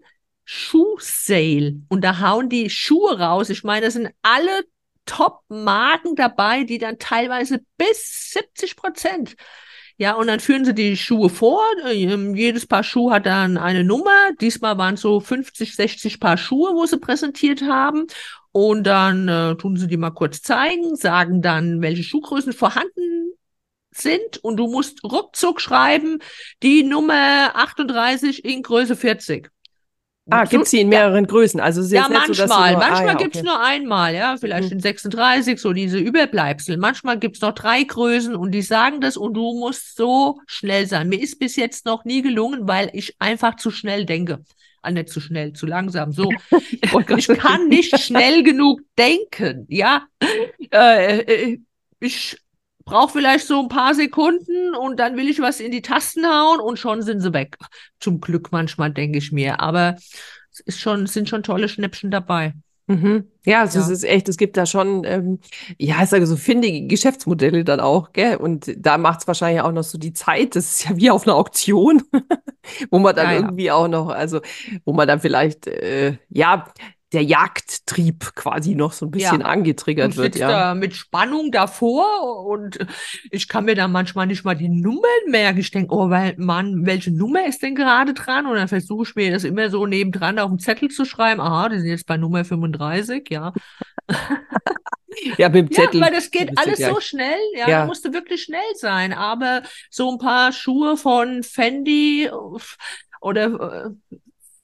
Schuhsale. 0.50 1.82
Und 1.90 2.02
da 2.02 2.20
hauen 2.20 2.48
die 2.48 2.70
Schuhe 2.70 3.18
raus. 3.18 3.50
Ich 3.50 3.64
meine, 3.64 3.84
da 3.84 3.90
sind 3.90 4.08
alle 4.22 4.64
Top-Marken 5.04 6.16
dabei, 6.16 6.64
die 6.64 6.78
dann 6.78 6.98
teilweise 6.98 7.60
bis 7.76 8.30
70 8.32 8.76
Prozent. 8.76 9.36
Ja, 9.98 10.14
und 10.14 10.26
dann 10.26 10.40
führen 10.40 10.64
sie 10.64 10.72
die 10.72 10.96
Schuhe 10.96 11.28
vor. 11.28 11.62
Ähm, 11.84 12.34
Jedes 12.34 12.66
Paar 12.66 12.82
Schuh 12.82 13.10
hat 13.10 13.26
dann 13.26 13.58
eine 13.58 13.84
Nummer. 13.84 14.30
Diesmal 14.40 14.78
waren 14.78 14.94
es 14.94 15.02
so 15.02 15.20
50, 15.20 15.76
60 15.76 16.18
Paar 16.18 16.38
Schuhe, 16.38 16.74
wo 16.74 16.86
sie 16.86 16.98
präsentiert 16.98 17.60
haben. 17.60 18.06
Und 18.50 18.84
dann 18.84 19.28
äh, 19.28 19.54
tun 19.56 19.76
sie 19.76 19.86
die 19.86 19.98
mal 19.98 20.12
kurz 20.12 20.40
zeigen, 20.40 20.96
sagen 20.96 21.42
dann, 21.42 21.82
welche 21.82 22.04
Schuhgrößen 22.04 22.54
vorhanden 22.54 23.32
sind. 23.90 24.38
Und 24.40 24.56
du 24.56 24.66
musst 24.66 25.04
ruckzuck 25.04 25.60
schreiben, 25.60 26.20
die 26.62 26.84
Nummer 26.84 27.52
38 27.54 28.46
in 28.46 28.62
Größe 28.62 28.96
40. 28.96 29.50
Ah, 30.30 30.44
gibt's 30.44 30.70
die 30.70 30.80
in 30.80 30.88
mehreren 30.88 31.26
Größen? 31.26 31.58
Also 31.60 31.80
es 31.80 31.90
ja, 31.90 32.08
nicht 32.08 32.26
so, 32.26 32.32
du 32.34 32.48
manchmal. 32.48 32.74
ah, 32.74 32.78
manchmal 32.78 33.06
ja, 33.06 33.14
gibt's 33.14 33.38
okay. 33.38 33.46
nur 33.46 33.60
einmal, 33.64 34.14
ja, 34.14 34.36
vielleicht 34.36 34.68
Mhm. 34.68 34.74
in 34.74 34.80
36, 34.80 35.58
so 35.60 35.72
diese 35.72 35.98
Überbleibsel. 35.98 36.76
Manchmal 36.76 37.18
gibt's 37.18 37.40
noch 37.40 37.52
drei 37.54 37.82
Größen 37.82 38.36
und 38.36 38.52
die 38.52 38.62
sagen 38.62 39.00
das 39.00 39.16
und 39.16 39.34
du 39.34 39.58
musst 39.58 39.96
so 39.96 40.38
schnell 40.46 40.86
sein. 40.86 41.08
Mir 41.08 41.20
ist 41.20 41.38
bis 41.38 41.56
jetzt 41.56 41.86
noch 41.86 42.04
nie 42.04 42.22
gelungen, 42.22 42.68
weil 42.68 42.90
ich 42.92 43.14
einfach 43.18 43.56
zu 43.56 43.70
schnell 43.70 44.04
denke. 44.04 44.40
Ah, 44.82 44.90
nicht 44.90 45.08
zu 45.08 45.20
schnell, 45.20 45.54
zu 45.54 45.66
langsam, 45.66 46.12
so. 46.12 46.30
Ich 47.16 47.28
kann 47.28 47.68
nicht 47.68 47.98
schnell 47.98 48.42
genug 48.42 48.80
denken, 48.96 49.66
ja. 49.68 50.06
Äh, 50.72 51.18
äh, 51.20 51.58
ich 52.00 52.36
brauche 52.88 53.12
vielleicht 53.12 53.46
so 53.46 53.60
ein 53.60 53.68
paar 53.68 53.94
Sekunden 53.94 54.74
und 54.74 54.98
dann 54.98 55.16
will 55.16 55.28
ich 55.28 55.40
was 55.40 55.60
in 55.60 55.70
die 55.72 55.82
Tasten 55.82 56.26
hauen 56.26 56.60
und 56.60 56.78
schon 56.78 57.02
sind 57.02 57.20
sie 57.20 57.32
weg. 57.32 57.56
Zum 58.00 58.20
Glück 58.20 58.50
manchmal, 58.52 58.92
denke 58.92 59.18
ich 59.18 59.32
mir. 59.32 59.60
Aber 59.60 59.96
es 60.52 60.60
ist 60.60 60.80
schon, 60.80 61.04
es 61.04 61.12
sind 61.12 61.28
schon 61.28 61.42
tolle 61.42 61.68
Schnäppchen 61.68 62.10
dabei. 62.10 62.54
Mhm. 62.86 63.30
Ja, 63.44 63.60
also 63.60 63.80
es 63.80 63.88
Ja. 63.88 63.92
ist 63.92 64.04
echt, 64.04 64.28
es 64.30 64.38
gibt 64.38 64.56
da 64.56 64.64
schon, 64.64 65.04
ähm, 65.04 65.40
ja, 65.78 66.02
ich 66.02 66.08
sage 66.08 66.26
so 66.26 66.36
findige 66.36 66.86
Geschäftsmodelle 66.86 67.62
dann 67.62 67.80
auch, 67.80 68.12
gell? 68.14 68.36
Und 68.36 68.72
da 68.78 68.96
macht 68.96 69.20
es 69.20 69.26
wahrscheinlich 69.26 69.60
auch 69.62 69.72
noch 69.72 69.82
so 69.84 69.98
die 69.98 70.14
Zeit, 70.14 70.56
das 70.56 70.70
ist 70.70 70.84
ja 70.88 70.96
wie 70.96 71.10
auf 71.10 71.26
einer 71.26 71.36
Auktion, 71.36 72.02
wo 72.90 72.98
man 72.98 73.14
dann 73.14 73.26
Ja, 73.26 73.32
ja. 73.32 73.38
irgendwie 73.40 73.70
auch 73.70 73.88
noch, 73.88 74.08
also 74.08 74.40
wo 74.86 74.94
man 74.94 75.06
dann 75.06 75.20
vielleicht, 75.20 75.66
äh, 75.66 76.16
ja, 76.30 76.72
der 77.12 77.22
Jagdtrieb 77.24 78.34
quasi 78.34 78.74
noch 78.74 78.92
so 78.92 79.06
ein 79.06 79.10
bisschen 79.10 79.40
Ja. 79.40 79.46
angetriggert 79.46 80.16
wird, 80.16 80.36
ja. 80.36 80.48
da 80.50 80.74
mit 80.74 80.94
Spannung 80.94 81.50
davor 81.50 82.44
und 82.46 82.78
ich 83.30 83.48
kann 83.48 83.64
mir 83.64 83.74
dann 83.74 83.92
manchmal 83.92 84.26
nicht 84.26 84.44
mal 84.44 84.54
die 84.54 84.68
Nummern 84.68 85.02
merken. 85.28 85.58
Ich 85.58 85.70
denke, 85.70 85.94
oh, 85.94 86.10
weil, 86.10 86.34
Mann, 86.36 86.84
welche 86.84 87.10
Nummer 87.10 87.46
ist 87.46 87.62
denn 87.62 87.74
gerade 87.74 88.12
dran? 88.12 88.46
Und 88.46 88.56
dann 88.56 88.68
versuche 88.68 89.04
ich 89.08 89.14
mir 89.14 89.30
das 89.32 89.44
immer 89.44 89.70
so 89.70 89.86
nebendran 89.86 90.38
auf 90.38 90.50
dem 90.50 90.58
Zettel 90.58 90.90
zu 90.90 91.06
schreiben. 91.06 91.40
Aha, 91.40 91.70
die 91.70 91.78
sind 91.78 91.88
jetzt 91.88 92.06
bei 92.06 92.18
Nummer 92.18 92.44
35, 92.44 93.28
ja. 93.30 93.52
Ja, 95.36 95.48
mit 95.48 95.56
dem 95.56 95.68
Ja, 95.72 95.82
Zettel. 95.84 96.00
weil 96.00 96.12
das 96.12 96.30
da 96.30 96.38
geht 96.38 96.56
alles 96.58 96.78
so 96.78 97.00
schnell. 97.00 97.38
Ja, 97.56 97.68
Ja. 97.68 97.80
da 97.80 97.86
musst 97.86 98.04
du 98.04 98.12
wirklich 98.12 98.42
schnell 98.44 98.60
sein. 98.76 99.12
Aber 99.12 99.62
so 99.90 100.10
ein 100.12 100.18
paar 100.18 100.52
Schuhe 100.52 100.96
von 100.96 101.42
Fendi 101.42 102.30
oder 103.20 103.90
äh, 104.12 104.16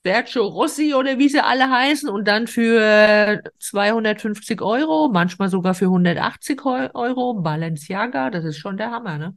Sergio 0.04 0.46
Rossi 0.46 0.94
oder 0.94 1.18
wie 1.18 1.28
sie 1.28 1.40
alle 1.40 1.70
heißen 1.70 2.08
und 2.08 2.28
dann 2.28 2.46
für 2.46 3.40
250 3.58 4.60
Euro, 4.60 5.08
manchmal 5.12 5.48
sogar 5.48 5.74
für 5.74 5.88
180 5.88 6.64
Eu- 6.64 6.90
Euro, 6.94 7.34
Balenciaga, 7.34 8.30
das 8.30 8.44
ist 8.44 8.58
schon 8.58 8.76
der 8.76 8.90
Hammer, 8.90 9.18
ne? 9.18 9.36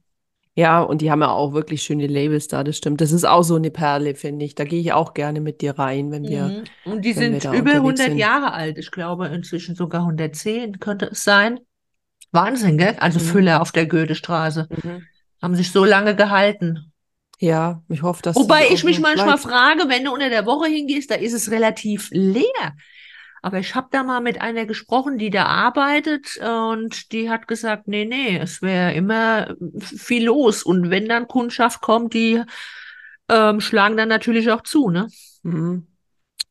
Ja, 0.56 0.82
und 0.82 1.02
die 1.02 1.12
haben 1.12 1.22
ja 1.22 1.30
auch 1.30 1.54
wirklich 1.54 1.84
schöne 1.84 2.08
Labels 2.08 2.48
da, 2.48 2.64
das 2.64 2.78
stimmt. 2.78 3.00
Das 3.00 3.12
ist 3.12 3.26
auch 3.26 3.44
so 3.44 3.56
eine 3.56 3.70
Perle, 3.70 4.16
finde 4.16 4.44
ich. 4.44 4.56
Da 4.56 4.64
gehe 4.64 4.82
ich 4.82 4.92
auch 4.92 5.14
gerne 5.14 5.40
mit 5.40 5.62
dir 5.62 5.78
rein, 5.78 6.12
wenn 6.12 6.28
wir. 6.28 6.64
Mhm. 6.86 6.92
Und 6.92 7.06
die 7.06 7.14
sind 7.14 7.36
über 7.46 7.52
unterwegs 7.58 7.76
100 7.76 7.98
sind. 8.08 8.18
Jahre 8.18 8.54
alt. 8.54 8.80
Ich 8.80 8.90
glaube 8.90 9.28
inzwischen 9.28 9.76
sogar 9.76 10.04
110 10.04 10.80
könnte 10.80 11.06
es 11.12 11.24
sein. 11.24 11.60
Wahnsinn, 12.32 12.80
gell? 12.80 12.96
Also 13.00 13.20
Mhm. 13.20 13.24
Füller 13.24 13.62
auf 13.62 13.72
der 13.72 13.86
Goethestraße. 13.86 14.68
Mhm. 14.84 15.04
Haben 15.44 15.56
sich 15.56 15.72
so 15.72 15.86
lange 15.86 16.16
gehalten. 16.16 16.92
Ja, 17.40 17.84
ich 17.90 18.02
hoffe, 18.02 18.22
dass 18.24 18.36
Wobei 18.36 18.68
ich 18.72 18.84
mich 18.84 19.00
manchmal 19.00 19.38
bleibt. 19.38 19.42
frage, 19.42 19.84
wenn 19.90 20.04
du 20.06 20.12
unter 20.14 20.30
der 20.30 20.46
Woche 20.46 20.68
hingehst, 20.68 21.12
da 21.12 21.16
ist 21.16 21.34
es 21.34 21.52
relativ 21.52 22.10
leer. 22.12 22.76
Aber 23.44 23.60
ich 23.60 23.76
habe 23.76 23.88
da 23.92 24.02
mal 24.04 24.20
mit 24.22 24.42
einer 24.42 24.66
gesprochen, 24.66 25.20
die 25.20 25.30
da 25.30 25.46
arbeitet 25.46 26.38
und 26.38 27.12
die 27.12 27.30
hat 27.30 27.48
gesagt, 27.48 27.88
nee, 27.88 28.04
nee, 28.06 28.38
es 28.38 28.64
wäre 28.64 28.94
immer 28.94 29.56
viel 29.80 30.26
los. 30.26 30.64
Und 30.64 30.90
wenn 30.90 31.08
dann 31.08 31.28
Kundschaft 31.28 31.82
kommt, 31.82 32.16
die 32.16 32.42
ähm, 33.30 33.62
schlagen 33.62 33.96
dann 33.98 34.10
natürlich 34.10 34.50
auch 34.50 34.64
zu, 34.64 34.90
ne? 34.90 35.08
Mhm. 35.44 35.86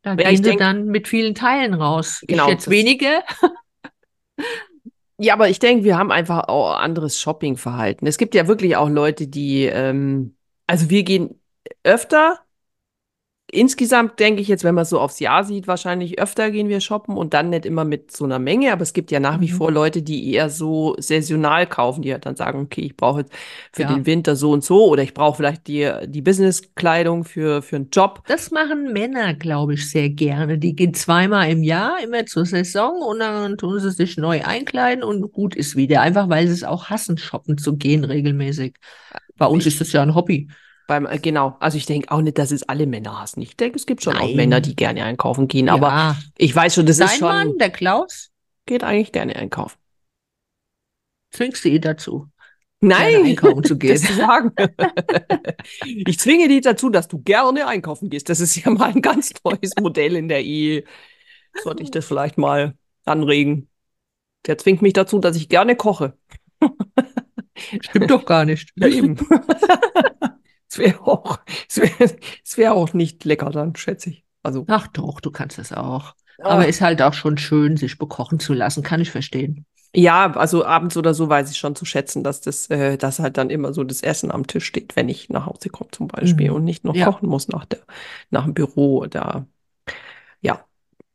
Da 0.02 0.10
Ja, 0.10 0.16
gehen 0.16 0.36
sie 0.36 0.42
denk- 0.42 0.60
dann 0.60 0.86
mit 0.86 1.08
vielen 1.08 1.34
Teilen 1.34 1.74
raus. 1.74 2.22
Genau, 2.28 2.44
ich 2.44 2.52
jetzt 2.52 2.70
weniger. 2.70 3.24
Ja, 5.18 5.32
aber 5.34 5.48
ich 5.48 5.58
denke, 5.58 5.82
wir 5.84 5.96
haben 5.98 6.12
einfach 6.12 6.48
auch 6.48 6.76
anderes 6.76 7.18
Shoppingverhalten. 7.20 8.06
Es 8.06 8.18
gibt 8.18 8.34
ja 8.34 8.46
wirklich 8.46 8.76
auch 8.76 8.88
Leute, 8.88 9.26
die, 9.28 9.64
ähm, 9.64 10.35
also 10.66 10.90
wir 10.90 11.02
gehen 11.04 11.40
öfter. 11.84 12.40
Insgesamt 13.48 14.18
denke 14.18 14.42
ich 14.42 14.48
jetzt, 14.48 14.64
wenn 14.64 14.74
man 14.74 14.82
es 14.82 14.90
so 14.90 14.98
aufs 14.98 15.20
Jahr 15.20 15.44
sieht, 15.44 15.68
wahrscheinlich 15.68 16.18
öfter 16.18 16.50
gehen 16.50 16.68
wir 16.68 16.80
shoppen 16.80 17.16
und 17.16 17.32
dann 17.32 17.48
nicht 17.50 17.64
immer 17.64 17.84
mit 17.84 18.10
so 18.10 18.24
einer 18.24 18.40
Menge. 18.40 18.72
Aber 18.72 18.82
es 18.82 18.92
gibt 18.92 19.12
ja 19.12 19.20
nach 19.20 19.40
wie 19.40 19.46
Mhm. 19.46 19.52
vor 19.52 19.70
Leute, 19.70 20.02
die 20.02 20.32
eher 20.34 20.50
so 20.50 20.96
saisonal 20.98 21.68
kaufen, 21.68 22.02
die 22.02 22.12
halt 22.12 22.26
dann 22.26 22.34
sagen, 22.34 22.58
okay, 22.62 22.80
ich 22.80 22.96
brauche 22.96 23.20
jetzt 23.20 23.32
für 23.72 23.84
Ja. 23.84 23.86
den 23.86 24.04
Winter 24.04 24.34
so 24.34 24.50
und 24.50 24.64
so 24.64 24.86
oder 24.88 25.04
ich 25.04 25.14
brauche 25.14 25.36
vielleicht 25.36 25.68
die, 25.68 25.88
die 26.08 26.22
Businesskleidung 26.22 27.22
für, 27.22 27.62
für 27.62 27.76
einen 27.76 27.90
Job. 27.90 28.24
Das 28.26 28.50
machen 28.50 28.92
Männer, 28.92 29.32
glaube 29.34 29.74
ich, 29.74 29.88
sehr 29.88 30.10
gerne. 30.10 30.58
Die 30.58 30.74
gehen 30.74 30.92
zweimal 30.92 31.48
im 31.48 31.62
Jahr, 31.62 32.02
immer 32.02 32.26
zur 32.26 32.46
Saison 32.46 33.00
und 33.00 33.20
dann 33.20 33.56
tun 33.58 33.78
sie 33.78 33.92
sich 33.92 34.16
neu 34.16 34.42
einkleiden 34.44 35.04
und 35.04 35.30
gut 35.32 35.54
ist 35.54 35.76
wieder. 35.76 36.00
Einfach 36.00 36.28
weil 36.28 36.48
sie 36.48 36.52
es 36.52 36.64
auch 36.64 36.86
hassen, 36.90 37.16
shoppen 37.16 37.58
zu 37.58 37.76
gehen 37.76 38.02
regelmäßig. 38.04 38.74
Bei 39.38 39.46
uns 39.46 39.66
ist 39.66 39.80
das 39.80 39.92
ja 39.92 40.02
ein 40.02 40.14
Hobby. 40.14 40.48
Beim, 40.86 41.06
äh, 41.06 41.18
genau, 41.18 41.56
also 41.60 41.76
ich 41.76 41.86
denke 41.86 42.10
auch 42.10 42.20
nicht, 42.20 42.38
dass 42.38 42.52
es 42.52 42.62
alle 42.68 42.86
Männer 42.86 43.20
hassen. 43.20 43.42
Ich 43.42 43.56
denke, 43.56 43.76
es 43.76 43.86
gibt 43.86 44.02
schon 44.02 44.16
auch 44.16 44.20
Nein. 44.20 44.36
Männer, 44.36 44.60
die 44.60 44.76
gerne 44.76 45.04
einkaufen 45.04 45.48
gehen, 45.48 45.68
aber 45.68 45.88
ja. 45.88 46.16
ich 46.38 46.54
weiß 46.54 46.74
schon, 46.74 46.86
das 46.86 46.98
ist 46.98 47.10
Dein 47.10 47.18
schon, 47.18 47.28
Mann, 47.28 47.58
der 47.58 47.70
Klaus, 47.70 48.30
geht 48.66 48.84
eigentlich 48.84 49.12
gerne 49.12 49.34
einkaufen. 49.36 49.78
zwingst 51.32 51.64
du 51.64 51.68
ihn 51.70 51.80
dazu, 51.80 52.28
Nein, 52.80 53.24
einkaufen 53.24 53.64
zu 53.64 53.76
gehen. 53.78 53.96
ich 55.84 56.18
zwinge 56.18 56.48
dich 56.48 56.60
dazu, 56.60 56.90
dass 56.90 57.08
du 57.08 57.18
gerne 57.18 57.66
einkaufen 57.66 58.08
gehst. 58.10 58.28
Das 58.28 58.40
ist 58.40 58.56
ja 58.56 58.70
mal 58.70 58.90
ein 58.90 59.02
ganz 59.02 59.32
neues 59.44 59.72
Modell 59.80 60.14
in 60.16 60.28
der 60.28 60.44
Ehe. 60.44 60.84
Sollte 61.64 61.82
ich 61.82 61.90
das 61.90 62.06
vielleicht 62.06 62.38
mal 62.38 62.74
anregen? 63.04 63.68
Der 64.46 64.58
zwingt 64.58 64.82
mich 64.82 64.92
dazu, 64.92 65.18
dass 65.18 65.36
ich 65.36 65.48
gerne 65.48 65.74
koche. 65.74 66.16
Stimmt 67.80 68.10
doch 68.10 68.24
gar 68.24 68.44
nicht. 68.44 68.72
Ja, 68.76 68.88
eben. 68.88 69.16
Es 70.68 70.78
wäre 70.78 71.00
auch, 71.00 71.38
es 71.68 71.78
es 72.44 72.58
wäre 72.58 72.72
auch 72.74 72.92
nicht 72.92 73.24
lecker 73.24 73.50
dann, 73.50 73.76
schätze 73.76 74.10
ich. 74.10 74.24
Also, 74.42 74.64
Ach 74.68 74.86
doch, 74.88 75.20
du 75.20 75.30
kannst 75.30 75.58
das 75.58 75.72
auch. 75.72 76.14
Aber 76.42 76.60
ah, 76.60 76.64
ist 76.64 76.80
halt 76.80 77.00
auch 77.02 77.14
schon 77.14 77.38
schön, 77.38 77.76
sich 77.76 77.98
bekochen 77.98 78.40
zu 78.40 78.52
lassen, 78.52 78.82
kann 78.82 79.00
ich 79.00 79.10
verstehen. 79.10 79.64
ja, 79.94 80.30
also 80.32 80.64
abends 80.66 80.96
oder 80.96 81.14
so 81.14 81.28
weiß 81.28 81.50
ich 81.50 81.56
schon 81.56 81.74
zu 81.76 81.84
schätzen, 81.86 82.22
dass 82.22 82.40
das, 82.42 82.68
äh, 82.68 82.98
dass 82.98 83.18
halt 83.20 83.38
dann 83.38 83.48
immer 83.48 83.72
so 83.72 83.84
das 83.84 84.02
Essen 84.02 84.30
am 84.30 84.46
Tisch 84.46 84.66
steht, 84.66 84.96
wenn 84.96 85.08
ich 85.08 85.30
nach 85.30 85.46
Hause 85.46 85.70
komme 85.70 85.90
zum 85.92 86.08
Beispiel 86.08 86.50
Mhm. 86.50 86.56
und 86.56 86.64
nicht 86.64 86.84
noch 86.84 86.94
Ja. 86.94 87.06
kochen 87.06 87.28
muss 87.28 87.48
nach 87.48 87.64
der, 87.64 87.80
nach 88.30 88.44
dem 88.44 88.52
Büro 88.54 88.98
oder, 88.98 89.46
ja. 90.40 90.64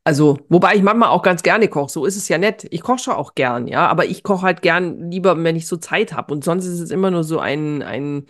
Also, 0.03 0.39
wobei 0.49 0.75
ich 0.75 0.81
manchmal 0.81 1.09
auch 1.09 1.21
ganz 1.21 1.43
gerne 1.43 1.67
koche, 1.67 1.91
so 1.91 2.05
ist 2.05 2.17
es 2.17 2.27
ja 2.27 2.39
nett. 2.39 2.65
Ich 2.71 2.81
koche 2.81 2.97
schon 2.99 3.13
auch 3.13 3.35
gern, 3.35 3.67
ja, 3.67 3.87
aber 3.87 4.05
ich 4.05 4.23
koche 4.23 4.41
halt 4.43 4.63
gern 4.63 5.11
lieber, 5.11 5.41
wenn 5.43 5.55
ich 5.55 5.67
so 5.67 5.77
Zeit 5.77 6.13
habe. 6.13 6.33
Und 6.33 6.43
sonst 6.43 6.65
ist 6.65 6.79
es 6.79 6.89
immer 6.89 7.11
nur 7.11 7.23
so 7.23 7.37
ein, 7.39 7.83
ein, 7.83 8.25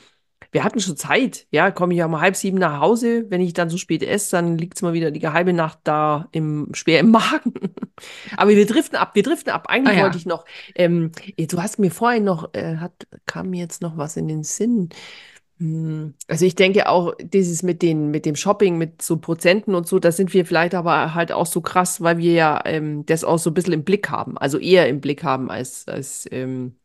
wir 0.52 0.66
hatten 0.66 0.82
schon 0.82 0.98
Zeit, 0.98 1.48
ja, 1.50 1.72
komme 1.72 1.94
ich 1.94 2.04
um 2.04 2.20
halb 2.20 2.36
sieben 2.36 2.58
nach 2.58 2.82
Hause, 2.82 3.26
wenn 3.30 3.40
ich 3.40 3.54
dann 3.54 3.70
so 3.70 3.78
spät 3.78 4.04
esse, 4.04 4.32
dann 4.36 4.58
liegt 4.58 4.76
es 4.78 4.82
mal 4.82 4.92
wieder 4.92 5.12
die 5.12 5.26
halbe 5.26 5.54
Nacht 5.54 5.80
da 5.86 6.28
im, 6.34 6.70
schwer 6.74 7.00
im 7.00 7.12
Magen. 7.12 7.54
Aber 8.36 8.52
wir 8.52 8.66
driften 8.66 8.98
ab, 8.98 9.16
wir 9.16 9.24
driften 9.24 9.54
ab. 9.54 9.68
Eigentlich 9.70 9.96
Ah, 9.96 10.00
ja. 10.00 10.04
wollte 10.04 10.18
ich 10.18 10.26
noch, 10.26 10.44
ähm, 10.76 11.12
du 11.38 11.62
hast 11.62 11.80
mir 11.80 11.92
vorhin 11.92 12.26
noch, 12.26 12.54
äh, 12.54 12.78
hat, 12.78 13.08
kam 13.26 13.50
mir 13.52 13.60
jetzt 13.62 13.82
noch 13.82 13.96
was 13.98 14.18
in 14.18 14.28
den 14.28 14.44
Sinn. 14.44 14.90
Hm, 15.62 16.15
Also 16.28 16.45
ich 16.45 16.56
denke 16.56 16.89
auch, 16.89 17.13
dieses 17.21 17.62
mit 17.62 17.84
den, 17.84 18.10
mit 18.10 18.26
dem 18.26 18.36
Shopping, 18.36 18.80
mit 18.80 19.02
so 19.04 19.17
Prozenten 19.17 19.76
und 19.76 19.88
so, 19.88 20.00
da 20.00 20.12
sind 20.12 20.34
wir 20.34 20.43
vielleicht 20.43 20.74
aber 20.74 21.13
halt 21.13 21.32
auch 21.32 21.45
so 21.45 21.62
krass, 21.62 22.02
weil 22.02 22.17
wir 22.17 22.34
ja 22.34 22.62
ähm, 22.65 23.06
das 23.06 23.24
auch 23.24 23.38
so 23.38 23.52
ein 23.52 23.54
bisschen 23.54 23.74
im 23.74 23.84
Blick 23.84 24.10
haben. 24.10 24.39
Also 24.39 24.58
eher 24.58 24.89
im 24.89 25.02
Blick 25.02 25.24
haben 25.24 25.52
als, 25.52 25.88
als 25.88 26.28
ähm, 26.32 26.76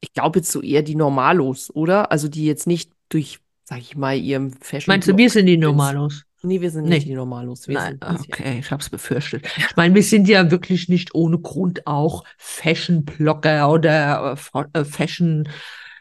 ich 0.00 0.14
glaube 0.14 0.38
jetzt 0.38 0.50
so 0.50 0.62
eher 0.62 0.82
die 0.82 0.94
Normalos, 0.94 1.70
oder? 1.74 2.10
Also 2.10 2.28
die 2.28 2.46
jetzt 2.46 2.66
nicht 2.66 2.92
durch, 3.10 3.40
sag 3.64 3.80
ich 3.80 3.94
mal, 3.94 4.16
ihrem 4.16 4.52
Meinst 4.86 5.08
du, 5.08 5.16
wir 5.18 5.28
sind 5.28 5.46
die 5.46 5.58
Normalos? 5.58 6.24
Nee, 6.42 6.60
wir 6.60 6.70
sind 6.70 6.84
Nee. 6.84 6.96
nicht 6.96 7.08
die 7.08 7.14
Normalos. 7.14 7.66
Wir 7.68 7.74
Nein, 7.74 7.98
okay, 8.00 8.60
ich 8.60 8.70
habe 8.70 8.80
es 8.80 8.88
befürchtet. 8.88 9.44
Ich 9.58 9.76
meine, 9.76 9.94
wir 9.94 10.04
sind 10.04 10.28
ja 10.28 10.50
wirklich 10.50 10.88
nicht 10.88 11.14
ohne 11.14 11.38
Grund 11.38 11.86
auch 11.86 12.24
Fashion-Blogger 12.38 13.68
oder 13.70 14.32
äh, 14.32 14.36
Fro- 14.36 14.66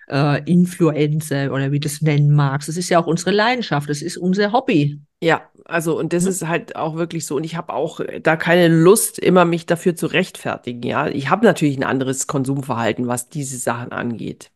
äh, 0.08 0.42
Fashion-Influencer 0.42 1.52
oder 1.54 1.72
wie 1.72 1.80
du 1.80 1.88
es 1.88 2.02
nennen 2.02 2.32
magst. 2.36 2.68
Das 2.70 2.78
ist 2.78 2.90
ja 2.90 3.00
auch 3.00 3.08
unsere 3.08 3.32
Leidenschaft, 3.32 3.90
das 3.90 4.02
ist 4.02 4.18
unser 4.18 4.52
Hobby. 4.52 5.02
Ja, 5.22 5.50
also 5.66 5.98
und 5.98 6.14
das 6.14 6.26
Ne? 6.26 6.30
ist 6.30 6.48
halt 6.48 6.76
auch 6.76 6.96
wirklich 6.96 7.26
so. 7.26 7.36
Und 7.36 7.44
ich 7.44 7.56
habe 7.56 7.74
auch 7.74 8.00
äh, 8.00 8.20
da 8.22 8.36
keine 8.36 8.68
Lust, 8.68 9.18
immer 9.20 9.46
mich 9.46 9.66
dafür 9.66 9.96
zu 9.96 10.08
rechtfertigen. 10.08 10.84
Ja, 10.84 11.08
ich 11.08 11.30
habe 11.30 11.46
natürlich 11.46 11.78
ein 11.78 11.84
anderes 11.84 12.28
Konsumverhalten, 12.28 13.08
was 13.08 13.30
diese 13.30 13.58
Sachen 13.58 13.92
angeht. 13.92 14.52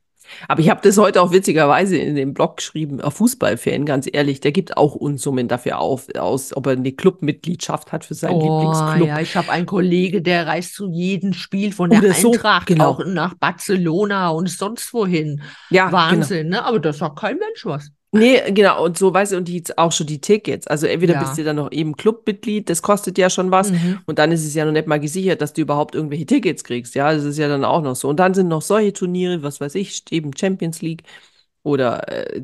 Aber 0.48 0.62
ich 0.62 0.70
habe 0.70 0.82
das 0.84 0.98
heute 0.98 1.22
auch 1.22 1.32
witzigerweise 1.32 1.98
in 1.98 2.15
dem 2.15 2.34
Blog 2.34 2.58
geschrieben, 2.58 3.02
ein 3.02 3.12
Fußballfan, 3.12 3.86
ganz 3.86 4.08
ehrlich, 4.12 4.39
der 4.39 4.52
gibt 4.52 4.78
auch 4.78 4.96
Unsummen 4.96 5.48
dafür 5.48 5.80
auf, 5.80 6.08
aus, 6.15 6.56
ob 6.56 6.67
er 6.67 6.74
eine 6.74 6.91
Clubmitgliedschaft 6.91 7.91
hat 7.91 8.06
für 8.06 8.13
seinen 8.13 8.36
Oh 8.36 8.60
Lieblingsclub. 8.62 9.08
ja, 9.08 9.20
ich 9.20 9.36
habe 9.36 9.52
einen 9.52 9.65
Kollege, 9.65 10.22
der 10.22 10.48
reist 10.48 10.76
zu 10.76 10.89
jedem 10.89 11.34
Spiel 11.34 11.72
von 11.72 11.89
der 11.89 12.00
Oder 12.00 12.13
so, 12.13 12.32
Eintracht 12.32 12.67
genau. 12.67 12.89
auch 12.89 13.06
nach 13.06 13.36
Barcelona 13.36 14.30
und 14.30 14.50
sonst 14.50 14.94
wohin. 14.94 15.41
Ja, 15.70 15.86
genau. 15.86 15.98
Wahnsinn, 15.98 16.50
ne? 16.50 16.63
Aber 16.63 16.80
das 16.80 17.00
sagt 17.00 17.20
kein 17.20 17.38
Mensch 17.38 17.65
was. 17.65 17.91
Nee, 18.13 18.41
genau, 18.52 18.84
und 18.84 18.97
so, 18.97 19.13
weißt 19.13 19.32
du, 19.32 19.38
und 19.38 19.47
die 19.47 19.63
auch 19.78 19.93
schon 19.93 20.06
die 20.06 20.19
Tickets. 20.19 20.67
Also 20.67 20.86
entweder 20.86 21.13
Ja. 21.13 21.21
bist 21.21 21.38
du 21.38 21.45
dann 21.45 21.56
noch 21.56 21.71
eben 21.71 21.95
Clubmitglied, 21.95 22.69
das 22.69 22.82
kostet 22.82 23.17
ja 23.17 23.30
schon 23.30 23.52
was. 23.52 23.71
Mhm. 23.71 24.00
Und 24.06 24.19
dann 24.19 24.34
ist 24.34 24.45
es 24.45 24.54
ja 24.54 24.65
noch 24.65 24.74
nicht 24.74 24.88
mal 24.88 25.00
gesichert, 25.00 25.41
dass 25.41 25.54
du 25.54 25.62
überhaupt 25.62 25.95
irgendwelche 25.95 26.26
Tickets 26.26 26.65
kriegst. 26.65 26.93
Ja, 26.93 27.13
das 27.13 27.24
ist 27.24 27.38
ja 27.38 27.47
dann 27.47 27.63
auch 27.63 27.82
noch 27.82 27.95
so. 27.95 28.10
Und 28.10 28.19
dann 28.19 28.34
sind 28.34 28.50
noch 28.50 28.62
solche 28.62 28.91
Turniere, 28.91 29.43
was 29.43 29.62
weiß 29.62 29.76
ich, 29.76 30.04
eben 30.12 30.36
Champions 30.36 30.82
League 30.82 31.04
oder 31.63 32.08
äh, 32.10 32.43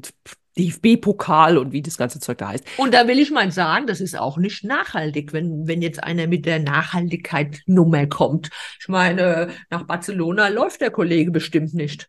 DFB-Pokal 0.58 1.58
und 1.58 1.72
wie 1.72 1.82
das 1.82 1.98
ganze 1.98 2.20
Zeug 2.20 2.38
da 2.40 2.50
heißt. 2.50 2.66
Und 2.78 2.94
da 2.94 3.08
will 3.08 3.20
ich 3.20 3.32
mal 3.32 3.52
sagen, 3.52 3.88
das 3.88 4.02
ist 4.02 4.18
auch 4.18 4.38
nicht 4.38 4.64
nachhaltig, 4.64 5.34
wenn, 5.34 5.68
wenn 5.68 5.82
jetzt 5.82 6.04
einer 6.04 6.28
mit 6.28 6.46
der 6.46 6.60
Nachhaltigkeit-Nummer 6.60 8.08
kommt. 8.08 8.50
Ich 8.80 8.88
meine, 8.88 9.50
nach 9.70 9.84
Barcelona 9.84 10.48
läuft 10.48 10.82
der 10.82 10.92
Kollege 10.92 11.32
bestimmt 11.32 11.74
nicht. 11.74 12.08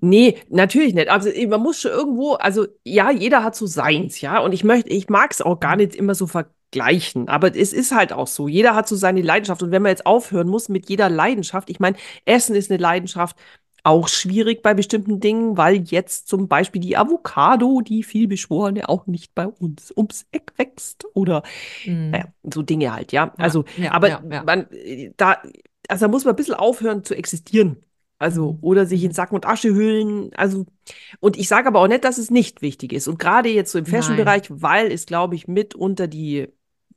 Nee, 0.00 0.38
natürlich 0.48 0.94
nicht. 0.94 1.08
Also 1.08 1.30
man 1.48 1.62
muss 1.62 1.80
schon 1.80 1.92
irgendwo, 1.92 2.34
also 2.34 2.66
ja, 2.84 3.10
jeder 3.10 3.44
hat 3.44 3.54
so 3.56 3.66
seins, 3.66 4.20
ja. 4.20 4.40
Und 4.40 4.52
ich 4.52 4.64
möchte, 4.64 4.90
ich 4.90 5.08
mag 5.08 5.30
es 5.32 5.40
auch 5.42 5.60
gar 5.60 5.76
nicht 5.76 5.94
immer 5.94 6.14
so 6.14 6.26
vergleichen. 6.26 7.28
Aber 7.28 7.54
es 7.54 7.72
ist 7.72 7.94
halt 7.94 8.12
auch 8.12 8.26
so. 8.26 8.48
Jeder 8.48 8.74
hat 8.74 8.88
so 8.88 8.96
seine 8.96 9.22
Leidenschaft. 9.22 9.62
Und 9.62 9.70
wenn 9.70 9.82
man 9.82 9.90
jetzt 9.90 10.06
aufhören 10.06 10.48
muss 10.48 10.68
mit 10.68 10.88
jeder 10.88 11.08
Leidenschaft, 11.08 11.70
ich 11.70 11.80
meine, 11.80 11.96
Essen 12.24 12.56
ist 12.56 12.70
eine 12.70 12.80
Leidenschaft, 12.80 13.36
auch 13.84 14.08
schwierig 14.08 14.62
bei 14.62 14.74
bestimmten 14.74 15.20
Dingen, 15.20 15.56
weil 15.56 15.76
jetzt 15.88 16.26
zum 16.26 16.48
Beispiel 16.48 16.80
die 16.80 16.96
Avocado, 16.96 17.80
die 17.82 18.02
vielbeschworene, 18.02 18.88
auch 18.88 19.06
nicht 19.06 19.32
bei 19.36 19.46
uns 19.46 19.92
ums 19.96 20.26
Eck 20.32 20.52
wächst. 20.56 21.04
Oder 21.14 21.42
Mhm. 21.84 22.10
naja, 22.10 22.24
so 22.52 22.62
Dinge 22.62 22.92
halt, 22.92 23.12
ja. 23.12 23.26
Ja, 23.26 23.32
Also, 23.38 23.64
ja, 23.76 23.92
aber 23.92 24.08
ja, 24.08 24.22
ja. 24.28 24.42
man, 24.42 24.68
äh, 24.72 25.12
da, 25.16 25.40
also 25.88 26.06
da 26.06 26.08
muss 26.10 26.24
man 26.24 26.34
ein 26.34 26.36
bisschen 26.36 26.54
aufhören 26.54 27.04
zu 27.04 27.14
existieren. 27.14 27.76
Also, 28.18 28.52
Mhm. 28.54 28.58
oder 28.62 28.86
sich 28.86 29.04
in. 29.04 29.12
Sack 29.12 29.32
und 29.32 29.46
Asche 29.46 29.74
hüllen. 29.74 30.30
Also, 30.36 30.66
und 31.20 31.36
ich 31.36 31.48
sage 31.48 31.68
aber 31.68 31.80
auch 31.80 31.88
nicht, 31.88 32.04
dass 32.04 32.18
es 32.18 32.30
nicht 32.30 32.62
wichtig 32.62 32.92
ist. 32.92 33.08
Und 33.08 33.18
gerade 33.18 33.48
jetzt 33.50 33.72
so 33.72 33.78
im. 33.78 33.86
Fashion-Bereich, 33.86 34.44
weil 34.50 34.90
es, 34.90 35.06
glaube 35.06 35.34
ich, 35.34 35.48
mit 35.48 35.74
unter 35.74 36.06
die, 36.08 36.48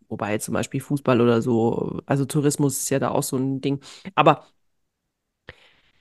wobei 0.07 0.37
zum 0.37 0.53
Beispiel 0.53 0.79
Fußball 0.81 1.19
oder 1.21 1.41
so, 1.41 1.99
also 2.05 2.25
Tourismus 2.25 2.77
ist 2.79 2.89
ja 2.89 2.99
da 2.99 3.11
auch 3.11 3.23
so 3.23 3.37
ein 3.37 3.61
Ding. 3.61 3.79
Aber 4.15 4.45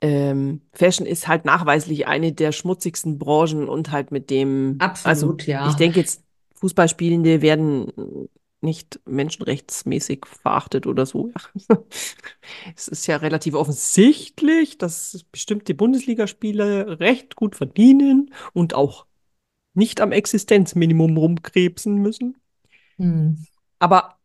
ähm, 0.01 0.63
Fashion 0.73 1.07
ist 1.07 1.27
halt 1.27 1.45
nachweislich 1.45 2.07
eine 2.07 2.33
der 2.33 2.53
schmutzigsten 2.53 3.19
Branchen 3.19 3.69
und 3.69 3.91
halt 3.91 4.13
mit 4.13 4.31
dem, 4.31 4.77
also 4.79 4.89
Absolut, 4.91 5.47
ja. 5.47 5.69
ich 5.69 5.75
denke 5.75 6.01
jetzt, 6.01 6.23
Fußballspielende 6.55 7.43
werden 7.43 7.93
nicht 8.61 9.01
menschenrechtsmäßig 9.07 10.25
verachtet 10.27 10.87
oder 10.87 11.07
so. 11.07 11.31
Ja. 11.69 11.79
Es 12.79 12.87
ist 12.87 13.09
ja 13.09 13.17
relativ 13.17 13.55
offensichtlich, 13.55 14.79
dass 14.79 15.25
bestimmte 15.33 15.75
Bundesligaspieler 15.75 17.01
recht 17.01 17.35
gut 17.35 17.57
verdienen 17.57 18.33
und 18.53 18.73
auch 18.73 19.07
nicht 19.75 20.01
am 20.01 20.13
Existenzminimum 20.13 21.17
rumkrebsen 21.17 21.97
müssen. 21.97 22.37
Mhm. 22.97 23.45
Aber 23.81 24.21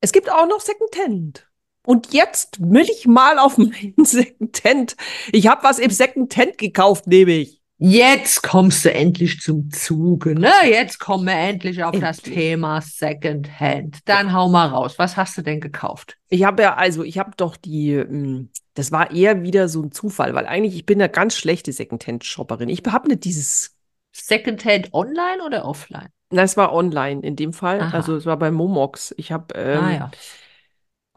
es 0.00 0.12
gibt 0.12 0.30
auch 0.30 0.46
noch 0.46 0.60
Secondhand. 0.60 1.48
Und 1.84 2.12
jetzt 2.12 2.60
will 2.60 2.88
ich 2.88 3.08
mal 3.08 3.40
auf 3.40 3.58
meinen 3.58 3.94
Secondhand. 4.04 4.96
Ich 5.32 5.48
habe 5.48 5.64
was 5.64 5.80
im 5.80 5.90
Secondhand 5.90 6.58
gekauft, 6.58 7.08
nehme 7.08 7.32
ich. 7.32 7.62
Jetzt 7.78 8.42
kommst 8.42 8.84
du 8.84 8.92
endlich 8.92 9.40
zum 9.40 9.70
Zuge, 9.70 10.34
ne? 10.34 10.50
Jetzt 10.64 10.98
kommen 10.98 11.26
wir 11.26 11.34
endlich 11.34 11.84
auf 11.84 11.98
das 11.98 12.18
Endlich. 12.18 12.34
Thema 12.34 12.80
Secondhand. 12.80 13.98
Dann 14.06 14.32
hau 14.32 14.48
mal 14.48 14.68
raus. 14.68 14.98
Was 14.98 15.16
hast 15.16 15.36
du 15.36 15.42
denn 15.42 15.60
gekauft? 15.60 16.16
Ich 16.30 16.44
habe 16.44 16.62
ja, 16.62 16.74
also 16.74 17.04
ich 17.04 17.18
habe 17.18 17.32
doch 17.36 17.56
die, 17.56 17.92
ähm, 17.92 18.48
das 18.74 18.92
war 18.92 19.10
eher 19.10 19.42
wieder 19.42 19.68
so 19.68 19.82
ein 19.82 19.92
Zufall, 19.92 20.34
weil 20.34 20.46
eigentlich 20.46 20.74
ich 20.74 20.86
bin 20.86 21.00
eine 21.00 21.10
ganz 21.10 21.36
schlechte 21.36 21.70
Secondhand-Shopperin. 21.70 22.70
Ich 22.70 22.82
habe 22.86 23.08
nicht 23.08 23.24
dieses, 23.24 23.76
Secondhand 24.12 24.94
online 24.94 25.42
oder 25.44 25.66
offline? 25.66 26.08
na, 26.30 26.42
es 26.42 26.56
war 26.56 26.72
online 26.72 27.20
in 27.20 27.36
dem 27.36 27.52
Fall, 27.52 27.80
Aha. 27.80 27.96
also 27.96 28.16
es 28.16 28.26
war 28.26 28.38
bei 28.38 28.50
Momox. 28.50 29.14
Ich 29.16 29.32
habe, 29.32 29.54
ähm, 29.54 29.80
ah 29.80 29.92
ja. 29.92 30.10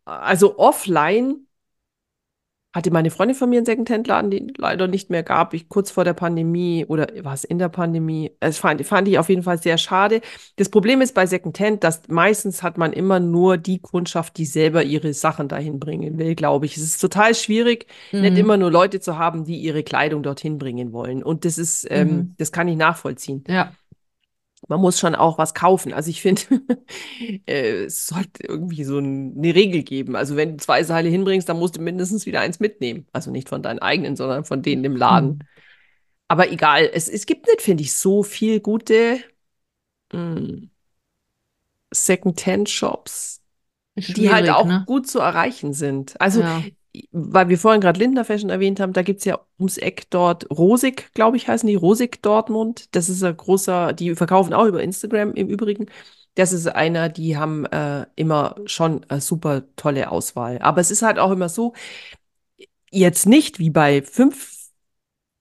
also 0.06 0.60
offline 0.60 1.48
hatte 2.74 2.92
meine 2.92 3.10
Freundin 3.10 3.36
von 3.36 3.50
mir 3.50 3.58
einen 3.58 3.66
Secondhand-Laden, 3.66 4.30
den 4.30 4.54
leider 4.58 4.88
nicht 4.88 5.10
mehr 5.10 5.24
gab. 5.24 5.54
Ich 5.56 5.70
kurz 5.70 5.90
vor 5.90 6.04
der 6.04 6.14
Pandemie 6.14 6.86
oder 6.88 7.08
war 7.24 7.34
es 7.34 7.44
in 7.44 7.58
der 7.58 7.70
Pandemie? 7.70 8.32
Es 8.40 8.60
fand, 8.60 8.86
fand 8.86 9.08
ich 9.08 9.18
auf 9.18 9.28
jeden 9.30 9.42
Fall 9.42 9.58
sehr 9.60 9.80
schade. 9.80 10.22
Das 10.58 10.70
Problem 10.70 11.02
ist 11.02 11.16
bei 11.16 11.26
Secondhand, 11.26 11.84
dass 11.84 12.04
meistens 12.10 12.62
hat 12.62 12.78
man 12.78 12.94
immer 12.94 13.20
nur 13.20 13.58
die 13.58 13.80
Kundschaft, 13.80 14.38
die 14.38 14.46
selber 14.46 14.84
ihre 14.84 15.14
Sachen 15.14 15.48
dahin 15.48 15.80
bringen 15.80 16.20
will, 16.20 16.36
glaube 16.36 16.68
ich. 16.68 16.78
Es 16.78 16.84
ist 16.84 17.00
total 17.02 17.34
schwierig, 17.34 17.88
nicht 18.12 18.34
Mhm. 18.34 18.38
immer 18.38 18.58
nur 18.58 18.72
Leute 18.72 19.00
zu 19.00 19.18
haben, 19.18 19.46
die 19.46 19.58
ihre 19.58 19.82
Kleidung 19.84 20.22
dorthin 20.22 20.60
bringen 20.60 20.92
wollen. 20.94 21.24
Und 21.24 21.46
das 21.46 21.58
ist, 21.58 21.88
ähm, 21.90 22.08
Mhm. 22.10 22.36
das 22.38 22.52
kann 22.52 22.68
ich 22.68 22.78
nachvollziehen. 22.78 23.44
Ja. 23.48 23.72
Man 24.70 24.82
muss 24.82 25.00
schon 25.00 25.16
auch 25.16 25.38
was 25.40 25.54
kaufen. 25.56 25.94
Also 25.94 26.10
ich 26.12 26.22
finde, 26.22 26.44
äh, 27.48 27.86
es 27.86 28.08
sollte 28.08 28.46
irgendwie 28.48 28.84
so 28.86 29.00
ein, 29.00 29.36
eine 29.38 29.56
Regel 29.56 29.84
geben. 29.84 30.16
Also 30.16 30.36
wenn 30.38 30.54
du 30.54 30.58
zwei 30.58 30.84
Seile 30.84 31.10
hinbringst, 31.10 31.50
dann 31.50 31.60
musst 31.60 31.78
du 31.78 31.82
mindestens 31.82 32.26
wieder 32.28 32.42
eins 32.42 32.60
mitnehmen. 32.62 33.08
Also 33.14 33.32
nicht 33.32 33.50
von 33.50 33.64
deinen 33.64 33.80
eigenen, 33.80 34.16
sondern 34.16 34.46
von 34.46 34.62
denen 34.64 34.86
im 34.86 34.96
Laden. 34.96 35.36
Mhm. 35.36 35.40
Aber 36.30 36.52
egal, 36.52 36.90
es, 36.94 37.10
es 37.10 37.26
gibt 37.26 37.48
nicht, 37.48 37.62
finde 37.62 37.84
ich, 37.84 37.94
so 37.94 38.24
viel 38.24 38.60
gute 38.62 39.20
mh, 40.14 40.70
Second-Hand-Shops, 41.94 43.42
Ist 43.96 44.18
die 44.18 44.30
halt 44.32 44.50
auch 44.50 44.68
ne? 44.68 44.86
gut 44.86 45.08
zu 45.08 45.20
erreichen 45.20 45.74
sind. 45.74 46.20
Also, 46.22 46.42
Ja. 46.42 46.64
Weil 47.12 47.50
wir 47.50 47.58
vorhin 47.58 47.82
gerade 47.82 48.00
Lindner 48.00 48.26
Fashion 48.26 48.50
erwähnt 48.50 48.80
haben, 48.80 48.94
da 48.94 49.04
gibt 49.04 49.20
es 49.20 49.26
ja 49.26 49.40
ums 49.60 49.78
Eck 49.78 50.10
dort 50.10 50.50
Rosig, 50.52 51.12
glaube 51.14 51.38
ich, 51.38 51.48
heißen 51.48 51.68
die, 51.68 51.76
Rosig 51.76 52.22
Dortmund. 52.24 52.94
Das 52.96 53.10
ist 53.10 53.24
ein 53.24 53.36
großer, 53.38 53.94
die 53.94 54.16
verkaufen 54.16 54.54
auch 54.54 54.66
über 54.66 54.82
Instagram 54.84 55.34
im 55.34 55.48
Übrigen. 55.50 55.88
Das 56.36 56.54
ist 56.54 56.68
einer, 56.68 57.10
die 57.10 57.38
haben 57.38 57.66
äh, 57.68 58.06
immer 58.16 58.56
schon 58.66 59.04
eine 59.10 59.22
super 59.22 59.64
tolle 59.76 60.12
Auswahl. 60.12 60.60
Aber 60.60 60.82
es 60.82 60.92
ist 60.92 61.02
halt 61.02 61.20
auch 61.20 61.32
immer 61.32 61.50
so, 61.50 61.74
jetzt 62.92 63.26
nicht 63.26 63.60
wie 63.60 63.70
bei 63.70 64.02
fünf, 64.02 64.70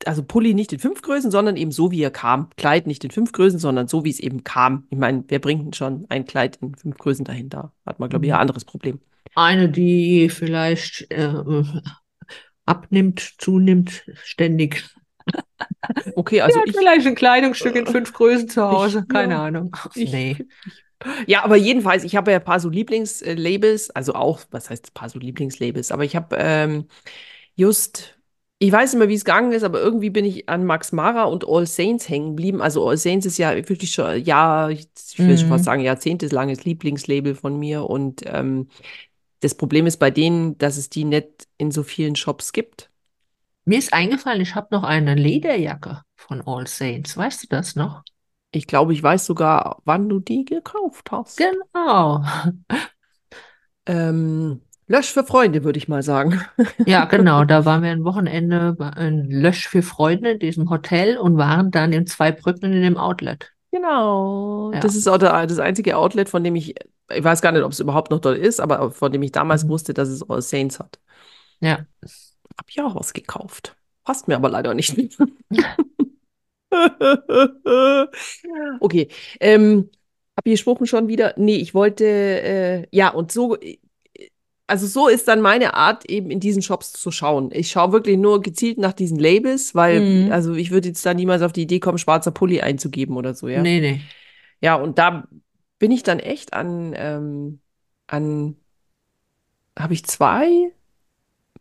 also 0.07 0.23
Pulli 0.23 0.55
nicht 0.55 0.73
in 0.73 0.79
fünf 0.79 1.03
Größen, 1.03 1.31
sondern 1.31 1.57
eben 1.57 1.73
so, 1.73 1.91
wie 1.91 2.03
er 2.03 2.11
kam. 2.11 2.51
Kleid 2.57 2.87
nicht 2.87 3.05
in 3.05 3.11
fünf 3.11 3.33
Größen, 3.33 3.59
sondern 3.59 3.89
so, 3.89 4.05
wie 4.05 4.11
es 4.11 4.21
eben 4.21 4.45
kam. 4.45 4.87
Ich 4.91 4.99
meine, 4.99 5.25
wer 5.29 5.39
bringt 5.41 5.65
denn 5.67 5.73
schon 5.73 6.07
ein 6.09 6.25
Kleid 6.27 6.57
in 6.63 6.75
fünf 6.77 6.99
Größen 6.99 7.25
dahin? 7.25 7.49
Da 7.51 7.73
hat 7.87 7.99
man, 8.01 8.11
glaube 8.11 8.27
ich, 8.27 8.33
Mhm. 8.33 8.37
ein 8.37 8.41
anderes 8.41 8.65
Problem. 8.65 9.01
Eine, 9.35 9.69
die 9.71 10.29
vielleicht 10.31 11.11
äh, 11.11 11.33
abnimmt, 12.67 13.35
zunimmt, 13.39 14.05
ständig. 14.25 14.85
Okay, 16.17 16.41
also 16.43 16.61
hat 16.61 16.65
ich, 16.65 16.77
vielleicht 16.77 17.07
ein 17.07 17.15
Kleidungsstück 17.15 17.75
in 17.77 17.87
äh, 17.87 17.93
fünf 17.93 18.13
Größen 18.13 18.49
zu 18.49 18.63
Hause. 18.63 19.05
ich- 19.05 19.09
Keine 19.09 19.37
ja, 19.37 19.41
Ahnung. 19.41 19.77
ich, 19.95 20.13
nee. 20.13 20.45
Ja, 21.27 21.45
aber 21.45 21.57
jedenfalls, 21.57 22.05
ich 22.05 22.17
habe 22.17 22.33
ja 22.33 22.39
ein 22.39 22.45
paar 22.45 22.61
so 22.61 22.69
Lieblingslabels, 22.71 23.91
also 23.91 24.15
auch, 24.15 24.41
was 24.51 24.71
heißt 24.71 24.89
ein 24.89 24.95
paar 24.95 25.09
so 25.11 25.19
Lieblingslabels, 25.19 25.93
aber 25.93 26.05
ich 26.05 26.17
habe 26.17 26.37
ähm, 26.39 26.87
just, 27.57 28.19
ich 28.59 28.73
weiß 28.73 28.93
nicht 28.95 28.99
mehr, 29.01 29.09
wie 29.09 29.15
es 29.15 29.25
gegangen 29.25 29.53
ist, 29.53 29.65
aber 29.65 29.81
irgendwie 29.81 30.11
bin 30.11 30.25
ich 30.25 30.49
an 30.49 30.65
Max 30.67 30.93
Mara 30.93 31.25
und 31.25 31.47
All 31.49 31.67
Saints 31.67 32.09
hängen 32.09 32.31
geblieben. 32.37 32.63
Also 32.63 32.89
All 32.89 32.97
Saints 32.99 33.27
ist 33.27 33.39
ja 33.39 33.55
wirklich 33.57 33.93
schon, 33.93 34.23
ja, 34.25 34.71
ich 34.71 34.89
will 35.27 35.39
schon 35.39 35.49
fast 35.49 35.65
Mhm. 35.65 35.67
sagen, 35.67 35.83
jahrzehntelanges 35.83 36.65
Lieblingslabel 36.65 37.35
von 37.37 37.59
mir 37.59 37.85
und 37.85 38.23
ähm, 38.27 38.69
das 39.41 39.55
Problem 39.55 39.87
ist 39.87 39.99
bei 39.99 40.11
denen, 40.11 40.59
dass 40.59 40.77
es 40.77 40.91
die 40.91 41.05
nicht 41.05 41.49
in 41.57 41.71
so 41.71 41.83
vielen 41.83 42.17
Shops 42.17 42.53
gibt. 42.53 42.91
Mir 43.65 43.79
ist 43.79 43.93
eingefallen, 43.93 44.41
ich 44.41 44.55
habe 44.55 44.69
noch 44.71 44.83
eine 44.83 45.15
Lederjacke 45.15 46.03
von 46.17 46.43
All 46.47 46.67
Saints. 46.67 47.17
Weißt 47.17 47.43
du 47.43 47.47
das 47.49 47.77
noch? 47.77 48.03
Ich 48.51 48.67
glaube, 48.67 48.95
ich 48.95 49.03
weiß 49.03 49.27
sogar, 49.27 49.83
wann 49.85 50.09
du 50.09 50.21
die 50.21 50.45
gekauft 50.45 51.11
hast. 51.11 51.39
Genau. 51.39 52.25
Ähm, 53.91 54.61
Lösch 54.87 55.13
für 55.13 55.25
Freunde, 55.25 55.65
würde 55.65 55.79
ich 55.79 55.89
mal 55.89 56.03
sagen. 56.03 56.43
Ja, 56.87 57.05
genau. 57.07 57.45
Da 57.45 57.65
waren 57.65 57.83
wir 57.83 57.91
ein 57.91 58.05
Wochenende 58.05 58.77
in 58.99 59.31
Lösch 59.31 59.67
für 59.67 59.83
Freunde 59.83 60.33
in 60.33 60.39
diesem 60.39 60.71
Hotel 60.71 61.17
und 61.17 61.37
waren 61.37 61.71
dann 61.71 61.93
in 61.93 62.07
Zweibrücken 62.07 62.73
in 62.73 62.83
dem 62.83 62.97
Outlet. 62.97 63.51
Genau. 63.71 64.73
Ja. 64.73 64.81
Das 64.81 64.95
ist 64.95 65.09
auch 65.09 65.19
der, 65.19 65.47
das 65.47 65.59
einzige 65.59 65.97
Outlet, 65.97 66.29
von 66.29 66.43
dem 66.45 66.57
ich, 66.57 66.75
ich 67.11 67.25
weiß 67.25 67.41
gar 67.43 67.53
nicht, 67.53 67.63
ob 67.63 67.73
es 67.73 67.81
überhaupt 67.81 68.11
noch 68.11 68.21
dort 68.21 68.39
ist, 68.39 68.61
aber 68.61 68.91
von 68.91 69.11
dem 69.13 69.23
ich 69.23 69.33
damals 69.33 69.65
Mhm. 69.65 69.69
wusste, 69.71 69.95
dass 69.95 70.09
es 70.09 70.29
All 70.29 70.43
Saints 70.43 70.79
hat. 70.79 70.99
Ja. 71.61 71.87
Habe 72.57 72.69
ich 72.69 72.81
auch 72.81 72.95
was 72.95 73.13
gekauft. 73.13 73.77
Passt 74.05 74.29
mir 74.29 74.37
aber 74.37 74.51
leider 74.51 74.75
nicht. 74.75 74.97
Okay, 78.81 79.09
ähm, 79.41 79.91
habe 80.37 80.45
ich 80.45 80.53
gesprochen 80.53 80.87
schon 80.87 81.09
wieder? 81.09 81.35
Nee, 81.37 81.57
ich 81.57 81.75
wollte, 81.75 82.05
äh, 82.05 82.87
ja, 82.93 83.09
und 83.09 83.33
so, 83.33 83.57
äh, 83.59 83.79
also 84.67 84.87
so 84.87 85.09
ist 85.09 85.27
dann 85.29 85.41
meine 85.41 85.75
Art, 85.75 86.09
eben 86.11 86.31
in 86.31 86.41
diesen 86.41 86.63
Shops 86.63 86.93
zu 86.93 87.11
schauen. 87.11 87.51
Ich 87.53 87.71
schaue 87.71 87.93
wirklich 87.93 88.19
nur 88.19 88.43
gezielt 88.43 88.79
nach 88.79 88.93
diesen 88.93 89.19
Labels, 89.19 89.75
weil, 89.75 90.01
Mhm. 90.01 90.33
also 90.33 90.55
ich 90.55 90.71
würde 90.71 90.89
jetzt 90.89 91.05
da 91.07 91.15
niemals 91.15 91.43
auf 91.43 91.53
die 91.53 91.63
Idee 91.63 91.81
kommen, 91.81 91.99
schwarzer 91.99 92.31
Pulli 92.31 92.61
einzugeben 92.61 93.17
oder 93.17 93.35
so, 93.35 93.49
ja. 93.49 93.63
Nee, 93.63 93.81
nee. 93.81 94.01
Ja, 94.61 94.75
und 94.75 94.99
da 94.99 95.27
bin 95.79 95.91
ich 95.91 96.03
dann 96.03 96.19
echt 96.19 96.53
an, 96.53 96.95
ähm, 96.97 97.61
an, 98.07 98.57
habe 99.79 99.95
ich 99.95 100.05
zwei 100.05 100.73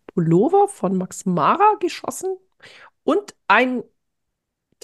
Pullover 0.08 0.67
von 0.67 0.97
Max 0.97 1.25
Mara 1.25 1.75
geschossen 1.80 2.36
und 3.03 3.36
ein 3.47 3.84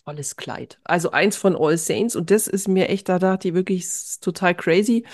tolles 0.06 0.36
Kleid. 0.36 0.80
Also 0.84 1.12
eins 1.12 1.36
von 1.36 1.56
All 1.56 1.78
Saints 1.78 2.16
und 2.16 2.32
das 2.32 2.48
ist 2.48 2.68
mir 2.68 2.90
echt, 2.90 3.10
da 3.10 3.20
dachte 3.20 3.50
ich 3.50 3.54
wirklich, 3.54 3.84
ist 3.84 4.24
total 4.24 4.56
crazy, 4.56 5.06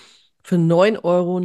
für 0.43 0.57
9,90 0.57 1.03
Euro. 1.03 1.39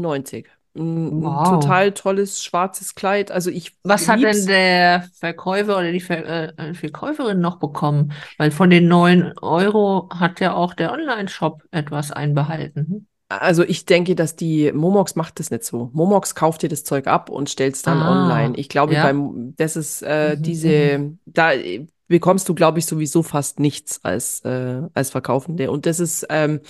Wow. 0.77 1.49
total 1.61 1.93
tolles 1.93 2.43
schwarzes 2.43 2.95
Kleid. 2.97 3.31
Also 3.31 3.51
ich 3.51 3.77
Was 3.85 4.09
hat 4.09 4.19
lieb's. 4.19 4.39
denn 4.39 4.47
der 4.47 5.09
Verkäufer 5.21 5.79
oder 5.79 5.93
die 5.93 6.01
Ver 6.01 6.59
äh, 6.59 6.75
Verkäuferin 6.75 7.41
noch 7.41 7.59
bekommen? 7.59 8.13
Weil 8.39 8.51
von 8.51 8.71
den 8.71 8.89
9 8.89 9.35
Euro 9.41 10.09
hat 10.13 10.41
ja 10.41 10.55
auch 10.55 10.75
der 10.75 10.93
Online-Shop 10.93 11.63
etwas 11.71 12.11
einbehalten. 12.11 13.07
Also 13.29 13.65
ich 13.65 13.87
denke, 13.87 14.15
dass 14.15 14.37
die 14.37 14.71
Momox 14.73 15.17
macht 15.17 15.41
das 15.41 15.51
nicht 15.51 15.65
so. 15.65 15.91
Momox 15.93 16.35
kauft 16.35 16.63
dir 16.63 16.69
das 16.69 16.85
Zeug 16.85 17.07
ab 17.07 17.31
und 17.31 17.51
stellt 17.51 17.75
es 17.75 17.83
dann 17.83 18.03
Ah, 18.03 18.11
online. 18.27 18.57
Ich 18.57 18.69
glaube, 18.69 18.95
ja. 18.95 19.03
beim, 19.03 19.55
das 19.57 19.77
ist 19.77 20.03
äh, 20.03 20.37
Mhm, 20.37 20.43
diese, 20.43 21.17
da 21.25 21.53
äh, 21.53 21.87
bekommst 22.07 22.49
du, 22.49 22.55
glaube 22.55 22.79
ich, 22.79 22.87
sowieso 22.87 23.23
fast 23.23 23.59
nichts 23.61 24.05
als, 24.05 24.41
äh, 24.45 24.83
als 24.93 25.11
Verkaufende. 25.11 25.71
Und 25.71 25.87
das 25.87 26.01
ist 26.01 26.27
ähm, 26.29 26.61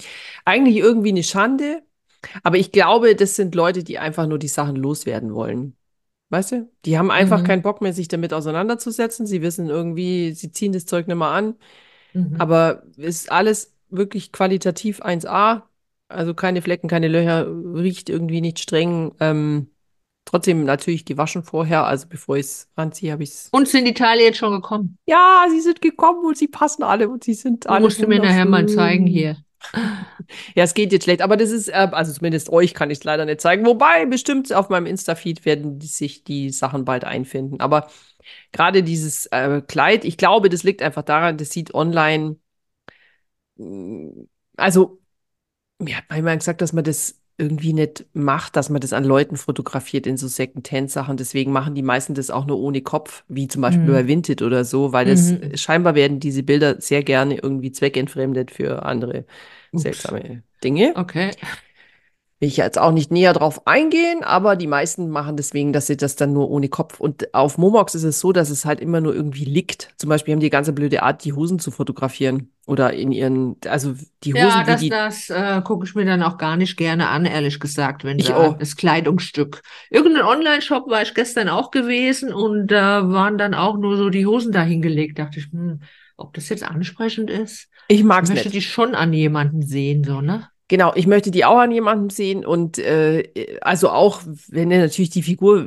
eigentlich 0.44 0.76
irgendwie 0.76 1.10
eine 1.10 1.24
Schande. 1.24 1.82
Aber 2.42 2.56
ich 2.58 2.72
glaube, 2.72 3.14
das 3.16 3.36
sind 3.36 3.54
Leute, 3.54 3.84
die 3.84 3.98
einfach 3.98 4.26
nur 4.26 4.38
die 4.38 4.48
Sachen 4.48 4.76
loswerden 4.76 5.34
wollen. 5.34 5.76
Weißt 6.30 6.52
du? 6.52 6.70
Die 6.84 6.98
haben 6.98 7.10
einfach 7.10 7.40
Mhm. 7.40 7.44
keinen 7.44 7.62
Bock 7.62 7.80
mehr, 7.80 7.92
sich 7.92 8.08
damit 8.08 8.32
auseinanderzusetzen. 8.32 9.26
Sie 9.26 9.42
wissen 9.42 9.68
irgendwie, 9.68 10.32
sie 10.32 10.50
ziehen 10.52 10.72
das 10.72 10.86
Zeug 10.86 11.06
nicht 11.06 11.16
mehr 11.16 11.28
an. 11.28 11.54
Mhm. 12.12 12.36
Aber 12.40 12.82
ist 12.96 13.30
alles 13.30 13.74
wirklich 13.90 14.32
qualitativ 14.32 15.00
1A. 15.00 15.68
Also 16.08 16.34
keine 16.34 16.62
Flecken, 16.62 16.88
keine 16.88 17.08
Löcher, 17.08 17.46
riecht 17.46 18.08
irgendwie 18.08 18.40
nicht 18.40 18.58
streng. 18.58 19.12
Ähm, 19.20 19.68
trotzdem 20.24 20.64
natürlich 20.64 21.04
gewaschen 21.04 21.42
vorher. 21.42 21.84
Also 21.86 22.06
bevor 22.08 22.36
ich 22.36 22.46
es 22.46 22.68
anziehe, 22.74 23.12
habe 23.12 23.22
ich 23.22 23.30
es. 23.30 23.48
Und 23.52 23.68
sind 23.68 23.84
die 23.84 23.94
Teile 23.94 24.22
jetzt 24.22 24.38
schon 24.38 24.52
gekommen? 24.52 24.98
Ja, 25.06 25.46
sie 25.50 25.60
sind 25.60 25.80
gekommen 25.80 26.24
und 26.24 26.36
sie 26.36 26.48
passen 26.48 26.82
alle 26.82 27.08
und 27.08 27.24
sie 27.24 27.34
sind 27.34 27.66
alle 27.66 27.84
musst 27.84 28.02
du 28.02 28.06
mir 28.06 28.20
nachher 28.20 28.46
mal 28.46 28.68
zeigen 28.68 29.06
hier. 29.06 29.43
Ja, 30.54 30.64
es 30.64 30.74
geht 30.74 30.92
jetzt 30.92 31.04
schlecht, 31.04 31.22
aber 31.22 31.36
das 31.36 31.50
ist, 31.50 31.68
äh, 31.68 31.72
also 31.92 32.12
zumindest 32.12 32.50
euch 32.50 32.74
kann 32.74 32.90
ich 32.90 32.98
es 32.98 33.04
leider 33.04 33.24
nicht 33.24 33.40
zeigen. 33.40 33.66
Wobei, 33.66 34.06
bestimmt 34.06 34.52
auf 34.52 34.68
meinem 34.68 34.86
Insta-Feed 34.86 35.44
werden 35.44 35.80
sich 35.80 36.24
die 36.24 36.50
Sachen 36.50 36.84
bald 36.84 37.04
einfinden. 37.04 37.60
Aber 37.60 37.88
gerade 38.52 38.82
dieses 38.82 39.26
äh, 39.26 39.62
Kleid, 39.66 40.04
ich 40.04 40.16
glaube, 40.18 40.48
das 40.48 40.62
liegt 40.64 40.82
einfach 40.82 41.02
daran, 41.02 41.36
das 41.38 41.50
sieht 41.50 41.74
online, 41.74 42.36
mh, 43.56 44.26
also, 44.56 45.00
mir 45.80 45.98
hat 45.98 46.10
mal 46.10 46.16
jemand 46.18 46.40
gesagt, 46.40 46.62
dass 46.62 46.74
man 46.74 46.84
das 46.84 47.22
irgendwie 47.36 47.72
nicht 47.72 48.06
macht, 48.14 48.56
dass 48.56 48.70
man 48.70 48.80
das 48.80 48.92
an 48.92 49.04
Leuten 49.04 49.36
fotografiert 49.36 50.06
in 50.06 50.16
so 50.16 50.28
Second-Hand-Sachen. 50.28 51.16
Deswegen 51.16 51.52
machen 51.52 51.74
die 51.74 51.82
meisten 51.82 52.14
das 52.14 52.30
auch 52.30 52.46
nur 52.46 52.58
ohne 52.58 52.80
Kopf, 52.82 53.24
wie 53.28 53.48
zum 53.48 53.62
Beispiel 53.62 53.90
Mhm. 53.90 53.92
bei 53.92 54.06
Vinted 54.06 54.42
oder 54.42 54.64
so, 54.64 54.92
weil 54.92 55.06
das 55.06 55.30
Mhm. 55.30 55.56
scheinbar 55.56 55.94
werden 55.94 56.20
diese 56.20 56.42
Bilder 56.42 56.80
sehr 56.80 57.02
gerne 57.02 57.36
irgendwie 57.38 57.72
zweckentfremdet 57.72 58.50
für 58.50 58.84
andere 58.84 59.24
Ups. 59.72 59.82
seltsame 59.82 60.42
Dinge. 60.62 60.92
Okay. 60.96 61.30
Will 62.40 62.48
ich 62.48 62.56
jetzt 62.56 62.78
auch 62.78 62.90
nicht 62.92 63.10
näher 63.12 63.32
drauf 63.32 63.66
eingehen, 63.66 64.22
aber 64.24 64.56
die 64.56 64.66
meisten 64.66 65.08
machen 65.08 65.36
deswegen, 65.36 65.72
dass 65.72 65.86
sie 65.86 65.96
das 65.96 66.16
dann 66.16 66.32
nur 66.32 66.50
ohne 66.50 66.68
Kopf. 66.68 67.00
Und 67.00 67.32
auf 67.32 67.58
Momox 67.58 67.94
ist 67.94 68.02
es 68.02 68.20
so, 68.20 68.32
dass 68.32 68.50
es 68.50 68.64
halt 68.64 68.80
immer 68.80 69.00
nur 69.00 69.14
irgendwie 69.14 69.44
liegt. 69.44 69.90
Zum 69.98 70.08
Beispiel 70.10 70.32
haben 70.34 70.40
die 70.40 70.50
ganze 70.50 70.72
blöde 70.72 71.02
Art, 71.02 71.24
die 71.24 71.32
Hosen 71.32 71.58
zu 71.58 71.70
fotografieren. 71.70 72.50
Oder 72.66 72.92
in 72.94 73.12
ihren, 73.12 73.56
also 73.66 73.94
die 74.24 74.34
Hosen, 74.34 74.38
Ja, 74.38 74.64
das, 74.64 74.80
die. 74.80 74.88
das 74.88 75.30
äh, 75.30 75.60
gucke 75.62 75.86
ich 75.86 75.94
mir 75.94 76.04
dann 76.06 76.22
auch 76.22 76.38
gar 76.38 76.56
nicht 76.56 76.76
gerne 76.76 77.08
an, 77.08 77.24
ehrlich 77.24 77.60
gesagt, 77.60 78.04
wenn 78.04 78.18
Ich 78.18 78.26
da 78.26 78.36
auch. 78.36 78.58
das 78.58 78.76
Kleidungsstück. 78.76 79.62
Irgendein 79.90 80.24
Online-Shop 80.24 80.88
war 80.88 81.02
ich 81.02 81.14
gestern 81.14 81.48
auch 81.48 81.70
gewesen 81.70 82.32
und 82.32 82.66
da 82.68 83.08
waren 83.10 83.38
dann 83.38 83.54
auch 83.54 83.76
nur 83.76 83.96
so 83.96 84.10
die 84.10 84.26
Hosen 84.26 84.50
dahingelegt. 84.52 85.18
Dachte 85.18 85.38
ich, 85.40 85.46
hm, 85.52 85.82
ob 86.16 86.34
das 86.34 86.48
jetzt 86.48 86.64
ansprechend 86.64 87.30
ist? 87.30 87.68
Ich 87.88 88.02
Ich 88.04 88.04
mag's 88.04 88.28
möchte 88.28 88.48
nicht. 88.48 88.54
die 88.54 88.62
schon 88.62 88.94
an 88.94 89.12
jemanden 89.12 89.62
sehen, 89.62 90.02
so, 90.04 90.20
ne? 90.20 90.48
Genau, 90.68 90.92
ich 90.94 91.06
möchte 91.06 91.30
die 91.30 91.44
auch 91.44 91.58
an 91.58 91.72
jemandem 91.72 92.08
sehen 92.08 92.46
und 92.46 92.78
äh, 92.78 93.58
also 93.60 93.90
auch, 93.90 94.22
wenn 94.48 94.68
natürlich 94.68 95.10
die 95.10 95.22
Figur 95.22 95.66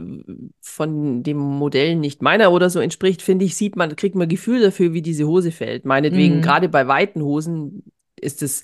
von 0.60 1.22
dem 1.22 1.38
Modell 1.38 1.96
nicht 1.96 2.24
meiner 2.24 2.52
oder 2.52 2.70
so 2.72 2.80
entspricht, 2.80 3.22
finde 3.22 3.46
ich, 3.46 3.56
sieht 3.56 3.76
man, 3.76 3.96
kriegt 3.96 4.16
man 4.16 4.28
Gefühl 4.28 4.60
dafür, 4.62 4.94
wie 4.94 5.04
diese 5.04 5.28
Hose 5.28 5.52
fällt. 5.52 5.86
Meinetwegen, 5.86 6.38
Mhm. 6.38 6.42
gerade 6.42 6.68
bei 6.68 6.88
weiten 6.88 7.22
Hosen 7.22 7.84
ist 8.20 8.42
es 8.42 8.64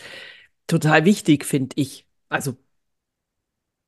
total 0.67 1.05
wichtig, 1.05 1.45
finde 1.45 1.75
ich. 1.77 2.07
Also 2.29 2.55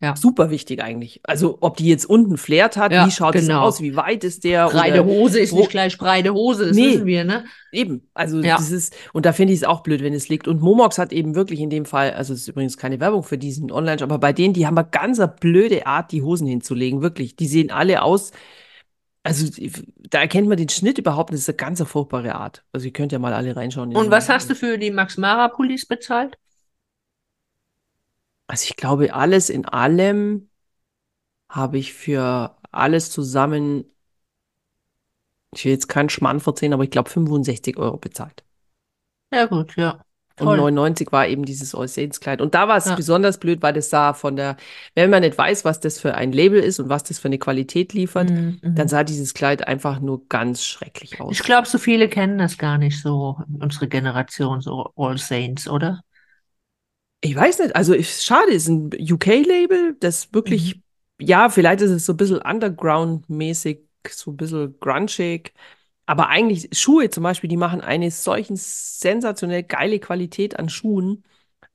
Ja. 0.01 0.13
super 0.17 0.49
wichtig 0.49 0.83
eigentlich. 0.83 1.21
Also 1.23 1.57
ob 1.61 1.77
die 1.77 1.87
jetzt 1.87 2.05
unten 2.05 2.37
Flair 2.37 2.69
hat, 2.75 2.91
Ja, 2.91 3.07
wie 3.07 3.11
schaut 3.11 3.33
es 3.35 3.47
genau. 3.47 3.61
aus, 3.61 3.81
wie 3.81 3.95
weit 3.95 4.25
ist 4.25 4.43
der 4.43 4.67
Breite 4.67 5.03
oder 5.03 5.09
Hose 5.11 5.39
ist 5.39 5.53
wo- 5.53 5.59
nicht 5.59 5.69
gleich 5.69 5.97
breite 5.97 6.33
Hose, 6.33 6.67
das 6.67 6.75
Nee. 6.75 6.89
wissen 6.95 7.05
wir, 7.05 7.23
ne? 7.23 7.45
Eben, 7.71 8.07
also 8.13 8.41
Ja. 8.41 8.57
das 8.57 8.71
ist, 8.71 8.93
und 9.13 9.25
da 9.25 9.31
finde 9.31 9.53
ich 9.53 9.59
es 9.59 9.63
auch 9.65 9.81
blöd, 9.83 10.03
wenn 10.03 10.13
es 10.13 10.27
liegt. 10.27 10.49
Und 10.49 10.61
Momox 10.61 10.97
hat 10.97 11.13
eben 11.13 11.33
wirklich 11.33 11.61
in 11.61 11.69
dem 11.69 11.85
Fall, 11.85 12.11
also 12.11 12.33
es 12.33 12.41
ist 12.41 12.47
übrigens 12.49 12.75
keine 12.77 12.99
Werbung 12.99 13.23
für 13.23 13.37
diesen 13.37 13.71
Online, 13.71 14.01
aber 14.01 14.17
bei 14.19 14.33
denen, 14.33 14.53
die 14.53 14.67
haben 14.67 14.77
eine 14.77 14.87
ganz 14.89 15.19
blöde 15.39 15.87
Art, 15.87 16.11
die 16.11 16.21
Hosen 16.21 16.45
hinzulegen, 16.47 17.01
wirklich. 17.01 17.37
Die 17.37 17.47
sehen 17.47 17.71
alle 17.71 18.01
aus, 18.03 18.31
also 19.23 19.47
da 20.09 20.19
erkennt 20.19 20.47
man 20.49 20.57
den 20.57 20.69
Schnitt 20.69 20.97
überhaupt 20.97 21.31
nicht, 21.31 21.39
das 21.39 21.43
ist 21.47 21.49
eine 21.49 21.69
ganz 21.69 21.81
furchtbare 21.89 22.35
Art. 22.35 22.63
Also 22.73 22.85
ihr 22.85 22.93
könnt 22.93 23.13
ja 23.13 23.17
mal 23.19 23.33
alle 23.33 23.55
reinschauen. 23.55 23.91
in 23.91 23.97
Und 23.97 24.11
was 24.11 24.27
hast 24.29 24.49
du 24.49 24.55
für 24.55 24.77
die 24.77 24.91
Max 24.91 25.17
Mara 25.17 25.47
Pullis 25.47 25.85
bezahlt? 25.85 26.37
Also 28.47 28.65
ich 28.69 28.75
glaube, 28.75 29.13
alles 29.13 29.49
in 29.49 29.65
allem 29.65 30.49
habe 31.49 31.77
ich 31.77 31.93
für 31.93 32.57
alles 32.71 33.11
zusammen, 33.11 33.85
ich 35.53 35.65
will 35.65 35.71
jetzt 35.71 35.87
keinen 35.87 36.09
Schmarrn 36.09 36.39
verzeihen, 36.39 36.73
aber 36.73 36.83
ich 36.83 36.91
glaube 36.91 37.09
65 37.09 37.77
Euro 37.77 37.97
bezahlt. 37.97 38.43
Ja, 39.31 39.45
gut, 39.45 39.75
ja. 39.75 40.01
Und 40.37 40.47
Toll. 40.47 40.57
99 40.57 41.13
war 41.13 41.27
eben 41.27 41.45
dieses 41.45 41.73
All 41.73 41.87
Saints 41.87 42.19
Kleid. 42.19 42.41
Und 42.41 42.53
da 42.55 42.67
war 42.67 42.75
es 42.75 42.85
Ja. 42.85 42.95
besonders 42.95 43.37
blöd, 43.37 43.61
weil 43.61 43.71
das 43.71 43.89
sah 43.89 44.13
von 44.13 44.35
der, 44.35 44.57
wenn 44.93 45.09
man 45.09 45.21
nicht 45.21 45.37
weiß, 45.37 45.63
was 45.63 45.79
das 45.79 45.97
für 45.97 46.13
ein 46.15 46.33
Label 46.33 46.59
ist 46.59 46.79
und 46.81 46.89
was 46.89 47.03
das 47.03 47.19
für 47.19 47.29
eine 47.29 47.39
Qualität 47.39 47.93
liefert, 47.93 48.29
Mhm, 48.31 48.59
mhm. 48.61 48.75
dann 48.75 48.89
sah 48.89 49.05
dieses 49.05 49.33
Kleid 49.33 49.65
einfach 49.65 50.01
nur 50.01 50.27
ganz 50.27 50.65
schrecklich 50.65 51.21
aus. 51.21 51.31
Ich 51.31 51.41
glaube, 51.43 51.67
so 51.69 51.77
viele 51.77 52.09
kennen 52.09 52.37
das 52.37 52.57
gar 52.57 52.77
nicht 52.77 53.01
so, 53.01 53.37
unsere 53.59 53.87
Generation, 53.87 54.59
so 54.59 54.91
All 54.97 55.17
Saints, 55.17 55.69
oder? 55.69 56.01
Ich 57.25 57.35
weiß 57.35 57.59
nicht, 57.59 57.75
also 57.75 57.93
ich, 57.93 58.21
schade, 58.21 58.51
ist 58.51 58.67
ein 58.67 58.91
UK-Label, 58.93 59.95
das 59.99 60.31
wirklich, 60.33 60.75
Mhm. 60.75 60.83
ja, 61.19 61.49
vielleicht 61.49 61.81
ist 61.81 61.89
es 61.91 62.05
so 62.05 62.13
ein 62.13 62.17
bisschen 62.17 62.39
Underground-mäßig, 62.39 63.79
so 64.09 64.31
ein 64.31 64.37
bisschen 64.37 64.79
grungig, 64.79 65.53
aber 66.05 66.27
eigentlich 66.29 66.69
Schuhe 66.77 67.09
zum 67.09 67.23
Beispiel, 67.23 67.49
die 67.49 67.57
machen 67.57 67.81
eine 67.81 68.11
solchen 68.11 68.55
sensationell 68.57 69.63
geile 69.63 69.99
Qualität 69.99 70.59
an 70.59 70.69
Schuhen. 70.69 71.23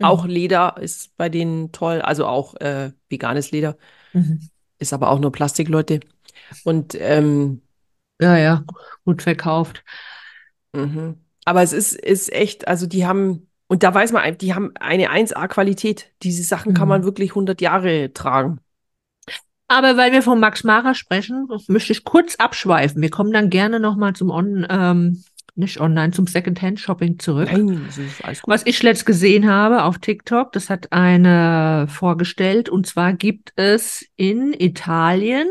Auch 0.00 0.24
Mhm. 0.24 0.30
Leder 0.30 0.76
ist 0.80 1.16
bei 1.16 1.28
denen 1.28 1.72
toll, 1.72 2.00
also 2.00 2.26
auch 2.26 2.54
äh, 2.60 2.92
veganes 3.08 3.50
Leder, 3.50 3.76
Mhm. 4.14 4.50
ist 4.78 4.92
aber 4.92 5.10
auch 5.10 5.18
nur 5.18 5.32
Plastik, 5.32 5.68
Leute. 5.68 6.00
Und 6.64 6.94
ähm, 6.98 7.62
Ja, 8.20 8.36
ja, 8.36 8.64
gut 9.04 9.22
verkauft. 9.22 9.84
mhm. 10.72 11.20
aber 11.44 11.62
es 11.62 11.72
ist, 11.72 11.92
ist 11.94 12.32
echt, 12.32 12.68
also 12.68 12.86
die 12.86 13.06
haben, 13.06 13.48
und 13.70 13.84
da 13.84 13.94
weiß 13.94 14.10
man, 14.10 14.36
die 14.36 14.52
haben 14.52 14.72
eine 14.80 15.12
1A-Qualität. 15.12 16.10
Diese 16.24 16.42
Sachen 16.42 16.74
kann 16.74 16.88
man 16.88 17.02
Mhm. 17.02 17.04
wirklich 17.04 17.36
100 17.36 17.60
Jahre 17.60 18.12
tragen. 18.12 18.58
Aber 19.68 19.96
weil 19.96 20.10
wir 20.10 20.22
von 20.22 20.40
Max 20.40 20.64
Mara 20.64 20.92
sprechen, 20.96 21.46
möchte 21.68 21.92
ich 21.92 22.02
kurz 22.02 22.34
abschweifen. 22.34 23.00
Wir 23.00 23.10
kommen 23.10 23.32
dann 23.32 23.48
gerne 23.48 23.78
nochmal 23.78 24.14
zum 24.14 24.30
On, 24.30 24.66
ähm, 24.68 25.22
nicht 25.54 25.80
online 25.80 26.10
zum 26.10 26.26
Secondhand-Shopping 26.26 27.20
zurück. 27.20 27.48
Nein. 27.52 27.88
Was 28.44 28.66
ich 28.66 28.82
letzt 28.82 29.06
gesehen 29.06 29.48
habe 29.48 29.84
auf 29.84 29.98
TikTok, 29.98 30.50
das 30.50 30.68
hat 30.68 30.90
eine 30.90 31.86
vorgestellt, 31.88 32.68
und 32.68 32.88
zwar 32.88 33.12
gibt 33.12 33.52
es 33.54 34.04
in 34.16 34.52
Italien 34.52 35.46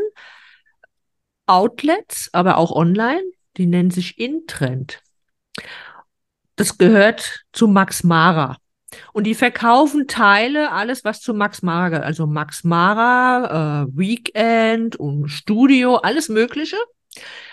Outlets, 1.45 2.29
aber 2.33 2.57
auch 2.57 2.73
online, 2.73 3.23
die 3.55 3.65
nennen 3.65 3.91
sich 3.91 4.19
Intrend. 4.19 5.01
Das 6.59 6.77
gehört 6.77 7.45
zu 7.53 7.69
Max 7.69 8.03
Mara. 8.03 8.57
Und 9.13 9.23
die 9.23 9.33
verkaufen 9.33 10.07
Teile, 10.07 10.73
alles 10.73 11.05
was 11.05 11.21
zu 11.21 11.33
Max 11.33 11.61
Mara 11.61 11.87
gehört. 11.87 12.05
Also 12.05 12.27
Max 12.27 12.65
Mara, 12.65 13.85
äh, 13.85 13.97
Weekend 13.97 14.97
und 14.97 15.29
Studio, 15.29 15.95
alles 15.95 16.27
Mögliche. 16.27 16.75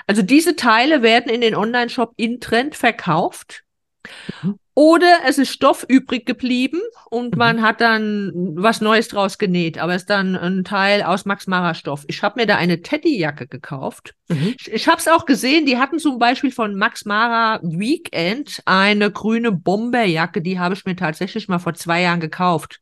Also 0.09 0.23
diese 0.23 0.57
Teile 0.57 1.03
werden 1.03 1.31
in 1.31 1.41
den 1.41 1.55
Online-Shop 1.55 2.15
Intrend 2.17 2.75
verkauft. 2.75 3.63
Mhm. 4.43 4.59
Oder 4.79 5.21
es 5.27 5.39
ist 5.39 5.53
Stoff 5.53 5.87
übrig 5.89 6.27
geblieben 6.27 6.81
und 7.09 7.33
Mhm. 7.33 7.39
man 7.39 7.63
hat 7.63 7.81
dann 7.81 8.31
was 8.57 8.83
Neues 8.83 9.09
draus 9.09 9.39
genäht, 9.39 9.79
aber 9.79 9.95
es 9.95 10.03
ist 10.03 10.11
dann 10.11 10.37
ein 10.37 10.65
Teil 10.65 11.03
aus 11.03 11.25
Max 11.25 11.47
Mara 11.47 11.73
Stoff. 11.73 12.05
Ich 12.09 12.23
habe 12.23 12.39
mir 12.41 12.47
da 12.47 12.57
eine 12.57 12.83
Teddyjacke 12.83 13.47
gekauft. 13.47 14.15
Mhm. 14.29 14.55
Ich, 14.59 14.71
ich 14.71 14.87
habe 14.87 14.99
es 14.99 15.09
auch 15.09 15.25
gesehen, 15.25 15.65
die 15.65 15.79
hatten 15.79 15.99
zum 15.99 16.19
Beispiel 16.19 16.51
von 16.51 16.75
Max 16.75 17.07
Mara 17.07 17.59
Weekend 17.63 18.61
eine 18.67 19.11
grüne 19.11 19.51
Bomberjacke, 19.51 20.43
die 20.43 20.59
habe 20.59 20.75
ich 20.75 20.85
mir 20.85 20.97
tatsächlich 20.97 21.49
mal 21.49 21.59
vor 21.59 21.73
zwei 21.73 22.03
Jahren 22.03 22.21
gekauft. 22.21 22.81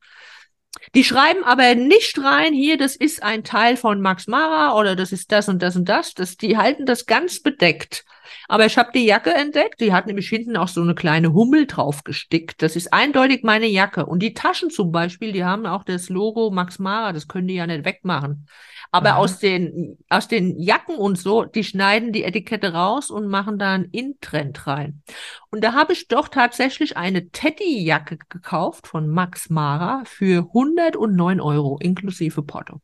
Die 0.95 1.03
schreiben 1.03 1.43
aber 1.43 1.75
nicht 1.75 2.19
rein, 2.23 2.55
hier, 2.55 2.77
das 2.77 2.95
ist 2.95 3.23
ein 3.23 3.43
Teil 3.43 3.77
von 3.77 4.01
Max 4.01 4.29
Mara 4.29 4.79
oder 4.79 4.95
das 4.95 5.11
ist 5.11 5.33
das 5.33 5.49
und 5.49 5.61
das 5.61 5.75
und 5.75 5.89
das. 5.89 6.15
das 6.15 6.37
die 6.37 6.57
halten 6.57 6.87
das 6.87 7.07
ganz 7.07 7.43
bedeckt. 7.43 8.05
Aber 8.49 8.67
ich 8.67 8.79
habe 8.79 8.93
die 8.95 9.05
Jacke 9.05 9.35
entdeckt, 9.35 9.81
die 9.81 9.93
hat 9.93 10.07
nämlich 10.07 10.29
hinten 10.29 10.57
auch 10.57 10.69
so 10.69 10.83
eine 10.83 10.95
kleine 10.95 11.33
Hummel 11.33 11.67
drauf 11.67 12.05
gestickt. 12.05 12.63
Das 12.63 12.77
ist 12.77 12.93
eindeutig 12.93 13.43
meine 13.43 13.67
Jacke. 13.67 14.07
Und 14.07 14.21
die 14.21 14.35
Taschen 14.35 14.71
zum 14.71 14.93
Beispiel, 14.93 15.33
die 15.33 15.45
haben 15.45 15.67
auch 15.67 15.83
das 15.83 16.09
Logo 16.11 16.51
Max 16.51 16.79
Mara, 16.79 17.13
das 17.13 17.27
können 17.27 17.49
die 17.49 17.55
ja 17.55 17.67
nicht 17.67 17.85
wegmachen. 17.85 18.47
Aber 18.95 19.11
Aha. 19.15 19.19
aus 19.19 19.41
den, 19.41 19.99
aus 20.09 20.29
den 20.29 20.57
Jacken 20.61 20.95
und 20.95 21.19
so, 21.19 21.45
die 21.45 21.65
schneiden 21.65 22.13
die 22.13 22.23
Etikette 22.23 22.73
raus 22.75 23.11
und 23.11 23.27
machen 23.27 23.59
da 23.59 23.73
einen 23.75 23.87
In-Trend 23.87 24.69
rein. 24.69 25.03
Und 25.51 25.65
da 25.65 25.73
habe 25.73 25.93
ich 25.93 26.07
doch 26.07 26.29
tatsächlich 26.29 26.97
eine 26.97 27.29
Teddy-Jacke 27.31 28.19
gekauft 28.29 28.87
von 28.87 29.09
Max 29.09 29.51
Mara 29.51 30.05
für 30.07 30.45
109 30.55 31.41
Euro 31.41 31.77
inklusive 31.81 32.43
Porto. 32.45 32.81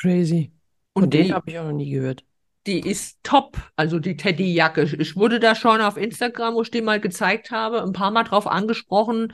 Crazy. 0.00 0.52
Von 0.94 1.04
Und 1.04 1.14
denen 1.14 1.24
die, 1.28 1.32
habe 1.34 1.50
ich 1.50 1.58
auch 1.58 1.64
noch 1.64 1.72
nie 1.72 1.90
gehört. 1.90 2.24
die 2.66 2.80
ist 2.80 3.18
top, 3.22 3.58
also 3.76 3.98
die 3.98 4.16
Teddy-Jacke. 4.16 4.82
Ich- 4.82 5.16
wurde 5.16 5.40
da 5.40 5.54
schon 5.54 5.80
auf 5.80 5.96
Instagram, 5.96 6.54
wo 6.54 6.62
ich 6.62 6.70
die 6.70 6.82
mal 6.82 7.00
gezeigt 7.00 7.50
habe, 7.50 7.82
ein 7.82 7.92
paar 7.92 8.10
Mal 8.10 8.24
drauf 8.24 8.46
angesprochen, 8.46 9.32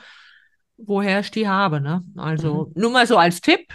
woher 0.76 1.20
ich 1.20 1.30
die 1.30 1.48
habe. 1.48 1.80
Ne? 1.80 2.02
Also 2.16 2.72
nur 2.74 2.90
mal 2.90 3.06
so 3.06 3.16
als 3.16 3.40
Tipp. 3.40 3.72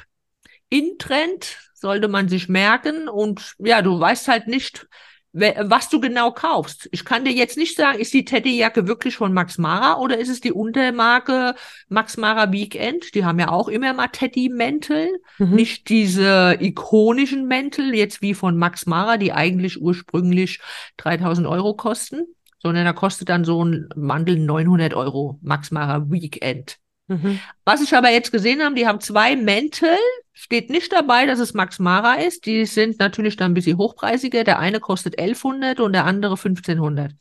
In-Trend 0.72 1.58
sollte 1.74 2.08
man 2.08 2.30
sich 2.30 2.48
merken 2.50 3.08
und 3.08 3.56
ja, 3.60 3.82
du 3.82 4.00
weißt 4.00 4.28
halt 4.28 4.48
nicht, 4.48 4.88
was 5.34 5.90
du 5.90 6.02
genau 6.02 6.32
kaufst. 6.32 6.90
Ich 6.92 7.06
kann 7.06 7.24
dir 7.24 7.32
jetzt 7.32 7.58
nicht 7.58 7.78
sagen, 7.78 8.00
ist 8.00 8.14
die 8.14 8.26
Teddyjacke 8.26 8.88
wirklich 8.88 9.16
von 9.16 9.34
Max 9.34 9.58
Mara 9.58 9.98
oder 9.98 10.18
ist 10.18 10.30
es 10.30 10.42
die 10.42 10.52
Untermarke 10.52 11.56
Max 11.88 12.18
Mara 12.18 12.52
Weekend? 12.52 13.16
Die 13.16 13.24
haben 13.24 13.40
ja 13.40 13.50
auch 13.50 13.70
immer 13.70 13.94
mal 13.94 14.08
Teddy-Mäntel. 14.08 15.10
Mhm. 15.38 15.56
Nicht 15.56 15.90
diese 15.90 16.58
ikonischen 16.60 17.48
Mäntel, 17.48 17.96
jetzt 17.96 18.22
wie 18.22 18.34
von 18.34 18.58
Max 18.58 18.86
Mara, 18.86 19.18
die 19.18 19.32
eigentlich 19.32 19.82
ursprünglich 19.82 20.60
3000 20.98 21.48
Euro 21.48 21.76
kosten, 21.76 22.26
sondern 22.60 22.86
da 22.86 22.94
kostet 22.94 23.30
dann 23.30 23.46
so 23.46 23.64
ein 23.64 23.88
Mantel 23.96 24.38
900 24.38 24.94
Euro, 24.94 25.40
Max 25.42 25.72
Mara 25.72 26.10
Weekend. 26.10 26.78
Mhm. 27.08 27.40
Was 27.64 27.82
ich 27.82 27.96
aber 27.96 28.10
jetzt 28.12 28.32
gesehen 28.32 28.62
habe, 28.62 28.76
die 28.76 28.86
haben 28.86 29.00
zwei 29.00 29.36
Mäntel, 29.36 29.98
steht 30.42 30.72
nicht 30.72 30.92
dabei, 30.92 31.28
dass 31.28 31.38
es 31.38 31.54
Max 31.54 31.78
Mara 31.78 32.16
ist. 32.16 32.48
Die 32.48 32.66
sind 32.66 33.00
natürlich 33.00 33.36
dann 33.38 33.52
ein 33.52 33.54
bisschen 33.54 33.78
hochpreisiger. 33.78 34.44
Der 34.44 34.58
eine 34.58 34.80
kostet 34.80 35.20
1100 35.20 35.80
und 35.80 35.94
der 35.94 36.06
andere 36.06 36.36
1500. 36.36 37.14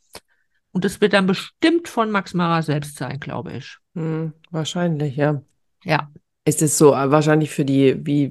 Und 0.73 0.85
das 0.87 1.01
wird 1.03 1.13
dann 1.13 1.27
bestimmt 1.27 1.89
von 1.89 2.11
Max 2.11 2.33
Mara 2.33 2.63
selbst 2.63 2.97
sein, 2.97 3.21
glaube 3.21 3.53
ich. 3.53 3.77
Mhm. 3.95 4.33
Wahrscheinlich, 4.51 5.17
ja. 5.17 5.43
Ja. 5.85 6.11
Ist 6.47 6.63
es 6.63 6.79
so 6.79 6.95
äh, 6.95 7.11
wahrscheinlich 7.11 7.51
für 7.51 7.65
die, 7.67 7.95
wie, 8.07 8.31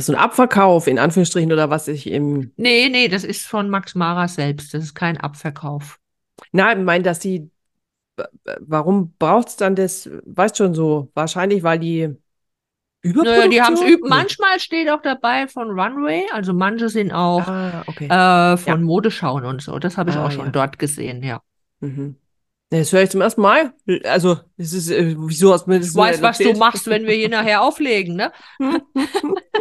so 0.00 0.12
ein 0.12 0.18
Abverkauf 0.18 0.88
in 0.88 0.98
Anführungsstrichen 0.98 1.52
oder 1.52 1.70
was 1.70 1.86
ich 1.86 2.08
im, 2.08 2.52
Nee, 2.56 2.88
nee, 2.88 3.06
das 3.06 3.22
ist 3.22 3.46
von 3.46 3.70
Max 3.70 3.94
Mara 3.94 4.26
selbst. 4.26 4.74
Das 4.74 4.82
ist 4.82 4.94
kein 4.94 5.18
Abverkauf. 5.18 5.98
nein, 6.50 6.80
ich 6.80 6.84
meine, 6.84 7.04
dass 7.04 7.20
die, 7.20 7.48
w- 8.16 8.24
warum 8.60 9.14
braucht 9.18 9.48
es 9.48 9.56
dann 9.56 9.76
das, 9.76 10.10
weißt 10.24 10.56
schon 10.56 10.74
so, 10.74 11.10
wahrscheinlich, 11.14 11.62
weil 11.62 11.78
die 11.78 12.16
Nö, 13.14 13.48
die 13.48 13.60
haben 13.62 13.74
es 13.74 13.80
Überproduktion? 13.80 13.88
übt. 13.92 14.08
Manchmal 14.08 14.60
steht 14.60 14.90
auch 14.90 15.02
dabei 15.02 15.48
von 15.48 15.68
Runway, 15.78 16.24
also 16.32 16.52
manche 16.52 16.88
sind 16.88 17.12
auch 17.12 17.46
Ah, 17.46 17.82
okay. 17.86 18.06
äh, 18.06 18.56
von 18.56 18.80
Ja. 18.80 18.84
Modeschauen 18.84 19.44
und 19.44 19.62
so. 19.62 19.78
Das 19.78 19.96
habe 19.96 20.10
ich 20.10 20.16
Ah, 20.16 20.26
auch 20.26 20.30
schon 20.30 20.46
ja. 20.46 20.50
dort 20.52 20.78
gesehen, 20.78 21.22
ja. 21.22 21.40
Mhm. 21.80 22.16
Das 22.70 22.92
höre 22.92 23.02
ich 23.02 23.10
zum 23.10 23.20
ersten 23.20 23.42
Mal. 23.42 23.72
Also, 24.04 24.40
es 24.56 24.72
ist, 24.72 24.90
äh, 24.90 25.14
wieso 25.16 25.52
hast 25.52 25.66
du 25.66 25.70
mir 25.70 25.78
das 25.78 25.90
Ich 25.90 25.94
weiß, 25.94 26.20
was 26.22 26.38
du 26.38 26.52
machst, 26.54 26.86
wenn 26.88 27.06
wir 27.06 27.14
hier 27.14 27.28
nachher 27.28 27.62
auflegen, 27.62 28.16
ne? 28.16 28.32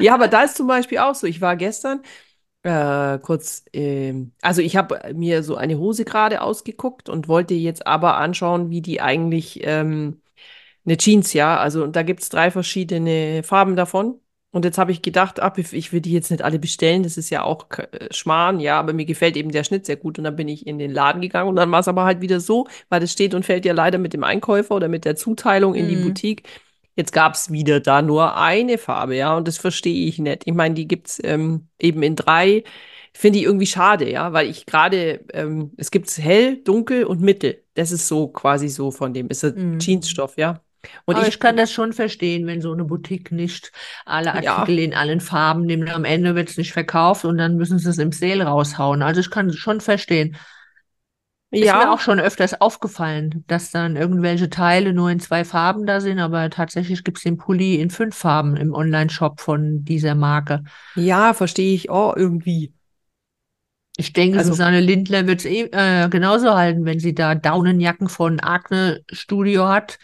Ja, 0.00 0.14
aber 0.14 0.28
da 0.28 0.42
ist 0.42 0.56
zum 0.56 0.66
Beispiel 0.66 0.98
auch 0.98 1.14
so. 1.14 1.26
Ich 1.26 1.40
war 1.40 1.56
gestern 1.56 2.00
äh, 2.62 3.18
kurz, 3.20 3.64
ähm, 3.72 4.32
also 4.42 4.62
ich 4.62 4.76
habe 4.76 5.00
mir 5.14 5.42
so 5.42 5.56
eine 5.56 5.78
Hose 5.78 6.04
gerade 6.04 6.42
ausgeguckt 6.42 7.08
und 7.08 7.28
wollte 7.28 7.54
jetzt 7.54 7.86
aber 7.86 8.16
anschauen, 8.18 8.70
wie 8.70 8.82
die 8.82 9.00
eigentlich 9.00 9.60
ähm, 9.64 10.20
eine 10.88 10.96
Jeans, 10.96 11.32
ja. 11.34 11.56
Also 11.58 11.86
da 11.86 12.02
gibt 12.02 12.20
es 12.22 12.28
drei 12.28 12.50
verschiedene 12.50 13.42
Farben 13.42 13.76
davon. 13.76 14.20
Und 14.50 14.64
jetzt 14.64 14.78
habe 14.78 14.92
ich 14.92 15.02
gedacht, 15.02 15.40
ach, 15.40 15.58
ich 15.58 15.74
ich 15.74 15.92
will 15.92 16.00
die 16.00 16.12
jetzt 16.12 16.30
nicht 16.30 16.42
alle 16.42 16.58
bestellen, 16.58 17.02
das 17.02 17.18
ist 17.18 17.28
ja 17.28 17.42
auch 17.42 17.66
äh, 17.76 18.08
Schmarrn, 18.10 18.60
ja, 18.60 18.78
aber 18.78 18.94
mir 18.94 19.04
gefällt 19.04 19.36
eben 19.36 19.52
der 19.52 19.62
Schnitt 19.62 19.84
sehr 19.84 19.96
gut. 19.96 20.16
Und 20.18 20.24
dann 20.24 20.36
bin 20.36 20.48
ich 20.48 20.66
in 20.66 20.78
den 20.78 20.90
Laden 20.90 21.20
gegangen 21.20 21.50
und 21.50 21.56
dann 21.56 21.70
war 21.70 21.80
es 21.80 21.88
aber 21.88 22.04
halt 22.04 22.22
wieder 22.22 22.40
so, 22.40 22.66
weil 22.88 23.00
das 23.00 23.12
steht 23.12 23.34
und 23.34 23.44
fällt 23.44 23.66
ja 23.66 23.74
leider 23.74 23.98
mit 23.98 24.14
dem 24.14 24.24
Einkäufer 24.24 24.74
oder 24.74 24.88
mit 24.88 25.04
der 25.04 25.16
Zuteilung 25.16 25.74
in 25.74 25.86
die 25.88 25.96
Mhm. 25.96 26.02
Boutique. 26.04 26.44
Jetzt 26.96 27.12
gab 27.12 27.34
es 27.34 27.52
wieder 27.52 27.78
da 27.80 28.00
nur 28.02 28.36
eine 28.36 28.78
Farbe, 28.78 29.14
ja, 29.16 29.36
und 29.36 29.46
das 29.46 29.58
verstehe 29.58 30.06
ich 30.08 30.18
nicht. 30.18 30.42
Ich 30.46 30.54
meine, 30.54 30.74
die 30.74 30.88
gibt 30.88 31.08
es 31.08 31.20
ähm, 31.22 31.68
eben 31.78 32.02
in 32.02 32.16
drei. 32.16 32.64
Finde 33.12 33.38
ich 33.38 33.44
irgendwie 33.44 33.66
schade, 33.66 34.10
ja, 34.10 34.32
weil 34.32 34.48
ich 34.48 34.64
gerade, 34.66 35.24
ähm, 35.34 35.72
es 35.76 35.90
gibt 35.90 36.08
hell, 36.18 36.56
dunkel 36.64 37.04
und 37.04 37.20
mittel. 37.20 37.62
Das 37.74 37.92
ist 37.92 38.08
so 38.08 38.28
quasi 38.28 38.68
so 38.68 38.90
von 38.90 39.12
dem, 39.12 39.28
ist 39.28 39.44
ein 39.44 39.74
Mhm. 39.74 39.78
Jeansstoff, 39.78 40.36
ja. 40.38 40.62
Und 41.04 41.16
Aber 41.16 41.26
ich, 41.26 41.40
kann 41.40 41.56
das 41.56 41.72
schon 41.72 41.92
verstehen, 41.92 42.46
wenn 42.46 42.60
so 42.60 42.72
eine 42.72 42.84
Boutique 42.84 43.32
nicht 43.32 43.72
alle 44.04 44.42
Ja. 44.42 44.56
Artikel 44.56 44.78
in 44.78 44.94
allen 44.94 45.20
Farben 45.20 45.62
nimmt. 45.66 45.90
Am 45.92 46.04
Ende 46.04 46.34
wird 46.34 46.50
es 46.50 46.56
nicht 46.56 46.72
verkauft 46.72 47.24
und 47.24 47.38
dann 47.38 47.56
müssen 47.56 47.78
sie 47.78 47.90
es 47.90 47.98
im 47.98 48.12
Sale 48.12 48.44
raushauen. 48.44 49.02
Also 49.02 49.20
ich 49.20 49.30
kann 49.30 49.48
es 49.48 49.56
schon 49.56 49.80
verstehen. 49.80 50.36
Ist 51.50 51.60
mir 51.60 51.66
ja, 51.66 51.92
auch 51.92 52.00
schon 52.00 52.20
öfters 52.20 52.60
aufgefallen, 52.60 53.42
dass 53.46 53.70
dann 53.70 53.96
irgendwelche 53.96 54.50
Teile 54.50 54.92
nur 54.92 55.10
in 55.10 55.18
zwei 55.18 55.46
Farben 55.46 55.86
da 55.86 56.00
sind, 56.02 56.18
aber 56.18 56.50
tatsächlich 56.50 57.04
gibt 57.04 57.16
es 57.16 57.24
den 57.24 57.38
Pulli 57.38 57.76
in 57.76 57.88
fünf 57.88 58.14
Farben 58.16 58.54
im 58.58 58.74
Online-Shop 58.74 59.40
von 59.40 59.82
dieser 59.82 60.14
Marke. 60.14 60.62
ja, 60.94 61.32
verstehe 61.32 61.74
ich 61.74 61.88
auch 61.88 62.14
irgendwie. 62.16 62.74
Ich 63.96 64.12
denke, 64.12 64.38
Also- 64.38 64.50
Susanne 64.50 64.80
Lindler 64.80 65.26
wird 65.26 65.40
es 65.40 65.46
eh, 65.46 65.62
äh, 65.72 66.08
genauso 66.10 66.54
halten, 66.54 66.84
wenn 66.84 67.00
sie 67.00 67.14
da 67.14 67.34
Daunenjacken 67.34 68.08
von 68.10 68.40
Agne 68.40 69.00
Studio 69.10 69.68
hat. 69.68 69.98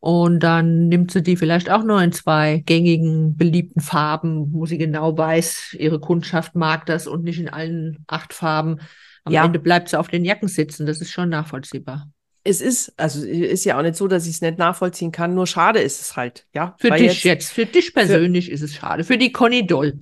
Und 0.00 0.40
dann 0.40 0.88
nimmt 0.88 1.10
sie 1.10 1.22
die 1.22 1.36
vielleicht 1.36 1.70
auch 1.70 1.82
nur 1.82 2.00
in 2.02 2.12
zwei 2.12 2.62
gängigen, 2.66 3.36
beliebten 3.36 3.80
Farben, 3.80 4.52
wo 4.52 4.64
sie 4.64 4.78
genau 4.78 5.16
weiß, 5.18 5.76
ihre 5.78 5.98
Kundschaft 5.98 6.54
mag 6.54 6.86
das 6.86 7.06
und 7.06 7.24
nicht 7.24 7.40
in 7.40 7.48
allen 7.48 8.04
acht 8.06 8.32
Farben. 8.32 8.78
Am 9.24 9.32
Ja. 9.32 9.44
Ende 9.44 9.58
bleibt 9.58 9.88
sie 9.88 9.98
auf 9.98 10.08
den 10.08 10.24
Jacken 10.24 10.48
sitzen. 10.48 10.86
Das 10.86 11.00
ist 11.00 11.10
schon 11.10 11.30
nachvollziehbar. 11.30 12.08
Es 12.44 12.60
ist, 12.60 12.92
also 12.96 13.24
ist 13.26 13.64
ja 13.64 13.76
auch 13.76 13.82
nicht 13.82 13.96
so, 13.96 14.06
dass 14.06 14.24
ich 14.24 14.34
es 14.34 14.40
nicht 14.40 14.56
nachvollziehen 14.56 15.10
kann, 15.12 15.34
nur 15.34 15.46
schade 15.46 15.80
ist 15.80 16.00
es 16.00 16.16
halt, 16.16 16.46
ja. 16.54 16.76
Für 16.78 16.92
dich 16.92 17.24
jetzt, 17.24 17.50
für 17.52 17.66
dich 17.66 17.92
persönlich 17.92 18.50
ist 18.50 18.62
es 18.62 18.74
schade. 18.74 19.04
Für 19.04 19.18
die 19.18 19.32
Conny 19.32 19.66
Doll. 19.66 19.98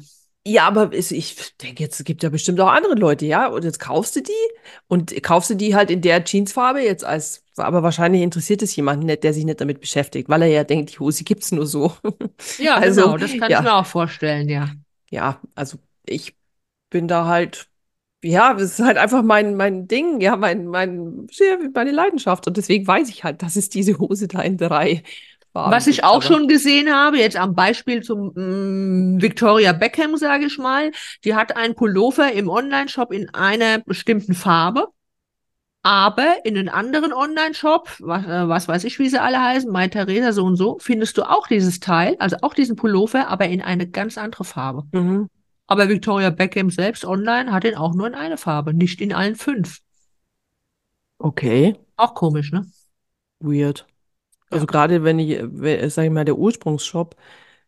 Ja, 0.49 0.69
aber 0.69 0.93
ich 0.93 1.57
denke, 1.61 1.83
jetzt 1.83 1.99
es 1.99 2.05
gibt 2.05 2.23
ja 2.23 2.29
bestimmt 2.29 2.61
auch 2.61 2.69
andere 2.69 2.95
Leute, 2.95 3.27
ja. 3.27 3.49
Und 3.49 3.65
jetzt 3.65 3.81
kaufst 3.81 4.15
du 4.15 4.21
die 4.23 4.33
und 4.87 5.21
kaufst 5.25 5.51
du 5.51 5.55
die 5.57 5.75
halt 5.75 5.91
in 5.91 6.03
der 6.03 6.23
Jeansfarbe 6.25 6.81
jetzt 6.81 7.05
als, 7.05 7.43
aber 7.57 7.83
wahrscheinlich 7.83 8.23
interessiert 8.23 8.63
es 8.63 8.77
jemanden 8.77 9.07
nicht, 9.07 9.25
der 9.25 9.35
sich 9.35 9.45
nicht 9.45 9.61
damit 9.61 9.81
beschäftigt, 9.81 10.29
weil 10.29 10.43
er 10.43 10.49
ja 10.49 10.63
denkt, 10.63 10.93
die 10.93 11.01
Hose 11.01 11.25
gibt's 11.25 11.51
nur 11.51 11.67
so. 11.67 11.93
Ja, 12.59 12.77
Also, 12.77 13.03
genau, 13.03 13.17
das 13.17 13.37
kann 13.37 13.51
ja. 13.51 13.59
ich 13.59 13.65
mir 13.65 13.75
auch 13.75 13.87
vorstellen, 13.87 14.49
ja. 14.49 14.71
Ja, 15.11 15.41
also 15.57 15.79
ich 16.05 16.37
bin 16.91 17.09
da 17.09 17.27
halt, 17.27 17.69
ja, 18.23 18.55
das 18.55 18.79
ist 18.79 18.81
halt 18.81 18.99
einfach 18.99 19.23
mein, 19.25 19.57
mein 19.57 19.89
Ding, 19.89 20.21
ja, 20.21 20.37
mein, 20.37 20.67
mein, 20.67 21.27
meine 21.75 21.91
Leidenschaft. 21.93 22.47
Und 22.47 22.57
deswegen 22.57 22.87
weiß 22.87 23.09
ich 23.09 23.25
halt, 23.25 23.43
dass 23.43 23.57
es 23.57 23.69
diese 23.69 23.99
Hose 23.99 24.29
da 24.29 24.43
in 24.43 24.59
drei 25.65 25.71
Was 25.71 25.87
ich 25.87 26.05
auch 26.05 26.23
schon 26.23 26.49
gesehen 26.49 26.93
habe, 26.93 27.19
jetzt 27.19 27.37
am 27.37 27.55
Beispiel 27.55 28.03
zum 28.03 28.33
mm, 28.35 29.23
Victoria 29.23 29.73
Beckham, 29.73 30.17
sage 30.17 30.47
ich 30.47 30.59
mal, 30.59 30.91
die 31.25 31.35
hat 31.35 31.57
einen 31.57 31.75
Pullover 31.75 32.33
im 32.33 32.49
Online-Shop 32.49 33.13
in 33.13 33.29
einer 33.35 33.79
bestimmten 33.81 34.35
Farbe. 34.35 34.89
Aber 35.83 36.45
in 36.45 36.59
einem 36.59 36.69
anderen 36.69 37.13
Online-Shop, 37.13 37.89
was, 38.01 38.25
äh, 38.25 38.49
was, 38.49 38.67
weiß 38.67 38.83
ich, 38.85 38.99
wie 38.99 39.09
sie 39.09 39.23
alle 39.23 39.41
heißen, 39.41 39.71
Mai 39.71 39.87
Theresa 39.87 40.33
so 40.33 40.45
und 40.45 40.57
so, 40.57 40.79
findest 40.81 41.17
du 41.17 41.23
auch 41.23 41.47
dieses 41.47 41.79
Teil, 41.79 42.17
also 42.19 42.39
auch 42.43 42.55
diesen 42.55 42.75
Pullover, 42.75 43.29
aber 43.29 43.47
in 43.47 43.63
eine 43.63 43.89
ganz 43.89 44.19
andere 44.19 44.43
Farbe. 44.43 44.83
Mhm. 44.91 45.29
Aber 45.69 45.89
Victoria 45.89 46.31
Beckham 46.31 46.71
selbst 46.71 47.05
online 47.05 47.53
hat 47.53 47.65
ihn 47.65 47.77
auch 47.77 47.95
nur 47.95 48.09
in 48.09 48.15
eine 48.15 48.37
Farbe, 48.37 48.75
nicht 48.75 49.01
in 49.01 49.13
allen 49.13 49.37
fünf. 49.37 49.79
Okay. 51.19 51.77
Auch 51.97 52.15
komisch, 52.15 52.53
ne? 52.53 52.67
Weird. 53.39 53.87
Also 54.51 54.67
gerade 54.67 55.03
wenn 55.05 55.19
ich, 55.19 55.43
sag 55.93 56.05
ich 56.05 56.11
mal, 56.11 56.25
der 56.25 56.39
Ursprungsshop, 56.39 57.17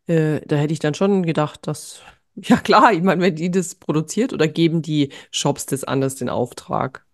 äh, 0.07 0.41
da 0.47 0.57
hätte 0.57 0.73
ich 0.73 0.79
dann 0.79 0.95
schon 0.95 1.25
gedacht, 1.25 1.67
dass, 1.67 2.01
ja 2.35 2.57
klar, 2.57 2.93
ich 2.93 3.03
meine, 3.03 3.21
wenn 3.23 3.37
die 3.37 3.51
das 3.51 3.75
produziert 3.75 4.33
oder 4.33 4.49
geben 4.49 4.83
die 4.83 5.11
Shops 5.31 5.67
das 5.67 5.85
anders 5.85 6.17
den 6.17 6.29
Auftrag. 6.29 7.05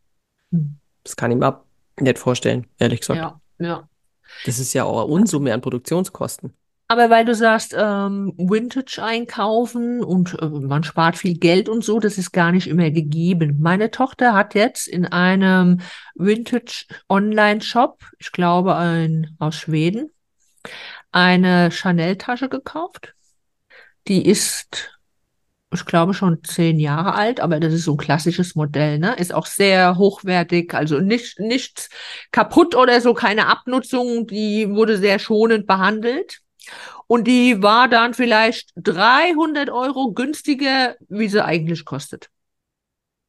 Hm. 0.51 0.79
Das 1.03 1.17
kann 1.17 1.31
ich 1.31 1.37
mir 1.37 1.63
nicht 2.01 2.19
vorstellen, 2.19 2.67
ehrlich 2.79 3.01
gesagt. 3.01 3.19
Ja, 3.19 3.41
ja. 3.59 3.89
Das 4.47 4.59
ist 4.59 4.73
ja 4.73 4.85
auch 4.85 5.07
Unsumme 5.07 5.53
an 5.53 5.61
Produktionskosten. 5.61 6.55
Aber 6.87 7.09
weil 7.09 7.25
du 7.25 7.35
sagst, 7.35 7.75
ähm, 7.77 8.35
Vintage 8.37 9.03
einkaufen 9.03 10.05
und 10.05 10.39
äh, 10.41 10.47
man 10.47 10.85
spart 10.85 11.17
viel 11.17 11.39
Geld 11.39 11.69
und 11.69 11.83
so, 11.83 11.99
das 11.99 12.19
ist 12.19 12.33
gar 12.33 12.53
nicht 12.53 12.67
immer 12.67 12.91
gegeben. 12.91 13.59
Meine 13.61 13.91
Tochter 13.91 14.35
hat 14.35 14.55
jetzt 14.55 14.87
in 14.87 15.07
einem 15.07 15.81
Vintage 16.15 16.85
Online-Shop, 17.09 18.03
ich 18.19 18.33
glaube 18.33 18.77
ein, 18.77 19.35
aus 19.39 19.57
Schweden, 19.57 20.11
eine 21.11 21.71
Chanel-Tasche 21.71 22.49
gekauft. 22.49 23.15
Die 24.07 24.27
ist 24.27 24.95
ich 25.73 25.85
glaube, 25.87 26.15
schon 26.15 26.43
zehn 26.45 26.79
Jahre 26.79 27.15
alt, 27.15 27.41
aber 27.41 27.59
das 27.61 27.73
ist 27.73 27.85
so 27.85 27.95
ein 27.95 27.99
klassisches 27.99 28.55
Modell, 28.55 28.99
ne? 28.99 29.17
Ist 29.17 29.35
auch 29.35 29.47
sehr 29.47 29.97
hochwertig, 29.97 30.73
also 30.75 31.01
nicht, 31.01 31.41
nicht 31.41 31.89
kaputt 32.31 32.77
oder 32.77 33.01
so, 33.01 33.13
keine 33.13 33.49
Abnutzung, 33.49 34.27
die 34.27 34.71
wurde 34.71 34.99
sehr 34.99 35.19
schonend 35.19 35.67
behandelt. 35.67 36.44
Und 37.07 37.27
die 37.27 37.63
war 37.63 37.89
dann 37.89 38.15
vielleicht 38.15 38.71
300 38.77 39.71
Euro 39.71 40.13
günstiger, 40.13 40.97
wie 41.09 41.29
sie 41.29 41.45
eigentlich 41.45 41.85
kostet. 41.85 42.31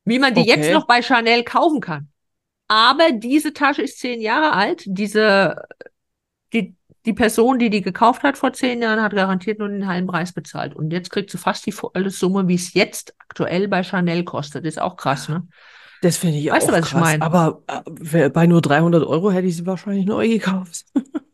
Wie 0.06 0.20
man 0.20 0.34
die 0.34 0.42
okay. 0.42 0.50
jetzt 0.52 0.72
noch 0.72 0.88
bei 0.88 1.02
Chanel 1.02 1.44
kaufen 1.44 1.82
kann. 1.82 2.10
Aber 2.68 3.12
diese 3.12 3.54
Tasche 3.54 3.82
ist 3.82 4.00
zehn 4.00 4.22
Jahre 4.22 4.54
alt. 4.54 4.84
Diese, 4.86 5.56
die, 6.54 6.76
die 7.06 7.14
Person, 7.14 7.60
die 7.60 7.70
die 7.70 7.82
gekauft 7.82 8.24
hat 8.24 8.38
vor 8.38 8.54
zehn 8.54 8.82
Jahren, 8.82 9.02
hat 9.02 9.14
garantiert 9.14 9.60
nur 9.60 9.68
den 9.68 9.88
halben 9.88 10.08
Preis 10.08 10.34
bezahlt. 10.34 10.76
Und 10.76 10.92
jetzt 10.92 11.10
kriegt 11.10 11.30
sie 11.30 11.38
fast 11.38 11.66
die 11.66 11.72
volle 11.72 12.10
Summe, 12.10 12.48
wie 12.48 12.56
es 12.56 12.74
jetzt 12.74 13.14
aktuell 13.20 13.68
bei 13.68 13.84
Chanel 13.84 14.24
kostet. 14.24 14.66
ist 14.66 14.82
auch 14.82 14.96
krass, 14.96 15.30
ne? 15.30 15.48
Das 16.02 16.18
finde 16.18 16.38
ich 16.38 16.52
weißt 16.52 16.68
auch 16.68 16.74
du, 16.74 16.82
was 16.82 16.90
krass. 16.90 16.92
Ich 16.92 17.00
mein? 17.00 17.22
Aber 17.22 17.64
äh, 18.12 18.30
bei 18.30 18.48
nur 18.48 18.62
300 18.62 19.04
Euro 19.06 19.32
hätte 19.32 19.48
ich 19.48 19.58
sie 19.58 19.66
wahrscheinlich 19.66 20.06
neu 20.06 20.28
gekauft. 20.28 20.86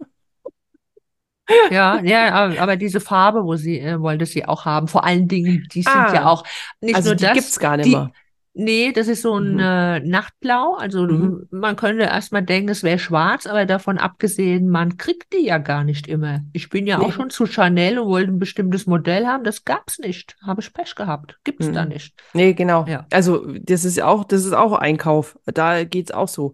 ja, 1.72 2.02
ja, 2.02 2.62
aber 2.62 2.76
diese 2.76 3.00
Farbe, 3.00 3.44
wo 3.44 3.56
sie 3.56 3.80
äh, 3.80 4.00
wollte 4.00 4.26
sie 4.26 4.46
auch 4.46 4.66
haben. 4.66 4.88
Vor 4.88 5.04
allen 5.04 5.28
Dingen, 5.28 5.68
die 5.72 5.84
sind 5.84 5.96
ah, 5.96 6.14
ja 6.14 6.26
auch 6.28 6.44
nicht 6.80 6.96
also 6.96 7.10
nur 7.10 7.16
die 7.16 7.24
das. 7.24 7.34
Gibt's 7.34 7.60
gar 7.60 7.78
nicht 7.78 7.88
die, 7.88 7.96
mehr. 7.96 8.12
Nee, 8.54 8.92
das 8.92 9.08
ist 9.08 9.22
so 9.22 9.38
ein 9.38 9.54
mhm. 9.54 9.60
äh, 9.60 10.00
Nachtblau. 10.02 10.76
Also 10.76 11.04
mhm. 11.04 11.48
man 11.52 11.78
könnte 11.78 12.04
erstmal 12.04 12.44
denken, 12.44 12.70
es 12.70 12.84
wäre 12.84 13.00
schwarz, 13.00 13.48
aber 13.48 13.66
davon 13.66 13.98
abgesehen, 13.98 14.68
man 14.68 14.98
kriegt 14.98 15.32
die 15.32 15.46
ja 15.46 15.58
gar 15.58 15.86
nicht 15.86 16.08
immer. 16.08 16.42
Ich 16.52 16.70
bin 16.70 16.86
ja 16.86 16.98
nee. 16.98 17.06
auch 17.06 17.14
schon 17.14 17.30
zu 17.30 17.46
Chanel 17.46 18.00
und 18.00 18.10
wollte 18.10 18.32
ein 18.32 18.40
bestimmtes 18.40 18.88
Modell 18.88 19.26
haben. 19.26 19.46
Das 19.46 19.64
gab's 19.64 20.00
nicht. 20.00 20.36
Habe 20.46 20.60
ich 20.60 20.74
Pech 20.74 20.96
gehabt. 20.96 21.40
Gibt's 21.46 21.68
mhm. 21.68 21.74
da 21.74 21.86
nicht. 21.86 22.14
Nee, 22.34 22.54
genau. 22.54 22.86
Ja. 22.88 23.06
Also 23.12 23.46
das 23.62 23.86
ist 23.86 24.02
auch, 24.02 24.26
das 24.26 24.44
ist 24.44 24.54
auch 24.54 24.74
Einkauf. 24.74 25.40
Da 25.46 25.86
geht's 25.86 26.12
auch 26.12 26.28
so. 26.28 26.52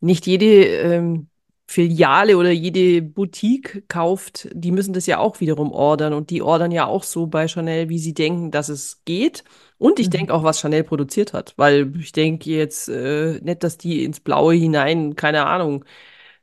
Nicht 0.00 0.26
jede 0.26 0.46
ähm, 0.46 1.28
Filiale 1.74 2.36
oder 2.36 2.52
jede 2.52 3.02
Boutique 3.02 3.82
kauft, 3.88 4.48
die 4.52 4.70
müssen 4.70 4.92
das 4.94 5.06
ja 5.06 5.18
auch 5.18 5.40
wiederum 5.40 5.72
ordern 5.72 6.12
und 6.12 6.30
die 6.30 6.40
ordern 6.40 6.70
ja 6.70 6.86
auch 6.86 7.02
so 7.02 7.26
bei 7.26 7.48
Chanel, 7.48 7.88
wie 7.88 7.98
sie 7.98 8.14
denken, 8.14 8.52
dass 8.52 8.68
es 8.68 9.02
geht. 9.04 9.42
Und 9.76 9.98
ich 9.98 10.06
mhm. 10.06 10.12
denke 10.12 10.34
auch, 10.34 10.44
was 10.44 10.60
Chanel 10.60 10.84
produziert 10.84 11.32
hat, 11.32 11.54
weil 11.56 11.92
ich 11.98 12.12
denke 12.12 12.48
jetzt 12.50 12.88
äh, 12.88 13.40
nicht, 13.42 13.64
dass 13.64 13.76
die 13.76 14.04
ins 14.04 14.20
Blaue 14.20 14.54
hinein, 14.54 15.16
keine 15.16 15.46
Ahnung, 15.46 15.84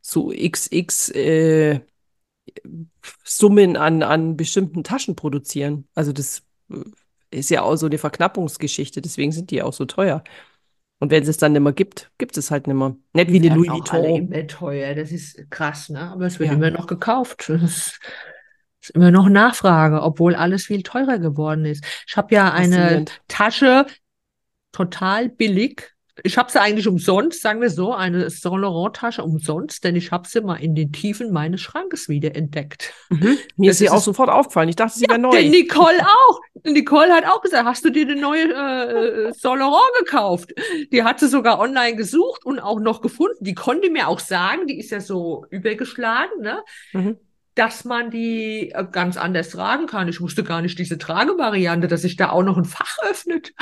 so 0.01 0.33
XX 0.35 1.09
äh, 1.11 1.79
Summen 3.23 3.77
an, 3.77 4.03
an 4.03 4.35
bestimmten 4.35 4.83
Taschen 4.83 5.15
produzieren. 5.15 5.87
Also 5.95 6.11
das 6.11 6.43
äh, 6.69 6.75
ist 7.31 7.49
ja 7.49 7.61
auch 7.61 7.77
so 7.77 7.85
eine 7.85 7.97
Verknappungsgeschichte, 7.97 9.01
deswegen 9.01 9.31
sind 9.31 9.49
die 9.51 9.63
auch 9.63 9.71
so 9.71 9.85
teuer. 9.85 10.25
Und 11.01 11.09
wenn 11.09 11.23
es 11.23 11.29
es 11.29 11.37
dann 11.37 11.53
nicht 11.53 11.63
mehr 11.63 11.73
gibt, 11.73 12.11
gibt 12.19 12.37
es 12.37 12.51
halt 12.51 12.67
nicht 12.67 12.75
mehr. 12.75 12.95
Nicht 13.13 13.31
wie 13.31 13.39
eine 13.39 13.55
Louis 13.55 13.71
Vuitton. 13.71 13.99
Alle 14.05 14.17
immer 14.19 14.45
teuer, 14.45 14.93
das 14.93 15.11
ist 15.11 15.49
krass, 15.49 15.89
ne? 15.89 15.99
Aber 15.99 16.27
es 16.27 16.37
wird 16.37 16.49
ja. 16.49 16.55
immer 16.55 16.69
noch 16.69 16.85
gekauft. 16.87 17.49
Das 17.61 17.63
ist, 17.63 17.99
ist 18.81 18.91
immer 18.91 19.09
noch 19.09 19.27
Nachfrage, 19.27 20.03
obwohl 20.03 20.35
alles 20.35 20.65
viel 20.65 20.83
teurer 20.83 21.17
geworden 21.17 21.65
ist. 21.65 21.83
Ich 22.07 22.17
habe 22.17 22.33
ja 22.35 22.51
eine 22.51 23.05
Tasche 23.27 23.87
total 24.71 25.29
billig 25.29 25.91
ich 26.23 26.37
habe 26.37 26.51
sie 26.51 26.59
eigentlich 26.59 26.87
umsonst, 26.87 27.41
sagen 27.41 27.61
wir 27.61 27.69
so, 27.69 27.93
eine 27.93 28.29
Saint 28.29 28.61
Laurent 28.61 28.95
Tasche 28.95 29.23
umsonst, 29.23 29.83
denn 29.83 29.95
ich 29.95 30.11
habe 30.11 30.27
sie 30.27 30.41
mal 30.41 30.55
in 30.55 30.75
den 30.75 30.91
Tiefen 30.91 31.31
meines 31.31 31.61
Schrankes 31.61 32.09
wieder 32.09 32.35
entdeckt. 32.35 32.93
Mhm. 33.09 33.37
Mir 33.55 33.69
das 33.69 33.75
ist 33.75 33.77
sie 33.79 33.89
auch 33.89 34.01
sofort 34.01 34.29
aufgefallen. 34.29 34.69
Ich 34.69 34.75
dachte, 34.75 34.97
sie 34.97 35.05
ja, 35.05 35.11
wäre 35.11 35.19
neu. 35.19 35.49
Nicole 35.49 35.99
auch. 35.99 36.39
Nicole 36.63 37.11
hat 37.13 37.25
auch 37.25 37.41
gesagt, 37.41 37.65
hast 37.65 37.83
du 37.85 37.89
dir 37.89 38.07
eine 38.07 38.19
neue 38.19 38.53
äh, 38.53 39.33
Saint 39.33 39.59
Laurent 39.59 39.81
gekauft? 39.99 40.53
Die 40.91 41.03
hat 41.03 41.19
sie 41.19 41.27
sogar 41.27 41.59
online 41.59 41.95
gesucht 41.95 42.45
und 42.45 42.59
auch 42.59 42.79
noch 42.79 43.01
gefunden. 43.01 43.43
Die 43.43 43.55
konnte 43.55 43.89
mir 43.89 44.07
auch 44.07 44.19
sagen, 44.19 44.67
die 44.67 44.79
ist 44.79 44.91
ja 44.91 44.99
so 44.99 45.45
übergeschlagen, 45.49 46.41
ne? 46.41 46.63
Mhm 46.93 47.17
dass 47.55 47.83
man 47.83 48.11
die 48.11 48.71
äh, 48.71 48.85
ganz 48.89 49.17
anders 49.17 49.49
tragen 49.49 49.85
kann. 49.85 50.07
Ich 50.07 50.21
wusste 50.21 50.43
gar 50.43 50.61
nicht 50.61 50.79
diese 50.79 50.97
Tragevariante, 50.97 51.87
dass 51.87 52.03
sich 52.03 52.15
da 52.15 52.29
auch 52.29 52.43
noch 52.43 52.57
ein 52.57 52.65
Fach 52.65 52.97
öffnet. 53.09 53.53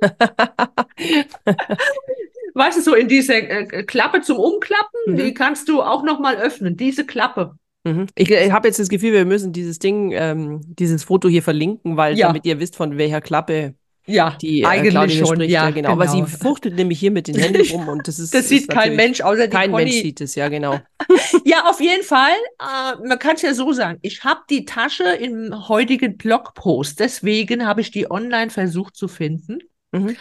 weißt 2.54 2.78
du, 2.78 2.82
so 2.82 2.94
in 2.94 3.08
diese 3.08 3.34
äh, 3.34 3.84
Klappe 3.84 4.22
zum 4.22 4.38
Umklappen, 4.38 5.00
mhm. 5.06 5.16
die 5.16 5.34
kannst 5.34 5.68
du 5.68 5.82
auch 5.82 6.02
noch 6.02 6.20
mal 6.20 6.36
öffnen, 6.36 6.76
diese 6.76 7.04
Klappe. 7.04 7.56
Mhm. 7.84 8.06
Ich, 8.14 8.30
ich 8.30 8.52
habe 8.52 8.68
jetzt 8.68 8.78
das 8.78 8.88
Gefühl, 8.88 9.12
wir 9.12 9.24
müssen 9.24 9.52
dieses 9.52 9.78
Ding, 9.78 10.12
ähm, 10.12 10.60
dieses 10.66 11.04
Foto 11.04 11.28
hier 11.28 11.42
verlinken, 11.42 11.96
weil 11.96 12.16
ja. 12.16 12.28
damit 12.28 12.46
ihr 12.46 12.58
wisst, 12.58 12.76
von 12.76 12.96
welcher 12.96 13.20
Klappe 13.20 13.74
ja, 14.06 14.36
die 14.40 14.60
äh, 14.60 14.66
eigentlich 14.66 14.92
Claudia 14.92 15.26
schon, 15.26 15.36
spricht. 15.36 15.50
Ja, 15.50 15.70
genau. 15.70 15.74
genau. 15.74 15.92
Aber 15.92 16.08
sie 16.08 16.22
fuchtelt 16.24 16.76
nämlich 16.76 16.98
hier 16.98 17.10
mit 17.10 17.26
den 17.26 17.34
Händen 17.38 17.66
rum 17.70 17.88
und 17.88 18.06
das 18.06 18.18
ist. 18.18 18.34
das 18.34 18.48
sieht 18.48 18.62
ist 18.62 18.70
kein 18.70 18.96
Mensch 18.96 19.20
außer 19.20 19.46
die 19.46 19.56
Kein 19.56 19.70
Conny. 19.70 19.84
Mensch 19.84 19.96
sieht 19.96 20.20
es, 20.20 20.34
ja, 20.34 20.48
genau. 20.48 20.78
ja, 21.44 21.68
auf 21.68 21.80
jeden 21.80 22.02
Fall. 22.02 22.34
Äh, 22.60 23.06
man 23.06 23.18
kann 23.18 23.36
es 23.36 23.42
ja 23.42 23.54
so 23.54 23.72
sagen. 23.72 23.98
Ich 24.02 24.24
habe 24.24 24.40
die 24.50 24.64
Tasche 24.64 25.04
im 25.04 25.68
heutigen 25.68 26.16
Blogpost. 26.16 27.00
Deswegen 27.00 27.66
habe 27.66 27.80
ich 27.80 27.90
die 27.90 28.10
online 28.10 28.50
versucht 28.50 28.96
zu 28.96 29.08
finden. 29.08 29.58
Mhm. 29.94 30.16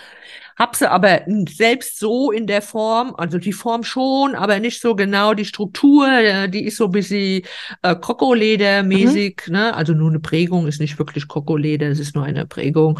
Hab 0.56 0.76
sie 0.76 0.90
aber 0.90 1.22
selbst 1.50 1.98
so 2.00 2.32
in 2.32 2.46
der 2.46 2.62
Form, 2.62 3.16
also 3.18 3.40
die 3.40 3.54
Form 3.54 3.84
schon, 3.84 4.36
aber 4.36 4.60
nicht 4.60 4.82
so 4.82 4.96
genau 4.96 5.34
die 5.34 5.46
Struktur, 5.46 6.08
äh, 6.08 6.48
die 6.48 6.66
ist 6.66 6.78
so 6.78 6.86
ein 6.86 6.92
bisschen 6.92 7.42
äh, 7.82 7.96
Kokoleder-mäßig, 7.96 9.48
mhm. 9.48 9.54
ne? 9.54 9.74
Also 9.74 9.94
nur 9.94 10.10
eine 10.10 10.20
Prägung 10.20 10.68
ist 10.68 10.80
nicht 10.80 11.00
wirklich 11.00 11.28
Kokoleder, 11.28 11.88
es 11.88 12.00
ist 12.00 12.16
nur 12.16 12.24
eine 12.24 12.46
Prägung. 12.46 13.00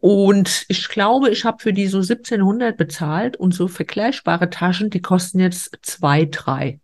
Und 0.00 0.64
ich 0.68 0.88
glaube, 0.88 1.30
ich 1.30 1.44
habe 1.44 1.62
für 1.62 1.72
die 1.72 1.86
so 1.86 1.98
1700 1.98 2.76
bezahlt 2.76 3.36
und 3.36 3.54
so 3.54 3.68
vergleichbare 3.68 4.50
Taschen, 4.50 4.90
die 4.90 5.02
kosten 5.02 5.38
jetzt 5.38 5.78
zwei, 5.82 6.24
drei. 6.24 6.80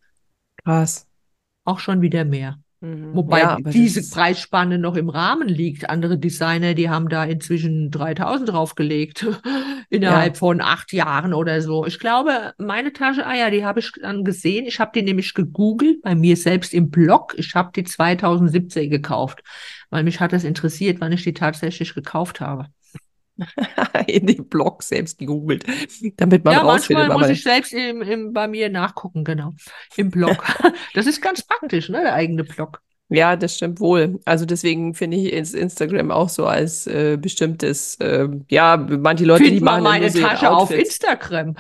Krass. 0.63 1.09
Auch 1.65 1.81
schon 1.81 2.01
wieder 2.03 2.25
mehr. 2.25 2.61
Mhm. 2.87 3.15
Wobei 3.15 3.41
ja, 3.41 3.59
diese 3.61 4.09
Preisspanne 4.09 4.79
noch 4.79 4.97
im 4.97 5.09
Rahmen 5.09 5.49
liegt. 5.49 5.91
Andere 5.91 6.19
Designer, 6.19 6.75
die 6.75 6.89
haben 6.89 7.09
da 7.09 7.25
inzwischen 7.25 7.91
3000 7.91 8.51
draufgelegt, 8.51 9.27
innerhalb 9.91 10.35
ja. 10.35 10.39
von 10.39 10.61
acht 10.61 10.93
Jahren 10.93 11.35
oder 11.35 11.61
so. 11.61 11.85
Ich 11.87 11.99
glaube, 11.99 12.55
meine 12.59 12.93
Tasche, 12.93 13.27
ah 13.27 13.35
ja, 13.35 13.51
die 13.51 13.65
habe 13.65 13.81
ich 13.81 13.93
dann 14.01 14.25
gesehen. 14.25 14.67
Ich 14.67 14.79
habe 14.79 14.93
die 14.95 15.03
nämlich 15.03 15.35
gegoogelt 15.35 16.03
bei 16.03 16.15
mir 16.15 16.37
selbst 16.37 16.73
im 16.73 16.91
Blog. 16.91 17.35
Ich 17.37 17.55
habe 17.55 17.73
die 17.75 17.85
2017 17.85 18.91
gekauft, 18.91 19.43
weil 19.91 20.05
mich 20.05 20.21
hat 20.21 20.33
das 20.33 20.45
interessiert, 20.45 21.01
wann 21.01 21.13
ich 21.13 21.25
die 21.25 21.35
tatsächlich 21.35 21.95
gekauft 21.95 22.41
habe. 22.41 22.67
in 24.07 24.27
dem 24.27 24.49
Blog 24.49 24.83
selbst 24.83 25.19
gegoogelt, 25.19 25.65
damit 26.17 26.45
man 26.45 26.55
ja, 26.55 26.61
rausfindet. 26.61 27.09
Manchmal 27.09 27.29
muss 27.29 27.37
ich 27.37 27.43
selbst 27.43 27.73
im, 27.73 28.03
im, 28.03 28.33
bei 28.33 28.49
mir 28.49 28.69
nachgucken, 28.71 29.25
genau. 29.25 29.55
Im 29.97 30.11
Blog. 30.11 30.45
das 30.95 31.07
ist 31.07 31.21
ganz 31.21 31.43
praktisch, 31.43 31.89
ne, 31.89 32.03
der 32.03 32.15
eigene 32.15 32.45
Blog. 32.45 32.81
Ja, 33.09 33.37
das 33.37 33.55
stimmt 33.55 33.79
wohl. 33.79 34.19
Also 34.25 34.47
deswegen 34.47 34.95
finde 34.95 35.17
ich 35.17 35.33
Instagram 35.33 36.11
auch 36.11 36.29
so 36.29 36.47
als 36.47 36.89
äh, 36.89 37.17
bestimmtes, 37.21 37.95
äh, 37.97 38.29
ja, 38.49 38.77
manche 38.77 39.25
Leute, 39.25 39.45
Find 39.45 39.57
die 39.57 39.65
machen 39.65 39.85
meine 39.85 40.13
Tasche 40.13 40.51
auf 40.51 40.73
Instagram 40.73 41.55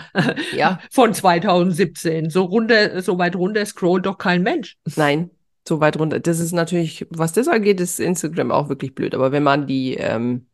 ja. 0.53 0.81
von 0.91 1.15
2017. 1.15 2.31
So 2.31 2.45
runter, 2.45 3.01
so 3.01 3.19
weit 3.19 3.37
runter 3.37 3.65
scrollt 3.65 4.07
doch 4.07 4.19
kein 4.19 4.43
Mensch. 4.43 4.77
Nein, 4.97 5.31
so 5.67 5.79
weit 5.79 5.99
runter. 6.01 6.19
Das 6.19 6.41
ist 6.41 6.53
natürlich, 6.53 7.07
was 7.11 7.33
das 7.33 7.47
angeht, 7.47 7.81
ist 7.81 8.01
Instagram 8.01 8.51
auch 8.51 8.69
wirklich 8.69 8.97
blöd. 8.97 9.15
Aber 9.15 9.31
wenn 9.31 9.45
man 9.45 9.69
die, 9.69 9.95
ähm, 9.95 10.47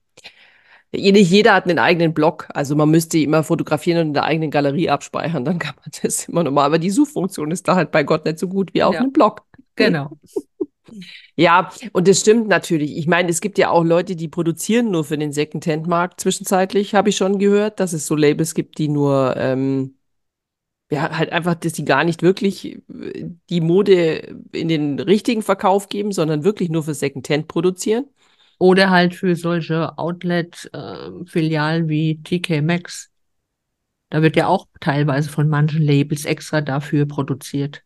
nicht 0.93 1.31
jeder 1.31 1.55
hat 1.55 1.65
einen 1.67 1.79
eigenen 1.79 2.13
Blog, 2.15 2.49
also 2.55 2.77
man 2.77 2.91
müsste 2.91 3.19
immer 3.19 3.43
fotografieren 3.45 4.01
und 4.01 4.07
in 4.09 4.15
der 4.15 4.25
eigenen 4.25 4.51
Galerie 4.51 4.91
abspeichern, 4.91 5.45
dann 5.45 5.59
kann 5.59 5.75
man 5.77 5.91
das 6.03 6.29
immer 6.29 6.45
nochmal. 6.45 6.67
Aber 6.67 6.79
die 6.79 6.91
Suchfunktion 6.91 7.51
ist 7.51 7.67
da 7.69 7.77
halt 7.77 7.91
bei 7.91 8.03
Gott 8.05 8.25
nicht 8.25 8.39
so 8.39 8.49
gut 8.49 8.75
wie 8.75 8.83
auf 8.83 8.95
Ja. 8.95 9.01
einem 9.01 9.13
Blog. 9.13 9.43
Genau. 9.77 10.11
Ja, 11.37 11.71
und 11.93 12.09
das 12.09 12.21
stimmt 12.21 12.49
natürlich. 12.49 12.97
Ich 12.97 13.07
meine, 13.07 13.31
es 13.31 13.41
gibt 13.41 13.57
ja 13.59 13.71
auch 13.71 13.85
Leute, 13.85 14.17
die 14.17 14.29
produzieren 14.29 14.91
nur 14.91 15.05
für 15.05 15.17
den 15.17 15.33
Secondhand-Markt 15.33 16.21
zwischenzeitlich, 16.21 16.95
habe 16.95 17.09
ich 17.09 17.17
schon 17.17 17.39
gehört, 17.39 17.81
dass 17.81 17.93
es 17.95 18.07
so 18.07 18.15
Labels 18.15 18.55
gibt, 18.55 18.79
die 18.79 18.89
nur, 18.89 19.35
ähm, 19.39 19.95
ja, 20.91 21.17
halt 21.17 21.33
einfach, 21.33 21.55
dass 21.55 21.73
die 21.73 21.85
gar 21.85 22.05
nicht 22.05 22.23
wirklich 22.23 22.77
äh, 22.89 23.31
die 23.51 23.61
Mode 23.61 24.37
in 24.53 24.69
den 24.69 24.99
richtigen 25.01 25.43
Verkauf 25.43 25.89
geben, 25.89 26.13
sondern 26.13 26.45
wirklich 26.45 26.71
nur 26.71 26.83
für 26.83 26.95
Secondhand 26.95 27.49
produzieren. 27.49 28.07
Oder 28.63 28.91
halt 28.91 29.17
für 29.17 29.35
solche 29.35 29.99
Outlet-Filialen 29.99 31.89
wie 31.89 32.23
TK 32.23 32.63
Maxx. 32.63 33.11
Da 34.09 34.23
wird 34.23 34.37
ja 34.37 34.47
auch 34.47 34.69
teilweise 34.79 35.31
von 35.31 35.49
manchen 35.49 35.83
Labels 35.83 36.25
extra 36.27 36.61
dafür 36.61 37.07
produziert. 37.07 37.83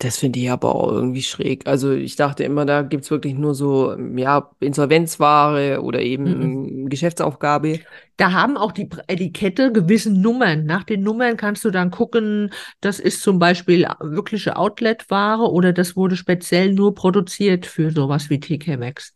Das 0.00 0.18
finde 0.18 0.40
ich 0.40 0.50
aber 0.50 0.74
auch 0.74 0.92
irgendwie 0.92 1.22
schräg. 1.22 1.66
Also 1.66 1.92
ich 1.92 2.16
dachte 2.16 2.44
immer, 2.44 2.66
da 2.66 2.82
gibt 2.82 3.04
es 3.04 3.10
wirklich 3.10 3.32
nur 3.32 3.54
so, 3.54 3.96
ja, 3.98 4.50
Insolvenzware 4.60 5.80
oder 5.80 6.02
eben 6.02 6.90
Geschäftsaufgabe. 6.90 7.80
Da 8.18 8.32
haben 8.32 8.58
auch 8.58 8.72
die 8.72 8.90
Etikette 9.06 9.72
gewisse 9.72 10.12
Nummern. 10.12 10.66
Nach 10.66 10.84
den 10.84 11.04
Nummern 11.04 11.38
kannst 11.38 11.64
du 11.64 11.70
dann 11.70 11.90
gucken, 11.90 12.50
das 12.82 13.00
ist 13.00 13.22
zum 13.22 13.38
Beispiel 13.38 13.88
wirkliche 14.00 14.58
Outlet-Ware 14.58 15.50
oder 15.50 15.72
das 15.72 15.96
wurde 15.96 16.16
speziell 16.16 16.74
nur 16.74 16.94
produziert 16.94 17.64
für 17.64 17.90
sowas 17.90 18.28
wie 18.28 18.40
TK 18.40 18.76
Maxx. 18.76 19.14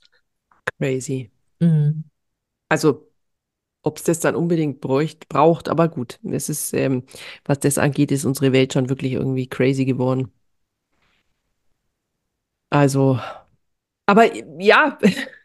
Crazy. 0.78 1.30
Mhm. 1.60 2.04
Also, 2.68 3.08
ob 3.82 3.98
es 3.98 4.04
das 4.04 4.20
dann 4.20 4.36
unbedingt 4.36 4.80
bräucht, 4.80 5.28
braucht, 5.28 5.68
aber 5.68 5.88
gut. 5.88 6.20
Es 6.24 6.48
ist, 6.48 6.74
ähm, 6.74 7.04
was 7.44 7.60
das 7.60 7.78
angeht, 7.78 8.12
ist 8.12 8.24
unsere 8.24 8.52
Welt 8.52 8.72
schon 8.74 8.88
wirklich 8.90 9.12
irgendwie 9.14 9.48
crazy 9.48 9.84
geworden. 9.86 10.32
Also, 12.70 13.18
aber 14.06 14.30
ja, 14.60 14.98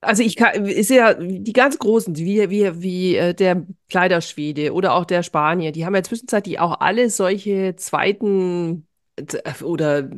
also 0.00 0.22
ich 0.22 0.36
kann, 0.36 0.66
ist 0.66 0.90
ja 0.90 1.14
die 1.14 1.52
ganz 1.52 1.78
Großen, 1.78 2.16
wie, 2.16 2.50
wie, 2.50 2.82
wie 2.82 3.16
äh, 3.16 3.34
der 3.34 3.66
Kleiderschwede 3.90 4.72
oder 4.72 4.94
auch 4.94 5.04
der 5.04 5.22
Spanier, 5.22 5.72
die 5.72 5.84
haben 5.84 5.94
ja 5.94 6.02
zwischenzeitlich 6.02 6.60
auch 6.60 6.80
alle 6.80 7.10
solche 7.10 7.74
zweiten 7.76 8.86
äh, 9.16 9.64
oder 9.64 10.08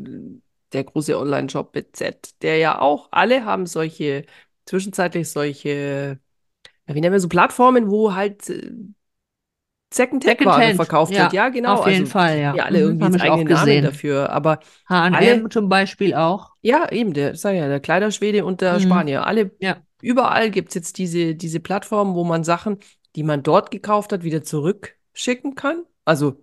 der 0.72 0.84
große 0.84 1.18
Online-Shop 1.18 1.74
mit 1.74 1.96
Z, 1.96 2.34
der 2.42 2.58
ja 2.58 2.80
auch, 2.80 3.08
alle 3.12 3.44
haben 3.44 3.66
solche, 3.66 4.24
zwischenzeitlich 4.66 5.30
solche, 5.30 6.18
ja, 6.88 6.94
wie 6.94 7.00
nennen 7.00 7.12
wir 7.12 7.20
so 7.20 7.28
Plattformen, 7.28 7.90
wo 7.90 8.14
halt 8.14 8.48
äh, 8.50 8.72
Secondhand-Ware 9.92 10.36
Secondhand, 10.36 10.76
verkauft 10.76 11.12
ja, 11.12 11.24
wird. 11.24 11.32
Ja, 11.32 11.48
genau. 11.48 11.74
auf 11.80 11.86
jeden 11.86 12.02
also, 12.02 12.12
Fall, 12.12 12.38
ja. 12.38 12.54
Ja, 12.54 12.64
alle 12.64 12.78
Mhm, 12.78 12.84
irgendwie 12.84 13.04
hab 13.04 13.12
jetzt 13.12 13.24
ich 13.24 13.30
auch 13.30 13.34
eigene 13.34 13.54
Namen 13.54 13.82
dafür, 13.82 14.30
aber 14.30 14.60
H&M 14.88 15.14
Alle- 15.16 15.48
zum 15.48 15.68
Beispiel 15.68 16.14
auch. 16.14 16.52
ja, 16.62 16.90
eben, 16.92 17.12
der, 17.12 17.34
sag 17.34 17.54
ja, 17.54 17.66
der 17.66 17.80
Kleiderschwede 17.80 18.44
und 18.44 18.60
der 18.60 18.74
Mhm. 18.74 18.80
Spanier. 18.82 19.26
Alle, 19.26 19.50
Ja. 19.58 19.78
überall 20.02 20.50
gibt 20.50 20.68
es 20.68 20.74
jetzt 20.74 20.98
diese, 20.98 21.34
diese 21.34 21.58
Plattformen, 21.58 22.14
wo 22.14 22.22
man 22.22 22.44
Sachen, 22.44 22.78
die 23.16 23.24
man 23.24 23.42
dort 23.42 23.70
gekauft 23.72 24.12
hat, 24.12 24.22
wieder 24.22 24.44
zurückschicken 24.44 25.56
kann. 25.56 25.84
Also 26.04 26.40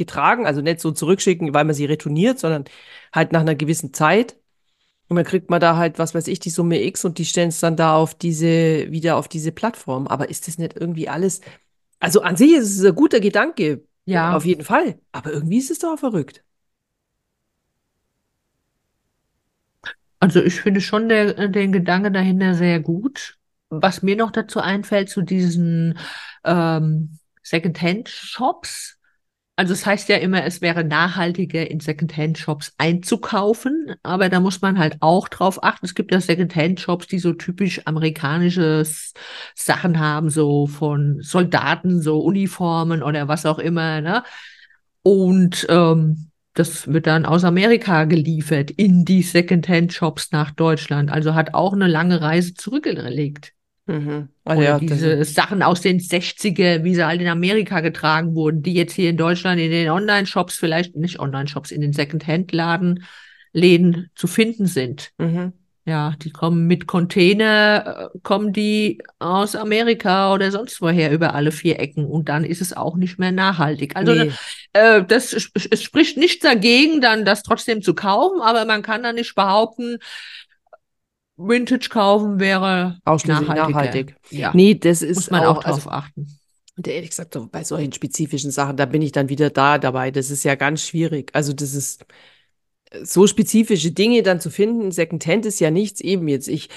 nachgetragen, 0.00 0.46
also 0.46 0.60
nicht 0.62 0.80
so 0.80 0.92
zurückschicken, 0.92 1.54
weil 1.54 1.64
man 1.64 1.74
sie 1.74 1.84
retourniert, 1.86 2.38
sondern 2.38 2.64
halt 3.14 3.32
nach 3.32 3.40
einer 3.40 3.54
gewissen 3.54 3.92
Zeit. 3.92 4.36
Und 5.08 5.16
dann 5.16 5.24
kriegt 5.26 5.50
man 5.50 5.60
da 5.60 5.76
halt, 5.76 5.98
was 5.98 6.14
weiß 6.14 6.28
ich, 6.28 6.40
die 6.40 6.50
Summe 6.50 6.82
X 6.84 7.04
und 7.04 7.18
die 7.18 7.24
stellen 7.26 7.50
es 7.50 7.60
dann 7.60 7.76
da 7.76 7.96
auf 7.96 8.14
diese, 8.14 8.90
wieder 8.92 9.16
auf 9.16 9.28
diese 9.28 9.52
Plattform. 9.52 10.06
Aber 10.08 10.30
ist 10.30 10.48
das 10.48 10.58
nicht 10.58 10.76
irgendwie 10.76 11.08
alles? 11.08 11.40
Also 12.00 12.22
an 12.22 12.36
sich 12.36 12.52
ist 12.52 12.78
es 12.78 12.84
ein 12.84 12.94
guter 12.94 13.20
Gedanke, 13.20 13.84
Ja. 14.06 14.36
auf 14.36 14.44
jeden 14.46 14.64
Fall. 14.64 15.00
Aber 15.12 15.32
irgendwie 15.32 15.58
ist 15.58 15.70
es 15.70 15.80
doch 15.80 15.98
verrückt. 15.98 16.44
Also 20.18 20.42
ich 20.42 20.60
finde 20.60 20.80
schon 20.80 21.08
der, 21.08 21.48
den 21.48 21.72
Gedanke 21.72 22.12
dahinter 22.12 22.54
sehr 22.54 22.80
gut. 22.80 23.38
Was 23.70 24.02
mir 24.02 24.16
noch 24.16 24.30
dazu 24.32 24.60
einfällt, 24.60 25.08
zu 25.08 25.22
diesen 25.22 25.98
ähm, 26.44 27.18
Secondhand-Shops. 27.42 28.98
Also 29.60 29.74
es 29.74 29.84
heißt 29.84 30.08
ja 30.08 30.16
immer, 30.16 30.42
es 30.46 30.62
wäre 30.62 30.84
nachhaltiger, 30.84 31.70
in 31.70 31.80
Secondhand-Shops 31.80 32.72
einzukaufen, 32.78 33.94
aber 34.02 34.30
da 34.30 34.40
muss 34.40 34.62
man 34.62 34.78
halt 34.78 34.96
auch 35.00 35.28
drauf 35.28 35.62
achten. 35.62 35.84
Es 35.84 35.94
gibt 35.94 36.12
ja 36.12 36.20
Secondhand-Shops, 36.22 37.08
die 37.08 37.18
so 37.18 37.34
typisch 37.34 37.82
amerikanische 37.84 38.86
Sachen 39.54 39.98
haben, 40.00 40.30
so 40.30 40.66
von 40.66 41.20
Soldaten, 41.20 42.00
so 42.00 42.20
Uniformen 42.20 43.02
oder 43.02 43.28
was 43.28 43.44
auch 43.44 43.58
immer, 43.58 44.00
ne? 44.00 44.24
Und 45.02 45.66
ähm, 45.68 46.30
das 46.54 46.90
wird 46.90 47.06
dann 47.06 47.26
aus 47.26 47.44
Amerika 47.44 48.04
geliefert 48.04 48.70
in 48.70 49.04
die 49.04 49.22
Secondhand-Shops 49.22 50.32
nach 50.32 50.52
Deutschland. 50.52 51.10
Also 51.10 51.34
hat 51.34 51.52
auch 51.52 51.74
eine 51.74 51.86
lange 51.86 52.22
Reise 52.22 52.54
zurückgelegt. 52.54 53.52
Mhm. 53.90 54.28
Oder 54.44 54.62
ja, 54.62 54.78
diese 54.78 55.24
Sachen 55.24 55.62
aus 55.62 55.80
den 55.80 55.98
60er, 55.98 56.84
wie 56.84 56.94
sie 56.94 57.04
halt 57.04 57.20
in 57.20 57.28
Amerika 57.28 57.80
getragen 57.80 58.34
wurden, 58.34 58.62
die 58.62 58.74
jetzt 58.74 58.92
hier 58.92 59.10
in 59.10 59.16
Deutschland 59.16 59.60
in 59.60 59.70
den 59.70 59.90
Online-Shops, 59.90 60.56
vielleicht 60.56 60.96
nicht 60.96 61.18
Online-Shops, 61.18 61.72
in 61.72 61.80
den 61.80 61.92
Secondhand-Laden, 61.92 63.04
Läden 63.52 64.10
zu 64.14 64.28
finden 64.28 64.66
sind. 64.66 65.10
Mhm. 65.18 65.52
Ja, 65.86 66.14
die 66.22 66.30
kommen 66.30 66.68
mit 66.68 66.86
Container, 66.86 68.10
äh, 68.14 68.18
kommen 68.22 68.52
die 68.52 69.02
aus 69.18 69.56
Amerika 69.56 70.32
oder 70.32 70.52
sonst 70.52 70.80
woher 70.80 71.10
über 71.10 71.34
alle 71.34 71.50
vier 71.50 71.80
Ecken 71.80 72.04
und 72.04 72.28
dann 72.28 72.44
ist 72.44 72.60
es 72.60 72.76
auch 72.76 72.96
nicht 72.96 73.18
mehr 73.18 73.32
nachhaltig. 73.32 73.96
Also 73.96 74.14
Nee. 74.14 74.30
äh, 74.74 75.02
das, 75.02 75.32
es 75.32 75.82
spricht 75.82 76.16
nichts 76.16 76.44
dagegen, 76.44 77.00
dann 77.00 77.24
das 77.24 77.42
trotzdem 77.42 77.82
zu 77.82 77.94
kaufen, 77.94 78.40
aber 78.40 78.66
man 78.66 78.82
kann 78.82 79.02
dann 79.02 79.16
nicht 79.16 79.34
behaupten, 79.34 79.98
Vintage 81.48 81.88
kaufen 81.90 82.40
wäre 82.40 83.00
Ausschließlich 83.04 83.48
nachhaltig. 83.48 84.16
Ja, 84.30 84.52
Nee, 84.54 84.74
das 84.74 85.02
ist 85.02 85.16
muss 85.16 85.30
man 85.30 85.44
auch 85.44 85.58
auch, 85.58 85.64
also, 85.64 85.80
drauf 85.80 85.92
achten. 85.92 86.26
und 86.76 86.86
ehrlich 86.88 87.10
gesagt, 87.10 87.34
so 87.34 87.46
bei 87.50 87.64
solchen 87.64 87.92
spezifischen 87.92 88.50
Sachen, 88.50 88.76
da 88.76 88.86
bin 88.86 89.02
ich 89.02 89.12
dann 89.12 89.28
wieder 89.28 89.50
da 89.50 89.78
dabei. 89.78 90.10
Das 90.10 90.30
ist 90.30 90.44
ja 90.44 90.54
ganz 90.54 90.82
schwierig. 90.82 91.30
Also, 91.34 91.52
das 91.52 91.74
ist 91.74 92.04
so 93.02 93.26
spezifische 93.26 93.92
Dinge 93.92 94.22
dann 94.22 94.40
zu 94.40 94.50
finden. 94.50 94.90
Secondhand 94.92 95.46
ist 95.46 95.60
ja 95.60 95.70
nichts 95.70 96.00
eben 96.00 96.28
jetzt. 96.28 96.48
Ich, 96.48 96.68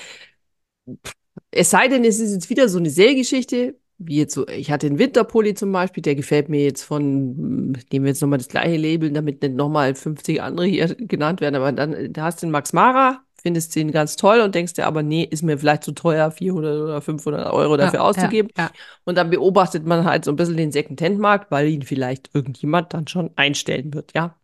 es 1.52 1.70
sei 1.70 1.88
denn, 1.88 2.04
es 2.04 2.20
ist 2.20 2.34
jetzt 2.34 2.50
wieder 2.50 2.70
so 2.70 2.78
eine 2.80 2.90
Sägeschichte, 2.90 3.76
wie 3.98 4.18
jetzt 4.18 4.34
so, 4.34 4.48
ich 4.48 4.72
hatte 4.72 4.88
einen 4.88 5.00
Winterpulli 5.00 5.54
zum 5.54 5.72
Beispiel, 5.72 6.02
der 6.02 6.16
gefällt 6.16 6.50
mir 6.50 6.64
jetzt 6.64 6.84
von, 6.84 7.04
hm, 7.04 7.74
nehmen 7.92 8.06
wir 8.06 8.10
jetzt 8.10 8.22
nochmal 8.22 8.40
das 8.40 8.48
gleiche 8.48 8.78
Label, 8.78 9.12
damit 9.12 9.42
nicht 9.42 9.56
nochmal 9.56 9.96
50 9.96 10.42
andere 10.42 10.66
hier 10.66 10.96
genannt 10.96 11.42
werden, 11.42 11.56
aber 11.56 11.72
dann, 11.72 12.12
da 12.12 12.24
hast 12.26 12.42
du 12.42 12.48
den 12.48 12.52
Max 12.52 12.74
Mara, 12.74 13.24
findest 13.44 13.76
den 13.76 13.92
ganz 13.92 14.16
toll 14.16 14.40
und 14.42 14.56
denkst 14.56 14.74
dir 14.74 14.88
aber, 14.88 15.04
nee, 15.04 15.24
ist 15.24 15.44
mir 15.44 15.58
vielleicht 15.60 15.84
zu 15.84 15.92
teuer, 15.92 16.32
400 16.32 16.82
oder 16.82 17.02
500 17.02 17.54
Euro 17.54 17.78
dafür 17.78 18.00
Ja, 18.00 18.06
auszugeben. 18.06 18.50
Ja, 18.58 18.64
ja. 18.66 18.72
Und 19.04 19.18
dann 19.18 19.30
beobachtet 19.30 19.86
man 19.86 20.06
halt 20.06 20.26
so 20.26 20.32
ein 20.32 20.36
bisschen 20.38 20.58
den 20.58 20.72
Secondhand-Markt, 20.72 21.52
weil 21.52 21.68
ihn 21.68 21.84
vielleicht 21.84 22.32
irgendjemand 22.34 22.94
dann 22.94 23.08
schon 23.08 23.32
einstellen 23.36 23.94
wird, 23.94 24.14
ja. 24.16 24.36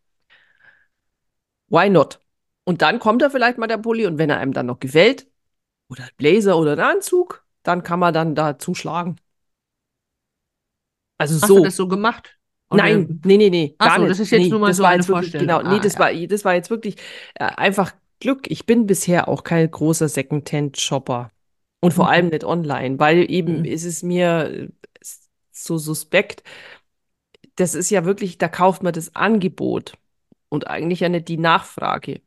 Why 1.69 1.89
not? 1.89 2.19
Und 2.65 2.81
dann 2.81 2.99
kommt 2.99 3.21
er 3.21 3.31
vielleicht 3.31 3.57
mal 3.57 3.67
der 3.67 3.77
Pulli 3.77 4.05
und 4.05 4.17
wenn 4.17 4.29
er 4.29 4.37
einem 4.37 4.53
dann 4.53 4.65
noch 4.67 4.79
gefällt, 4.79 5.27
oder 5.89 6.03
ein 6.05 6.09
Blazer 6.17 6.57
oder 6.57 6.73
ein 6.73 6.79
Anzug, 6.79 7.45
dann 7.63 7.83
kann 7.83 7.99
man 7.99 8.13
dann 8.13 8.35
da 8.35 8.59
zuschlagen. 8.59 9.17
Also 11.17 11.35
Hast 11.35 11.49
so. 11.49 11.57
du 11.57 11.63
das 11.63 11.75
so 11.75 11.87
gemacht? 11.87 12.37
Oder- 12.71 12.83
Nein, 12.83 13.19
nee, 13.25 13.37
nee, 13.37 13.49
nee, 13.49 13.75
Ach 13.79 13.87
gar 13.87 13.97
so, 13.97 14.01
nicht. 14.03 14.11
das 14.11 14.19
ist 14.19 14.31
jetzt 14.31 14.43
nee, 14.43 14.49
nur 14.51 14.59
mal 14.59 14.73
so 14.73 14.83
eine 14.83 14.97
wirklich, 14.99 15.31
Vorstellung. 15.31 15.47
genau, 15.47 15.61
nee, 15.63 15.79
Ah, 15.79 15.81
das 15.83 15.93
ja. 15.95 15.99
war, 15.99 16.13
das 16.27 16.45
war 16.45 16.53
jetzt 16.53 16.69
wirklich 16.69 16.97
äh, 17.35 17.45
einfach 17.45 17.93
Glück. 18.19 18.49
Ich 18.49 18.65
bin 18.65 18.85
bisher 18.85 19.27
auch 19.27 19.43
kein 19.43 19.69
großer 19.69 20.09
Secondhand-Shopper. 20.09 21.31
Und 21.81 21.93
vor 21.93 22.05
Mhm. 22.05 22.11
allem 22.11 22.27
nicht 22.29 22.43
online, 22.43 22.99
weil 22.99 23.29
eben 23.31 23.59
Mhm. 23.59 23.65
ist 23.65 23.85
es 23.85 24.03
mir 24.03 24.49
äh, 24.51 24.67
so 25.51 25.77
suspekt. 25.77 26.43
Das 27.55 27.75
ist 27.75 27.89
ja 27.89 28.05
wirklich, 28.05 28.37
da 28.37 28.47
kauft 28.47 28.83
man 28.83 28.93
das 28.93 29.15
Angebot 29.15 29.93
und 30.49 30.67
eigentlich 30.67 31.01
ja 31.01 31.09
nicht 31.09 31.27
die 31.27 31.37
Nachfrage. 31.37 32.21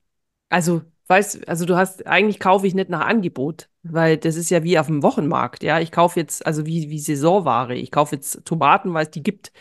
Also, 0.51 0.82
weißt, 1.09 1.49
also 1.49 1.64
du 1.64 1.76
hast, 1.76 2.07
eigentlich 2.07 2.40
kaufe 2.40 2.66
ich 2.66 2.74
nicht 2.74 2.90
nach 2.90 3.07
Angebot, 3.07 3.68
weil 3.82 4.18
das 4.18 4.36
ist 4.36 4.51
ja 4.51 4.62
wie 4.62 4.78
auf 4.78 4.86
dem 4.86 5.03
Wochenmarkt, 5.03 5.62
ja. 5.62 5.80
Ich 5.80 5.93
kaufe 5.93 6.20
jetzt, 6.20 6.45
also 6.47 6.66
wie, 6.66 6.90
wie 6.90 6.99
Saisonware. 6.99 7.74
Ich 7.74 7.90
kaufe 7.90 8.16
jetzt 8.16 8.45
Tomaten, 8.45 8.93
weil 8.95 9.05
es 9.07 9.11
die 9.11 9.22
gibt 9.22 9.53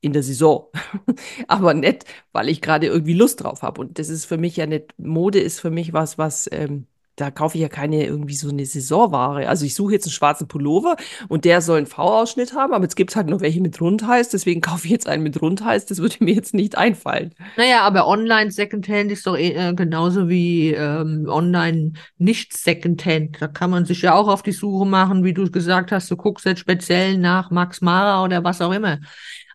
in 0.00 0.12
der 0.12 0.22
Saison. 0.22 0.68
Aber 1.48 1.74
nicht, 1.74 2.04
weil 2.32 2.48
ich 2.48 2.60
gerade 2.60 2.86
irgendwie 2.86 3.14
Lust 3.14 3.42
drauf 3.42 3.62
habe. 3.62 3.80
Und 3.80 3.98
das 3.98 4.08
ist 4.08 4.24
für 4.24 4.38
mich 4.38 4.56
ja 4.56 4.66
nicht, 4.66 4.94
Mode 4.98 5.40
ist 5.40 5.60
für 5.60 5.70
mich 5.70 5.92
was, 5.92 6.18
was, 6.18 6.48
ähm, 6.52 6.86
da 7.20 7.30
kaufe 7.30 7.56
ich 7.56 7.62
ja 7.62 7.68
keine 7.68 8.06
irgendwie 8.06 8.34
so 8.34 8.48
eine 8.48 8.64
Saisonware. 8.64 9.48
Also 9.48 9.66
ich 9.66 9.74
suche 9.74 9.92
jetzt 9.92 10.06
einen 10.06 10.12
schwarzen 10.12 10.48
Pullover 10.48 10.96
und 11.28 11.44
der 11.44 11.60
soll 11.60 11.78
einen 11.78 11.86
V-Ausschnitt 11.86 12.54
haben, 12.54 12.72
aber 12.72 12.84
jetzt 12.84 12.96
gibt 12.96 13.10
es 13.10 13.16
halt 13.16 13.28
noch 13.28 13.40
welche 13.40 13.60
mit 13.60 13.80
Rundhals, 13.80 14.30
deswegen 14.30 14.60
kaufe 14.62 14.86
ich 14.86 14.90
jetzt 14.90 15.06
einen 15.08 15.22
mit 15.22 15.40
Rundhals. 15.40 15.86
Das 15.86 15.98
würde 15.98 16.16
mir 16.20 16.34
jetzt 16.34 16.54
nicht 16.54 16.78
einfallen. 16.78 17.34
Naja, 17.56 17.82
aber 17.82 18.06
online 18.06 18.50
Secondhand 18.50 19.12
ist 19.12 19.26
doch 19.26 19.36
eh, 19.36 19.50
äh, 19.50 19.74
genauso 19.74 20.28
wie 20.28 20.72
ähm, 20.72 21.26
online 21.28 21.92
nicht 22.18 22.56
Secondhand. 22.56 23.40
Da 23.40 23.48
kann 23.48 23.70
man 23.70 23.84
sich 23.84 24.02
ja 24.02 24.14
auch 24.14 24.28
auf 24.28 24.42
die 24.42 24.52
Suche 24.52 24.86
machen, 24.86 25.24
wie 25.24 25.34
du 25.34 25.50
gesagt 25.50 25.92
hast, 25.92 26.10
du 26.10 26.16
guckst 26.16 26.46
jetzt 26.46 26.60
speziell 26.60 27.18
nach 27.18 27.50
Max 27.50 27.80
Mara 27.80 28.24
oder 28.24 28.42
was 28.44 28.60
auch 28.60 28.72
immer. 28.72 28.98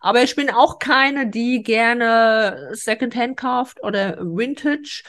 Aber 0.06 0.22
ich 0.22 0.36
bin 0.36 0.50
auch 0.50 0.78
keine, 0.78 1.28
die 1.28 1.64
gerne 1.64 2.68
Secondhand 2.70 3.36
kauft 3.36 3.82
oder 3.82 4.18
Vintage. 4.20 5.02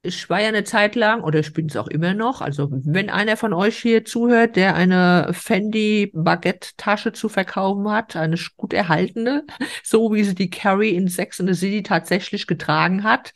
Ich 0.00 0.30
war 0.30 0.40
ja 0.40 0.48
eine 0.48 0.64
Zeit 0.64 0.94
lang, 0.94 1.22
oder 1.22 1.40
ich 1.40 1.52
bin 1.52 1.66
es 1.66 1.76
auch 1.76 1.88
immer 1.88 2.14
noch, 2.14 2.40
also 2.40 2.68
wenn 2.70 3.10
einer 3.10 3.36
von 3.36 3.52
euch 3.52 3.76
hier 3.76 4.06
zuhört, 4.06 4.56
der 4.56 4.76
eine 4.76 5.28
Fendi 5.34 6.10
Baguette-Tasche 6.14 7.12
zu 7.12 7.28
verkaufen 7.28 7.90
hat, 7.90 8.16
eine 8.16 8.38
gut 8.56 8.72
erhaltene, 8.72 9.44
so 9.84 10.14
wie 10.14 10.24
sie 10.24 10.34
die 10.34 10.48
Carrie 10.48 10.94
in 10.94 11.08
Sex 11.08 11.38
in 11.38 11.46
the 11.46 11.52
City 11.52 11.82
tatsächlich 11.82 12.46
getragen 12.46 13.04
hat, 13.04 13.34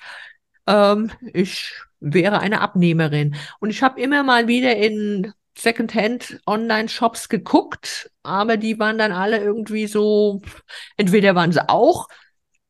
ähm, 0.67 1.11
ich 1.35 1.71
wäre 2.01 2.41
eine 2.41 2.63
Abnehmerin. 2.63 3.37
Und 3.61 3.69
ich 3.69 3.83
habe 3.83 4.01
immer 4.01 4.23
mal 4.23 4.49
wieder 4.49 4.75
in 4.75 5.35
Secondhand-Online-Shops 5.57 7.29
geguckt, 7.29 8.11
aber 8.23 8.57
die 8.57 8.79
waren 8.79 8.99
dann 8.99 9.13
alle 9.13 9.39
irgendwie 9.39 9.87
so, 9.87 10.43
entweder 10.97 11.35
waren 11.35 11.53
sie 11.53 11.69
auch 11.69 12.09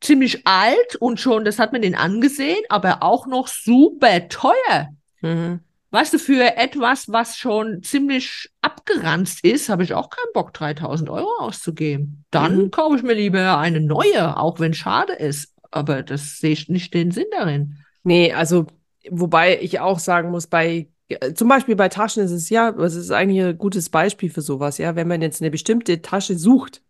ziemlich 0.00 0.46
alt 0.46 0.96
und 0.96 1.18
schon, 1.18 1.44
das 1.44 1.58
hat 1.58 1.72
man 1.72 1.82
den 1.82 1.94
angesehen, 1.94 2.62
aber 2.68 3.02
auch 3.02 3.26
noch 3.26 3.48
super 3.48 4.28
teuer. 4.28 4.90
Mhm. 5.22 5.60
Weißt 5.90 6.12
du, 6.12 6.18
für 6.18 6.56
etwas, 6.56 7.08
was 7.08 7.36
schon 7.36 7.82
ziemlich 7.82 8.50
abgeranzt 8.60 9.44
ist, 9.44 9.68
habe 9.68 9.84
ich 9.84 9.94
auch 9.94 10.10
keinen 10.10 10.32
Bock, 10.34 10.52
3000 10.52 11.08
Euro 11.08 11.30
auszugeben. 11.38 12.24
Dann 12.32 12.56
mhm. 12.56 12.70
kaufe 12.72 12.96
ich 12.96 13.02
mir 13.04 13.14
lieber 13.14 13.58
eine 13.58 13.80
neue, 13.80 14.36
auch 14.36 14.58
wenn 14.58 14.72
es 14.72 14.78
schade 14.78 15.12
ist. 15.12 15.52
Aber 15.70 16.02
das 16.02 16.38
sehe 16.38 16.50
ich 16.50 16.68
nicht 16.68 16.94
den 16.94 17.12
Sinn 17.12 17.26
darin. 17.30 17.78
Nee, 18.02 18.32
also, 18.32 18.66
wobei 19.08 19.60
ich 19.60 19.78
auch 19.78 20.00
sagen 20.00 20.30
muss, 20.30 20.48
bei 20.48 20.88
zum 21.34 21.48
Beispiel 21.48 21.76
bei 21.76 21.88
Taschen 21.88 22.22
ist 22.24 22.30
es 22.30 22.50
ja, 22.50 22.72
das 22.72 22.94
ist 22.94 23.10
eigentlich 23.10 23.42
ein 23.42 23.58
gutes 23.58 23.90
Beispiel 23.90 24.30
für 24.30 24.42
sowas, 24.42 24.78
ja, 24.78 24.96
wenn 24.96 25.08
man 25.08 25.22
jetzt 25.22 25.40
eine 25.42 25.50
bestimmte 25.50 26.02
Tasche 26.02 26.36
sucht, 26.38 26.82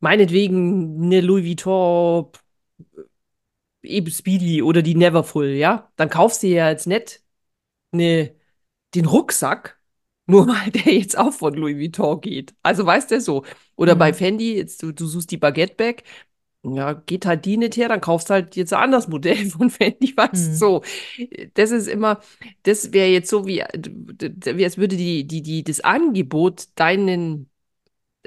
meinetwegen 0.00 1.02
eine 1.04 1.20
Louis 1.20 1.44
Vuitton 1.44 2.30
eben 3.82 4.10
Speedy 4.10 4.62
oder 4.62 4.82
die 4.82 4.94
Neverfull, 4.94 5.50
ja, 5.50 5.90
dann 5.96 6.10
kaufst 6.10 6.42
du 6.42 6.48
ja 6.48 6.70
jetzt 6.70 6.86
nicht 6.86 7.22
eine, 7.92 8.34
den 8.94 9.06
Rucksack, 9.06 9.80
nur 10.26 10.48
weil 10.48 10.70
der 10.70 10.94
jetzt 10.94 11.18
auch 11.18 11.32
von 11.32 11.54
Louis 11.54 11.78
Vuitton 11.78 12.20
geht. 12.20 12.54
Also 12.62 12.86
weißt 12.86 13.10
du 13.10 13.20
so. 13.20 13.44
Oder 13.76 13.94
mhm. 13.94 13.98
bei 14.00 14.12
Fendi, 14.14 14.56
jetzt 14.56 14.82
du, 14.82 14.92
du 14.92 15.06
suchst 15.06 15.30
die 15.30 15.38
Baguette 15.38 15.74
Bag, 15.74 16.04
ja, 16.62 16.92
geht 16.92 17.24
halt 17.24 17.44
die 17.46 17.56
nicht 17.56 17.76
her, 17.76 17.88
dann 17.88 18.00
kaufst 18.00 18.28
du 18.28 18.34
halt 18.34 18.56
jetzt 18.56 18.72
ein 18.72 18.82
anderes 18.82 19.08
Modell 19.08 19.46
von 19.50 19.70
Fendi, 19.70 20.14
weißt 20.16 20.50
mhm. 20.50 20.54
so. 20.54 20.82
Das 21.54 21.70
ist 21.70 21.88
immer, 21.88 22.20
das 22.62 22.92
wäre 22.92 23.08
jetzt 23.08 23.30
so 23.30 23.46
wie, 23.46 23.62
wie 23.62 24.64
als 24.64 24.78
würde 24.78 24.96
die, 24.96 25.26
die, 25.26 25.42
die, 25.42 25.64
das 25.64 25.80
Angebot 25.80 26.66
deinen, 26.74 27.48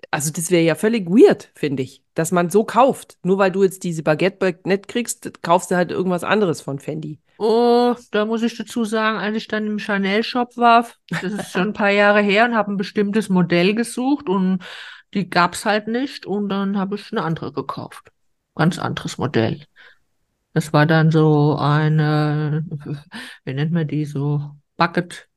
also 0.09 0.31
das 0.31 0.49
wäre 0.49 0.63
ja 0.63 0.75
völlig 0.75 1.07
weird, 1.07 1.51
finde 1.53 1.83
ich, 1.83 2.03
dass 2.15 2.31
man 2.31 2.49
so 2.49 2.63
kauft. 2.63 3.17
Nur 3.21 3.37
weil 3.37 3.51
du 3.51 3.63
jetzt 3.63 3.83
diese 3.83 4.01
Baguette 4.01 4.59
nicht 4.63 4.87
kriegst, 4.87 5.43
kaufst 5.43 5.69
du 5.69 5.75
halt 5.75 5.91
irgendwas 5.91 6.23
anderes 6.23 6.61
von 6.61 6.79
Fendi. 6.79 7.19
Oh, 7.37 7.95
da 8.11 8.25
muss 8.25 8.41
ich 8.41 8.57
dazu 8.57 8.83
sagen, 8.83 9.17
als 9.17 9.37
ich 9.37 9.47
dann 9.47 9.67
im 9.67 9.79
Chanel-Shop 9.79 10.55
war, 10.57 10.87
das 11.09 11.33
ist 11.33 11.51
schon 11.51 11.69
ein 11.69 11.73
paar 11.73 11.91
Jahre 11.91 12.21
her 12.21 12.45
und 12.45 12.55
habe 12.55 12.71
ein 12.71 12.77
bestimmtes 12.77 13.29
Modell 13.29 13.75
gesucht 13.75 14.27
und 14.29 14.63
die 15.13 15.29
gab 15.29 15.53
es 15.53 15.65
halt 15.65 15.87
nicht 15.87 16.25
und 16.25 16.49
dann 16.49 16.77
habe 16.77 16.95
ich 16.95 17.11
eine 17.11 17.23
andere 17.23 17.51
gekauft 17.51 18.13
ganz 18.55 18.79
anderes 18.79 19.17
Modell. 19.17 19.65
Das 20.53 20.71
war 20.71 20.85
dann 20.85 21.11
so 21.11 21.57
eine, 21.57 22.63
wie 23.43 23.53
nennt 23.53 23.71
man 23.71 23.87
die, 23.87 24.05
so 24.05 24.51
Bucket. 24.77 25.27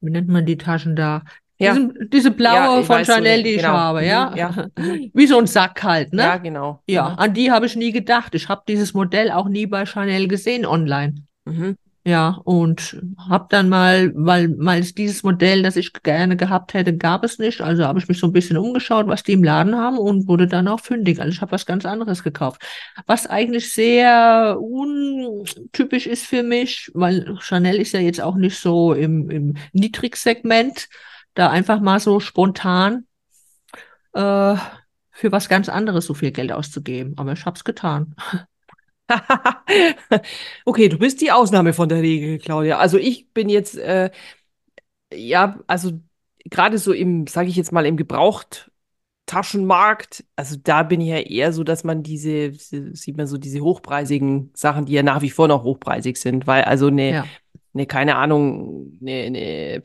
Wie 0.00 0.10
nennt 0.10 0.28
man 0.28 0.44
die 0.44 0.56
Taschen 0.56 0.96
da? 0.96 1.22
Ja. 1.58 1.74
Diese, 1.74 2.08
diese 2.08 2.30
blaue 2.32 2.80
ja, 2.80 2.82
von 2.82 3.04
Chanel, 3.04 3.38
so, 3.38 3.44
die 3.44 3.56
genau. 3.56 3.62
ich 3.62 3.74
habe, 3.74 4.00
mhm, 4.00 4.06
ja? 4.06 4.34
ja. 4.34 4.66
Wie 5.14 5.26
so 5.28 5.38
ein 5.38 5.46
Sack 5.46 5.82
halt, 5.84 6.12
ne? 6.12 6.22
Ja, 6.22 6.36
genau. 6.38 6.82
Ja, 6.88 7.10
mhm. 7.10 7.18
an 7.18 7.34
die 7.34 7.52
habe 7.52 7.66
ich 7.66 7.76
nie 7.76 7.92
gedacht. 7.92 8.34
Ich 8.34 8.48
habe 8.48 8.62
dieses 8.66 8.94
Modell 8.94 9.30
auch 9.30 9.48
nie 9.48 9.66
bei 9.66 9.86
Chanel 9.86 10.26
gesehen 10.26 10.66
online. 10.66 11.24
Mhm. 11.44 11.76
Ja, 12.04 12.40
und 12.44 13.00
habe 13.28 13.46
dann 13.48 13.68
mal, 13.68 14.12
weil, 14.16 14.52
weil 14.58 14.82
dieses 14.82 15.22
Modell, 15.22 15.62
das 15.62 15.76
ich 15.76 15.92
gerne 15.92 16.36
gehabt 16.36 16.74
hätte, 16.74 16.96
gab 16.96 17.22
es 17.22 17.38
nicht. 17.38 17.60
Also 17.60 17.84
habe 17.84 18.00
ich 18.00 18.08
mich 18.08 18.18
so 18.18 18.26
ein 18.26 18.32
bisschen 18.32 18.56
umgeschaut, 18.56 19.06
was 19.06 19.22
die 19.22 19.32
im 19.34 19.44
Laden 19.44 19.76
haben 19.76 19.98
und 19.98 20.26
wurde 20.26 20.48
dann 20.48 20.66
auch 20.66 20.80
fündig. 20.80 21.20
Also 21.20 21.30
ich 21.32 21.40
habe 21.40 21.52
was 21.52 21.64
ganz 21.64 21.86
anderes 21.86 22.24
gekauft. 22.24 22.60
Was 23.06 23.28
eigentlich 23.28 23.72
sehr 23.72 24.58
untypisch 24.60 26.08
ist 26.08 26.26
für 26.26 26.42
mich, 26.42 26.90
weil 26.92 27.36
Chanel 27.40 27.76
ist 27.76 27.92
ja 27.92 28.00
jetzt 28.00 28.20
auch 28.20 28.34
nicht 28.34 28.58
so 28.58 28.94
im, 28.94 29.30
im 29.30 29.54
Niedrigsegment, 29.72 30.88
da 31.34 31.50
einfach 31.50 31.80
mal 31.80 32.00
so 32.00 32.18
spontan 32.18 33.06
äh, 34.14 34.56
für 35.10 35.30
was 35.30 35.48
ganz 35.48 35.68
anderes 35.68 36.06
so 36.06 36.14
viel 36.14 36.32
Geld 36.32 36.50
auszugeben. 36.50 37.14
Aber 37.16 37.32
ich 37.32 37.46
habe 37.46 37.56
es 37.56 37.62
getan. 37.62 38.16
okay, 40.64 40.88
du 40.88 40.98
bist 40.98 41.20
die 41.20 41.32
Ausnahme 41.32 41.72
von 41.72 41.88
der 41.88 42.02
Regel, 42.02 42.38
Claudia. 42.38 42.78
Also 42.78 42.98
ich 42.98 43.32
bin 43.32 43.48
jetzt, 43.48 43.76
äh, 43.78 44.10
ja, 45.12 45.58
also 45.66 45.92
gerade 46.44 46.78
so 46.78 46.92
im, 46.92 47.26
sage 47.26 47.48
ich 47.48 47.56
jetzt 47.56 47.72
mal, 47.72 47.86
im 47.86 47.96
Gebrauchttaschenmarkt, 47.96 50.24
also 50.36 50.56
da 50.62 50.82
bin 50.82 51.00
ich 51.00 51.08
ja 51.08 51.18
eher 51.18 51.52
so, 51.52 51.64
dass 51.64 51.84
man 51.84 52.02
diese, 52.02 52.52
sieht 52.52 53.16
man 53.16 53.26
so 53.26 53.38
diese 53.38 53.60
hochpreisigen 53.60 54.50
Sachen, 54.54 54.86
die 54.86 54.92
ja 54.94 55.02
nach 55.02 55.22
wie 55.22 55.30
vor 55.30 55.48
noch 55.48 55.64
hochpreisig 55.64 56.16
sind, 56.16 56.46
weil 56.46 56.64
also 56.64 56.88
eine, 56.88 57.10
ja. 57.10 57.24
eine 57.74 57.86
keine 57.86 58.16
Ahnung, 58.16 58.98
eine, 59.00 59.22
eine 59.22 59.82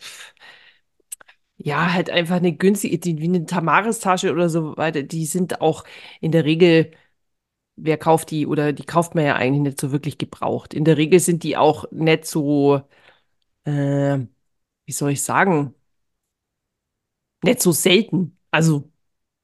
ja, 1.57 1.93
halt 1.93 2.09
einfach 2.09 2.38
eine 2.38 2.53
günstige, 2.53 2.99
die, 2.99 3.19
wie 3.19 3.25
eine 3.25 3.45
Tamaris-Tasche 3.45 4.32
oder 4.32 4.49
so 4.49 4.78
weiter, 4.78 5.03
die 5.03 5.25
sind 5.25 5.61
auch 5.61 5.84
in 6.21 6.32
der 6.32 6.45
Regel 6.45 6.91
wer 7.78 7.97
kauft 7.97 8.32
die 8.32 8.47
oder 8.47 8.73
die 8.73 8.86
kauft 8.86 9.15
man 9.15 9.25
ja 9.25 9.36
eigentlich 9.36 9.61
nicht 9.61 9.82
so 9.82 9.91
wirklich 9.91 10.17
gebraucht. 10.17 10.73
In 10.73 10.86
der 10.86 10.97
Regel 10.97 11.19
sind 11.19 11.43
die 11.43 11.57
auch 11.57 11.86
nicht 11.91 12.25
so, 12.25 12.82
äh, 13.65 14.19
wie 14.86 14.91
soll 14.91 15.11
ich 15.11 15.23
sagen, 15.23 15.75
nicht 17.43 17.61
so 17.61 17.71
selten. 17.71 18.38
Also, 18.51 18.91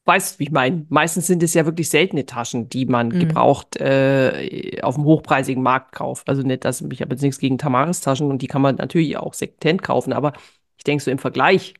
weißt 0.05 0.35
du, 0.35 0.39
wie 0.39 0.43
ich 0.45 0.51
meine? 0.51 0.85
Meistens 0.89 1.27
sind 1.27 1.43
es 1.43 1.53
ja 1.53 1.65
wirklich 1.65 1.89
seltene 1.89 2.25
Taschen, 2.25 2.69
die 2.69 2.85
man 2.85 3.09
mhm. 3.09 3.19
gebraucht 3.19 3.77
äh, 3.77 4.79
auf 4.81 4.95
dem 4.95 5.05
hochpreisigen 5.05 5.63
Markt 5.63 5.93
kauft. 5.93 6.27
Also 6.27 6.41
nicht, 6.41 6.65
dass 6.65 6.81
ich 6.81 7.01
habe 7.01 7.13
jetzt 7.13 7.21
nichts 7.21 7.39
gegen 7.39 7.57
Tamaris-Taschen 7.57 8.29
und 8.29 8.41
die 8.41 8.47
kann 8.47 8.61
man 8.61 8.75
natürlich 8.75 9.17
auch 9.17 9.33
Sektent 9.33 9.83
kaufen, 9.83 10.13
aber 10.13 10.33
ich 10.77 10.83
denke 10.83 11.03
so 11.03 11.11
im 11.11 11.19
Vergleich 11.19 11.75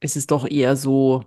ist 0.00 0.16
es 0.16 0.26
doch 0.26 0.48
eher 0.48 0.76
so, 0.76 1.24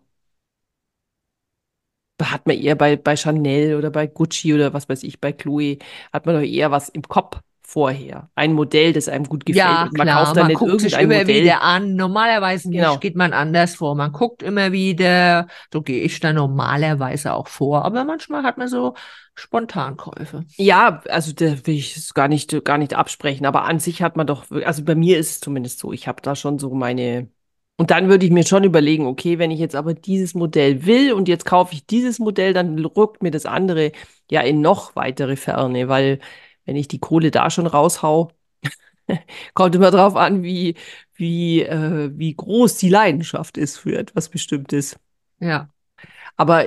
hat 2.21 2.47
man 2.47 2.57
eher 2.57 2.75
bei, 2.75 2.95
bei 2.95 3.15
Chanel 3.15 3.75
oder 3.75 3.91
bei 3.91 4.07
Gucci 4.07 4.53
oder 4.53 4.73
was 4.73 4.87
weiß 4.87 5.03
ich, 5.03 5.19
bei 5.19 5.31
Chloe, 5.31 5.77
hat 6.13 6.25
man 6.25 6.35
doch 6.35 6.41
eher 6.41 6.71
was 6.71 6.89
im 6.89 7.03
Kopf 7.03 7.39
vorher. 7.65 8.29
Ein 8.35 8.53
Modell, 8.53 8.93
das 8.93 9.09
einem 9.09 9.25
gut 9.25 9.45
gefällt. 9.45 9.65
Ja, 9.65 9.89
man 9.91 10.07
klar, 10.07 10.23
kauft 10.23 10.37
dann 10.37 10.43
man 10.43 10.47
nicht 10.49 10.59
guckt 10.59 10.81
sich 10.81 10.93
immer 10.93 11.17
Modell. 11.17 11.43
wieder 11.43 11.61
an. 11.61 11.95
Normalerweise 11.95 12.69
genau. 12.69 12.97
geht 12.97 13.15
man 13.15 13.33
anders 13.33 13.75
vor. 13.75 13.95
Man 13.95 14.11
guckt 14.11 14.43
immer 14.43 14.71
wieder, 14.71 15.47
so 15.73 15.81
gehe 15.81 16.03
ich 16.03 16.19
da 16.19 16.31
normalerweise 16.31 17.33
auch 17.33 17.47
vor. 17.47 17.83
Aber 17.83 18.03
manchmal 18.05 18.43
hat 18.43 18.57
man 18.57 18.67
so 18.67 18.93
Spontankäufe. 19.33 20.45
Ja, 20.57 21.01
also 21.09 21.33
da 21.33 21.45
will 21.65 21.75
ich 21.75 21.97
es 21.97 22.13
gar 22.13 22.27
nicht, 22.27 22.63
gar 22.63 22.77
nicht 22.77 22.93
absprechen. 22.93 23.45
Aber 23.45 23.65
an 23.65 23.79
sich 23.79 24.01
hat 24.01 24.15
man 24.15 24.27
doch, 24.27 24.45
also 24.51 24.83
bei 24.83 24.95
mir 24.95 25.17
ist 25.17 25.31
es 25.31 25.39
zumindest 25.41 25.79
so, 25.79 25.91
ich 25.91 26.07
habe 26.07 26.21
da 26.21 26.35
schon 26.35 26.59
so 26.59 26.73
meine, 26.73 27.29
und 27.77 27.91
dann 27.91 28.07
würde 28.09 28.25
ich 28.25 28.31
mir 28.31 28.45
schon 28.45 28.63
überlegen, 28.63 29.05
okay, 29.05 29.37
wenn 29.37 29.51
ich 29.51 29.59
jetzt 29.59 29.75
aber 29.75 29.93
dieses 29.93 30.33
Modell 30.33 30.85
will 30.85 31.11
und 31.13 31.27
jetzt 31.27 31.45
kaufe 31.45 31.73
ich 31.73 31.85
dieses 31.85 32.19
Modell, 32.19 32.53
dann 32.53 32.79
rückt 32.85 33.21
mir 33.21 33.31
das 33.31 33.45
andere 33.45 33.91
ja 34.31 34.41
in 34.41 34.61
noch 34.61 34.95
weitere 34.95 35.35
Ferne, 35.35 35.89
weil 35.89 36.19
wenn 36.65 36.77
ich 36.77 36.87
die 36.87 36.99
Kohle 36.99 37.31
da 37.31 37.49
schon 37.49 37.67
raushau, 37.67 38.31
kommt 39.53 39.75
immer 39.75 39.91
drauf 39.91 40.15
an, 40.15 40.43
wie, 40.43 40.75
wie, 41.15 41.61
äh, 41.63 42.11
wie 42.15 42.35
groß 42.35 42.77
die 42.77 42.89
Leidenschaft 42.89 43.57
ist 43.57 43.77
für 43.77 43.97
etwas 43.97 44.29
Bestimmtes. 44.29 44.97
Ja. 45.39 45.69
Aber 46.37 46.65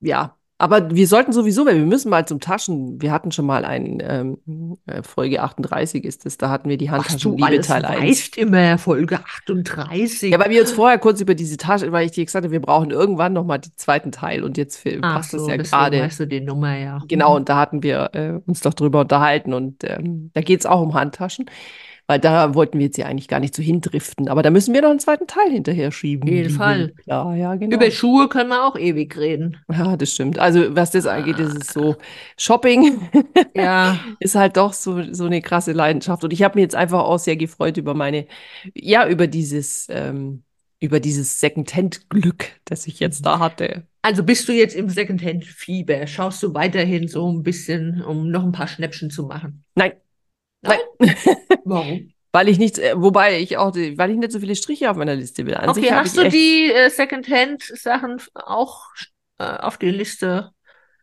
ja, 0.00 0.36
Aber 0.62 0.94
wir 0.94 1.08
sollten 1.08 1.32
sowieso, 1.32 1.66
weil 1.66 1.74
wir 1.74 1.86
müssen 1.86 2.08
mal 2.08 2.24
zum 2.24 2.38
Taschen. 2.38 3.02
Wir 3.02 3.10
hatten 3.10 3.32
schon 3.32 3.46
mal 3.46 3.64
ein 3.64 4.00
ähm, 4.00 4.78
äh, 4.86 5.02
Folge 5.02 5.42
38 5.42 6.04
ist 6.04 6.24
es, 6.24 6.38
da 6.38 6.50
hatten 6.50 6.68
wir 6.68 6.76
die 6.76 6.88
Ach, 6.88 6.92
Handtaschen 6.92 7.18
du 7.18 7.30
Liebe 7.32 7.46
alles 7.46 7.66
Teil 7.66 7.84
1. 7.84 8.00
weißt 8.00 8.38
immer, 8.38 8.78
Folge 8.78 9.18
38. 9.18 10.30
Ja, 10.30 10.38
weil 10.38 10.50
wir 10.50 10.60
uns 10.60 10.70
vorher 10.70 10.98
kurz 10.98 11.20
über 11.20 11.34
diese 11.34 11.56
Tasche, 11.56 11.90
weil 11.90 12.06
ich 12.06 12.12
dir 12.12 12.24
gesagt 12.24 12.44
habe, 12.44 12.52
wir 12.52 12.60
brauchen 12.60 12.92
irgendwann 12.92 13.32
noch 13.32 13.44
mal 13.44 13.58
den 13.58 13.72
zweiten 13.74 14.12
Teil 14.12 14.44
und 14.44 14.56
jetzt 14.56 14.84
passt 15.00 15.34
das 15.34 15.40
so, 15.40 15.50
ja 15.50 15.56
deswegen 15.56 15.82
gerade. 15.82 15.98
weißt 15.98 16.20
du 16.20 16.26
die 16.28 16.40
Nummer, 16.40 16.78
ja. 16.78 17.02
Genau, 17.08 17.34
und 17.34 17.48
da 17.48 17.56
hatten 17.56 17.82
wir 17.82 18.10
äh, 18.12 18.40
uns 18.46 18.60
doch 18.60 18.74
drüber 18.74 19.00
unterhalten 19.00 19.54
und 19.54 19.82
ähm, 19.82 20.30
da 20.32 20.42
geht 20.42 20.60
es 20.60 20.66
auch 20.66 20.80
um 20.80 20.94
Handtaschen, 20.94 21.46
weil 22.12 22.20
da 22.20 22.54
wollten 22.54 22.78
wir 22.78 22.84
jetzt 22.84 22.98
ja 22.98 23.06
eigentlich 23.06 23.26
gar 23.26 23.40
nicht 23.40 23.56
so 23.56 23.62
hindriften, 23.62 24.28
aber 24.28 24.42
da 24.42 24.50
müssen 24.50 24.74
wir 24.74 24.82
noch 24.82 24.90
einen 24.90 24.98
zweiten 24.98 25.26
Teil 25.26 25.50
hinterher 25.50 25.90
schieben. 25.90 26.28
Auf 26.28 26.34
jeden 26.34 26.50
Fall. 26.50 26.92
Klar, 27.04 27.34
ja, 27.36 27.54
genau. 27.54 27.74
Über 27.74 27.90
Schuhe 27.90 28.28
können 28.28 28.50
wir 28.50 28.66
auch 28.66 28.76
ewig 28.76 29.16
reden. 29.16 29.56
Ja, 29.72 29.96
das 29.96 30.12
stimmt. 30.12 30.38
Also 30.38 30.76
was 30.76 30.90
das 30.90 31.06
angeht, 31.06 31.38
ist 31.38 31.56
es 31.56 31.68
so, 31.68 31.96
Shopping 32.36 33.00
Ja, 33.56 33.98
ist 34.20 34.34
halt 34.34 34.58
doch 34.58 34.74
so, 34.74 35.02
so 35.14 35.24
eine 35.24 35.40
krasse 35.40 35.72
Leidenschaft. 35.72 36.22
Und 36.22 36.34
ich 36.34 36.42
habe 36.42 36.56
mich 36.56 36.64
jetzt 36.64 36.74
einfach 36.74 37.00
auch 37.00 37.18
sehr 37.18 37.36
gefreut 37.36 37.78
über 37.78 37.94
meine, 37.94 38.26
ja, 38.74 39.08
über 39.08 39.26
dieses, 39.26 39.86
ähm, 39.88 40.42
über 40.80 41.00
dieses 41.00 41.40
Secondhand-Glück, 41.40 42.60
das 42.66 42.86
ich 42.86 43.00
jetzt 43.00 43.24
da 43.24 43.38
hatte. 43.38 43.84
also 44.02 44.22
bist 44.22 44.46
du 44.48 44.52
jetzt 44.52 44.76
im 44.76 44.90
Secondhand-Fieber? 44.90 46.06
Schaust 46.06 46.42
du 46.42 46.52
weiterhin 46.52 47.08
so 47.08 47.32
ein 47.32 47.42
bisschen, 47.42 48.02
um 48.02 48.30
noch 48.30 48.44
ein 48.44 48.52
paar 48.52 48.68
Schnäppchen 48.68 49.08
zu 49.08 49.22
machen? 49.22 49.64
Nein, 49.74 49.92
Nein? 50.62 50.78
Warum? 51.64 52.12
Weil 52.32 52.48
ich 52.48 52.58
nicht, 52.58 52.78
äh, 52.78 52.94
wobei 52.96 53.40
ich 53.40 53.58
auch, 53.58 53.74
weil 53.74 54.10
ich 54.10 54.16
nicht 54.16 54.32
so 54.32 54.40
viele 54.40 54.56
Striche 54.56 54.90
auf 54.90 54.96
meiner 54.96 55.14
Liste 55.14 55.44
will. 55.44 55.54
An 55.54 55.68
Okay, 55.68 55.90
hast 55.92 56.16
ich 56.16 56.22
du 56.22 56.28
die 56.30 56.72
äh, 56.72 56.88
Secondhand-Sachen 56.88 58.22
auch 58.34 58.86
äh, 59.38 59.44
auf 59.44 59.76
die 59.76 59.90
Liste, 59.90 60.50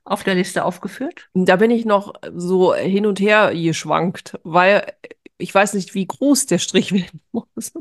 auf 0.03 0.23
der 0.23 0.35
Liste 0.35 0.65
aufgeführt? 0.65 1.29
da 1.35 1.57
bin 1.57 1.69
ich 1.69 1.85
noch 1.85 2.13
so 2.35 2.73
hin 2.73 3.05
und 3.05 3.19
her 3.19 3.51
geschwankt, 3.53 4.39
weil 4.43 4.91
ich 5.37 5.53
weiß 5.53 5.75
nicht, 5.75 5.93
wie 5.93 6.07
groß 6.07 6.47
der 6.47 6.57
Strich 6.57 6.91
werden 6.93 7.21
muss. 7.31 7.71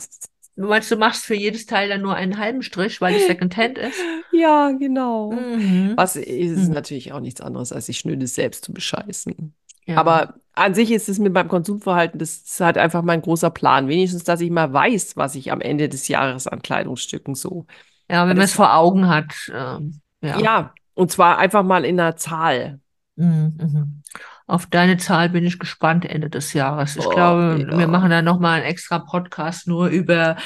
Du 0.56 0.66
meinst, 0.66 0.90
du 0.90 0.96
machst 0.96 1.24
für 1.24 1.34
jedes 1.36 1.66
Teil 1.66 1.88
dann 1.88 2.02
nur 2.02 2.14
einen 2.16 2.38
halben 2.38 2.62
Strich, 2.62 3.00
weil 3.00 3.14
es 3.14 3.26
Secondhand 3.26 3.78
ist? 3.78 3.98
Ja, 4.32 4.72
genau. 4.72 5.32
Mhm. 5.32 5.92
Was 5.96 6.16
ist 6.16 6.68
Mhm. 6.68 6.74
natürlich 6.74 7.12
auch 7.12 7.20
nichts 7.20 7.40
anderes, 7.40 7.72
als 7.72 7.86
sich 7.86 7.98
Schnödes 7.98 8.34
selbst 8.34 8.64
zu 8.64 8.72
bescheißen. 8.74 9.54
Ja. 9.88 9.96
Aber 9.96 10.34
an 10.54 10.74
sich 10.74 10.90
ist 10.92 11.08
es 11.08 11.18
mit 11.18 11.32
meinem 11.32 11.48
Konsumverhalten, 11.48 12.18
das 12.18 12.36
ist 12.38 12.60
halt 12.60 12.78
einfach 12.78 13.02
mein 13.02 13.22
großer 13.22 13.50
Plan. 13.50 13.88
Wenigstens, 13.88 14.24
dass 14.24 14.40
ich 14.40 14.50
mal 14.50 14.72
weiß, 14.72 15.16
was 15.16 15.34
ich 15.34 15.50
am 15.52 15.60
Ende 15.60 15.88
des 15.88 16.08
Jahres 16.08 16.46
an 16.46 16.62
Kleidungsstücken 16.62 17.34
so. 17.34 17.66
ja, 18.10 18.28
wenn 18.28 18.36
man 18.36 18.44
es 18.44 18.54
vor 18.54 18.74
Augen 18.74 19.08
hat. 19.08 19.34
Ähm, 19.52 20.00
ja. 20.20 20.38
Ja, 20.40 20.74
und 20.94 21.10
zwar 21.12 21.38
einfach 21.38 21.62
mal 21.62 21.84
in 21.84 21.98
einer 21.98 22.16
Zahl. 22.16 22.80
Mhm, 23.16 23.56
mhm. 23.60 24.02
Auf 24.46 24.66
deine 24.66 24.96
Zahl 24.96 25.28
bin 25.28 25.44
ich 25.44 25.58
gespannt 25.58 26.04
Ende 26.06 26.30
des 26.30 26.52
Jahres. 26.54 26.96
Ich 26.96 27.06
Oh, 27.06 27.10
glaube, 27.10 27.66
ja. 27.70 27.78
wir 27.78 27.86
machen 27.86 28.10
da 28.10 28.22
nochmal 28.22 28.56
einen 28.60 28.64
extra 28.70 28.98
Podcast 28.98 29.68
nur 29.68 29.88
über 29.88 30.36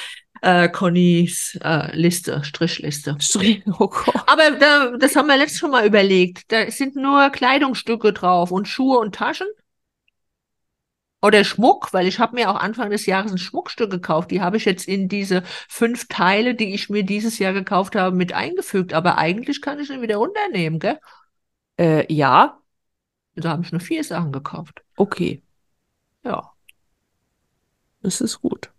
äh, 0.43 0.69
Connys 0.69 1.59
äh, 1.63 1.97
Liste, 1.97 2.45
Strichliste. 2.45 3.17
Strich, 3.21 3.63
oh 3.67 3.89
Gott. 3.89 4.25
Aber 4.27 4.51
da, 4.53 4.97
das 4.99 5.17
haben 5.17 5.29
wir 5.29 5.37
letztes 5.37 5.61
schon 5.61 5.71
mal 5.71 5.87
überlegt. 5.87 6.51
Da 6.53 6.71
sind 6.71 6.97
nur 6.97 7.31
Kleidungsstücke 7.31 8.13
drauf 8.13 8.51
und 8.51 8.69
Schuhe 8.69 8.99
und 8.99 9.15
Taschen. 9.15 9.47
Oder 11.25 11.45
Schmuck, 11.45 11.93
weil 11.93 12.09
ich 12.09 12.19
habe 12.19 12.35
mir 12.35 12.51
auch 12.51 12.57
Anfang 12.57 12.91
des 12.91 13.07
Jahres 13.07 13.31
ein 13.31 13.39
Schmuckstück 13.39 13.91
gekauft. 13.91 14.33
Die 14.33 14.41
habe 14.41 14.57
ich 14.57 14.65
jetzt 14.65 14.89
in 14.89 15.09
diese 15.09 15.45
fünf 15.69 16.09
Teile, 16.09 16.57
die 16.57 16.75
ich 16.75 16.91
mir 16.91 17.05
dieses 17.05 17.39
Jahr 17.39 17.53
gekauft 17.53 17.95
habe, 17.95 18.17
mit 18.17 18.33
eingefügt. 18.33 18.93
Aber 18.93 19.19
eigentlich 19.19 19.63
kann 19.63 19.79
ich 19.79 19.91
ihn 19.91 20.03
wieder 20.03 20.17
runternehmen, 20.17 20.81
gell? 20.81 20.99
Äh, 21.79 22.13
ja, 22.13 22.59
Da 23.37 23.51
habe 23.51 23.63
ich 23.65 23.73
nur 23.73 23.81
vier 23.81 24.05
Sachen 24.05 24.33
gekauft. 24.33 24.83
okay. 24.97 25.43
Ja, 26.25 26.53
Das 28.03 28.21
ist 28.21 28.41
gut. 28.41 28.72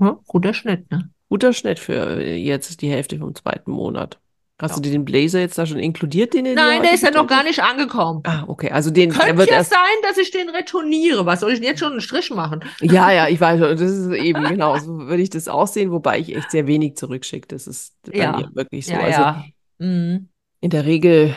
Ja 0.00 0.18
guter 0.26 0.54
Schnitt, 0.54 0.90
ne? 0.90 1.10
Guter 1.28 1.52
Schnitt 1.52 1.78
für 1.78 2.20
äh, 2.20 2.36
jetzt 2.36 2.80
die 2.82 2.88
Hälfte 2.90 3.18
vom 3.18 3.34
zweiten 3.34 3.70
Monat. 3.70 4.18
Hast 4.60 4.72
Ja. 4.72 4.76
du 4.76 4.82
dir 4.82 4.90
den 4.92 5.04
Blazer 5.06 5.40
jetzt 5.40 5.56
da 5.56 5.64
schon 5.64 5.78
inkludiert, 5.78 6.34
den 6.34 6.44
Nein, 6.52 6.82
der 6.82 6.92
ist 6.92 7.02
ja 7.02 7.10
noch 7.10 7.26
gar 7.26 7.42
nicht 7.44 7.62
angekommen. 7.62 8.20
Ah, 8.26 8.44
okay. 8.46 8.70
Also 8.70 8.90
den, 8.90 9.08
der 9.10 9.18
Könnte 9.18 9.38
wird 9.38 9.48
ja 9.50 9.56
erst. 9.56 9.70
sein, 9.70 9.78
dass 10.02 10.18
ich 10.18 10.30
den 10.32 10.50
retourniere. 10.50 11.24
Was 11.24 11.40
soll 11.40 11.52
ich 11.52 11.60
denn 11.60 11.68
jetzt 11.68 11.78
schon 11.78 11.92
einen 11.92 12.00
Strich 12.02 12.28
machen? 12.30 12.60
Ja, 12.82 13.10
ja, 13.10 13.26
ich 13.28 13.40
weiß 13.40 13.58
schon. 13.58 13.70
Das 13.70 13.80
ist 13.90 14.10
eben 14.12 14.44
genau 14.44 14.76
so 14.76 14.98
würde 15.08 15.22
ich 15.22 15.30
das 15.30 15.48
aussehen, 15.48 15.90
wobei 15.92 16.18
ich 16.18 16.36
echt 16.36 16.50
sehr 16.50 16.66
wenig 16.66 16.96
zurückschicke. 16.96 17.48
Das 17.48 17.66
ist 17.66 17.94
bei 18.02 18.18
Ja. 18.18 18.36
mir 18.36 18.50
wirklich 18.54 18.86
so. 18.86 18.92
Ja, 18.92 18.98
Also 19.00 19.20
ja. 19.20 19.44
Mhm. 19.78 20.28
in 20.60 20.70
der 20.70 20.84
Regel 20.84 21.34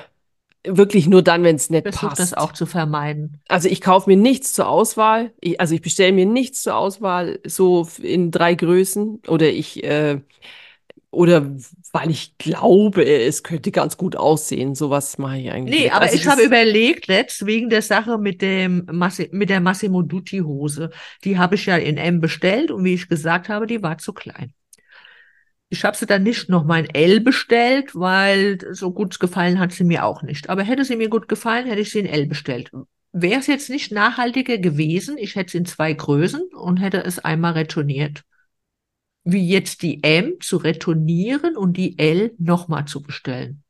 wirklich 0.65 1.07
nur 1.07 1.21
dann, 1.21 1.43
wenn 1.43 1.55
es 1.55 1.69
nicht 1.69 1.83
Versuch 1.83 2.01
passt. 2.09 2.19
das 2.19 2.33
auch 2.33 2.53
zu 2.53 2.65
vermeiden. 2.65 3.41
Also 3.47 3.67
ich 3.69 3.81
kaufe 3.81 4.09
mir 4.09 4.17
nichts 4.17 4.53
zur 4.53 4.67
Auswahl. 4.67 5.33
Ich, 5.41 5.59
also 5.59 5.75
ich 5.75 5.81
bestelle 5.81 6.11
mir 6.13 6.25
nichts 6.25 6.63
zur 6.63 6.75
Auswahl 6.75 7.39
so 7.45 7.87
in 8.01 8.31
drei 8.31 8.55
Größen 8.55 9.21
oder 9.27 9.49
ich 9.49 9.83
äh, 9.83 10.21
oder 11.11 11.51
weil 11.91 12.09
ich 12.09 12.37
glaube, 12.39 13.05
es 13.05 13.43
könnte 13.43 13.71
ganz 13.71 13.97
gut 13.97 14.15
aussehen. 14.15 14.73
Sowas 14.73 15.17
mache 15.19 15.37
ich 15.37 15.51
eigentlich 15.51 15.75
Nee, 15.75 15.83
nicht. 15.83 15.93
aber 15.93 16.05
Also 16.05 16.15
ich 16.15 16.25
habe 16.27 16.41
überlegt, 16.43 17.07
letzt 17.07 17.45
wegen 17.45 17.69
der 17.69 17.83
Sache 17.83 18.17
mit 18.17 18.41
dem 18.41 18.87
Massi 18.91 19.29
mit 19.31 19.49
der 19.49 19.59
Massimo 19.59 20.01
Dutti 20.01 20.39
Hose. 20.39 20.89
Die 21.23 21.37
habe 21.37 21.55
ich 21.55 21.65
ja 21.67 21.77
in 21.77 21.97
M 21.97 22.19
bestellt 22.19 22.71
und 22.71 22.83
wie 22.83 22.95
ich 22.95 23.07
gesagt 23.09 23.49
habe, 23.49 23.67
die 23.67 23.83
war 23.83 23.97
zu 23.99 24.13
klein. 24.13 24.53
Ich 25.73 25.83
habe 25.85 25.97
sie 25.97 26.05
dann 26.05 26.21
nicht 26.21 26.49
noch 26.49 26.65
mal 26.65 26.85
in 26.85 26.93
L 26.93 27.19
bestellt, 27.19 27.95
weil 27.95 28.59
so 28.75 28.91
gut 28.91 29.19
gefallen 29.19 29.57
hat 29.59 29.71
sie 29.71 29.83
mir 29.83 30.05
auch 30.05 30.21
nicht. 30.21 30.47
Aber 30.51 30.61
hätte 30.61 30.85
sie 30.85 30.95
mir 30.95 31.09
gut 31.09 31.27
gefallen, 31.27 31.65
hätte 31.65 31.81
ich 31.81 31.89
sie 31.89 31.97
in 31.97 32.05
L 32.05 32.27
bestellt. 32.27 32.69
Wäre 33.11 33.39
es 33.39 33.47
jetzt 33.47 33.71
nicht 33.71 33.91
nachhaltiger 33.91 34.59
gewesen, 34.59 35.17
ich 35.17 35.35
hätte 35.35 35.47
es 35.47 35.55
in 35.55 35.65
zwei 35.65 35.93
Größen 35.93 36.43
und 36.53 36.77
hätte 36.77 37.03
es 37.03 37.17
einmal 37.17 37.53
retourniert. 37.53 38.23
Wie 39.23 39.49
jetzt 39.49 39.81
die 39.81 40.03
M 40.03 40.35
zu 40.41 40.57
retournieren 40.57 41.57
und 41.57 41.75
die 41.75 41.97
L 41.97 42.35
nochmal 42.37 42.85
zu 42.85 43.01
bestellen. 43.01 43.63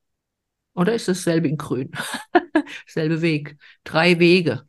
Oder 0.73 0.95
ist 0.95 1.07
dasselbe 1.07 1.47
in 1.47 1.55
grün? 1.55 1.91
Selbe 2.85 3.21
Weg. 3.21 3.55
Drei 3.85 4.19
Wege. 4.19 4.67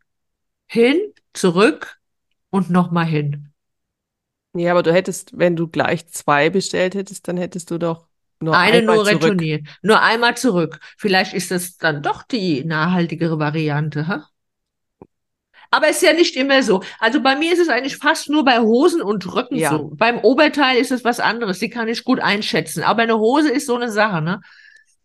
Hin, 0.69 1.01
zurück 1.33 1.99
und 2.51 2.71
nochmal 2.71 3.07
hin. 3.07 3.53
Ja, 4.55 4.71
aber 4.73 4.83
du 4.83 4.93
hättest, 4.93 5.37
wenn 5.37 5.57
du 5.57 5.69
gleich 5.69 6.07
zwei 6.09 6.49
bestellt 6.51 6.95
hättest, 6.95 7.27
dann 7.29 7.37
hättest 7.37 7.71
du 7.71 7.79
doch 7.79 8.07
nur 8.41 8.57
Eine 8.57 8.79
einmal 8.79 8.97
nur 8.97 9.05
zurück. 9.05 9.23
retourniert. 9.23 9.67
Nur 9.83 10.01
einmal 10.03 10.37
zurück. 10.37 10.81
Vielleicht 10.97 11.35
ist 11.35 11.51
das 11.51 11.77
dann 11.77 12.03
doch 12.03 12.23
die 12.23 12.65
nachhaltigere 12.65 13.39
Variante, 13.39 14.07
hä? 14.09 14.21
Aber 15.71 15.89
ist 15.89 16.03
ja 16.03 16.13
nicht 16.13 16.37
immer 16.37 16.63
so. 16.63 16.83
Also 17.01 17.21
bei 17.21 17.35
mir 17.37 17.53
ist 17.53 17.59
es 17.59 17.69
eigentlich 17.69 17.97
fast 17.97 18.29
nur 18.31 18.45
bei 18.45 18.61
Hosen 18.61 19.03
und 19.03 19.35
Röcken 19.35 19.57
Ja. 19.59 19.71
so. 19.71 19.91
Beim 19.97 20.19
Oberteil 20.21 20.77
ist 20.77 20.93
es 20.93 21.03
was 21.05 21.19
anderes. 21.19 21.59
Die 21.59 21.69
kann 21.71 21.89
ich 21.89 22.05
gut 22.05 22.21
einschätzen. 22.21 22.85
Aber 22.85 23.03
eine 23.03 23.19
Hose 23.19 23.51
ist 23.51 23.67
so 23.67 23.75
eine 23.75 23.91
Sache, 23.91 24.23
ne? 24.23 24.41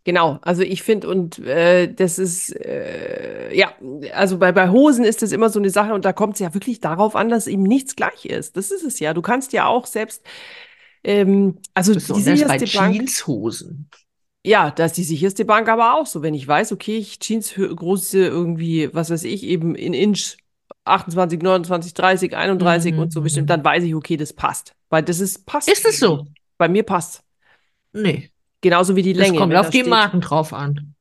Genau, 0.10 0.39
also 0.41 0.64
ich 0.64 0.82
finde, 0.82 1.07
und 1.07 1.38
äh, 1.38 1.93
das 1.93 2.18
ist, 2.18 2.49
äh, 2.55 3.55
ja, 3.55 3.76
also 4.12 4.39
bei, 4.39 4.51
bei 4.51 4.72
Hosen 4.72 5.05
ist 5.05 5.22
das 5.22 5.32
immer 5.32 5.51
so 5.51 5.60
eine 5.60 5.70
Sache 5.70 5.93
und 5.93 6.03
da 6.03 6.14
kommt 6.14 6.34
es 6.34 6.39
ja 6.39 6.51
wirklich 6.55 6.80
darauf 6.80 7.16
an, 7.16 7.30
dass 7.30 7.45
eben 7.45 7.62
nichts 7.62 7.95
gleich 7.95 8.26
ist. 8.26 8.57
Das 8.57 8.72
ist 8.72 8.84
es 8.84 8.99
ja. 8.99 9.14
Du 9.14 9.22
kannst 9.22 9.53
ja 9.53 9.68
auch 9.68 9.86
selbst, 9.86 10.26
ähm, 11.03 11.60
also 11.76 11.93
die 11.93 11.99
Besonders 11.99 12.26
bei 12.26 12.57
sicherste 12.57 12.76
Bank, 12.76 12.95
Jeanshosen. 12.95 13.88
ja, 14.43 14.72
da 14.72 14.86
ist 14.86 14.97
die 14.97 15.03
sicherste 15.03 15.45
Bank 15.45 15.70
aber 15.70 15.93
auch 15.93 16.07
so. 16.07 16.24
Wenn 16.24 16.34
ich 16.34 16.47
weiß, 16.47 16.72
okay, 16.72 16.97
ich 16.97 17.20
Jeans 17.20 17.53
große 17.53 18.18
irgendwie, 18.18 18.91
was 18.91 19.12
weiß 19.12 19.26
ich, 19.26 19.43
eben 19.43 19.76
in 19.76 19.93
Inch 19.93 20.38
28, 20.86 21.39
29, 21.39 21.93
30, 21.93 22.36
31 22.36 22.93
Mhm, 22.95 22.99
und 22.99 23.14
so 23.14 23.20
mhm. 23.20 23.26
bestimmt, 23.26 23.49
dann 23.51 23.64
weiß 23.64 23.84
ich, 23.84 23.93
okay, 23.93 24.18
das 24.18 24.34
passt. 24.34 24.74
Weil 24.89 25.03
das 25.03 25.20
ist, 25.20 25.45
passt. 25.45 25.70
Ist 25.70 25.86
es 25.86 25.99
so? 25.99 26.26
Bei 26.57 26.68
mir 26.68 26.82
passt. 26.82 27.22
Nee. 27.93 28.32
Genauso 28.62 28.95
wie 28.95 29.01
die 29.03 29.14
Das 29.14 29.26
Länge. 29.28 29.38
kommt 29.39 29.51
wenn 29.53 29.60
auf 29.60 29.70
die 29.70 29.80
steht- 29.80 29.89
Marken 29.89 30.22
drauf 30.22 30.53
an. 30.53 30.95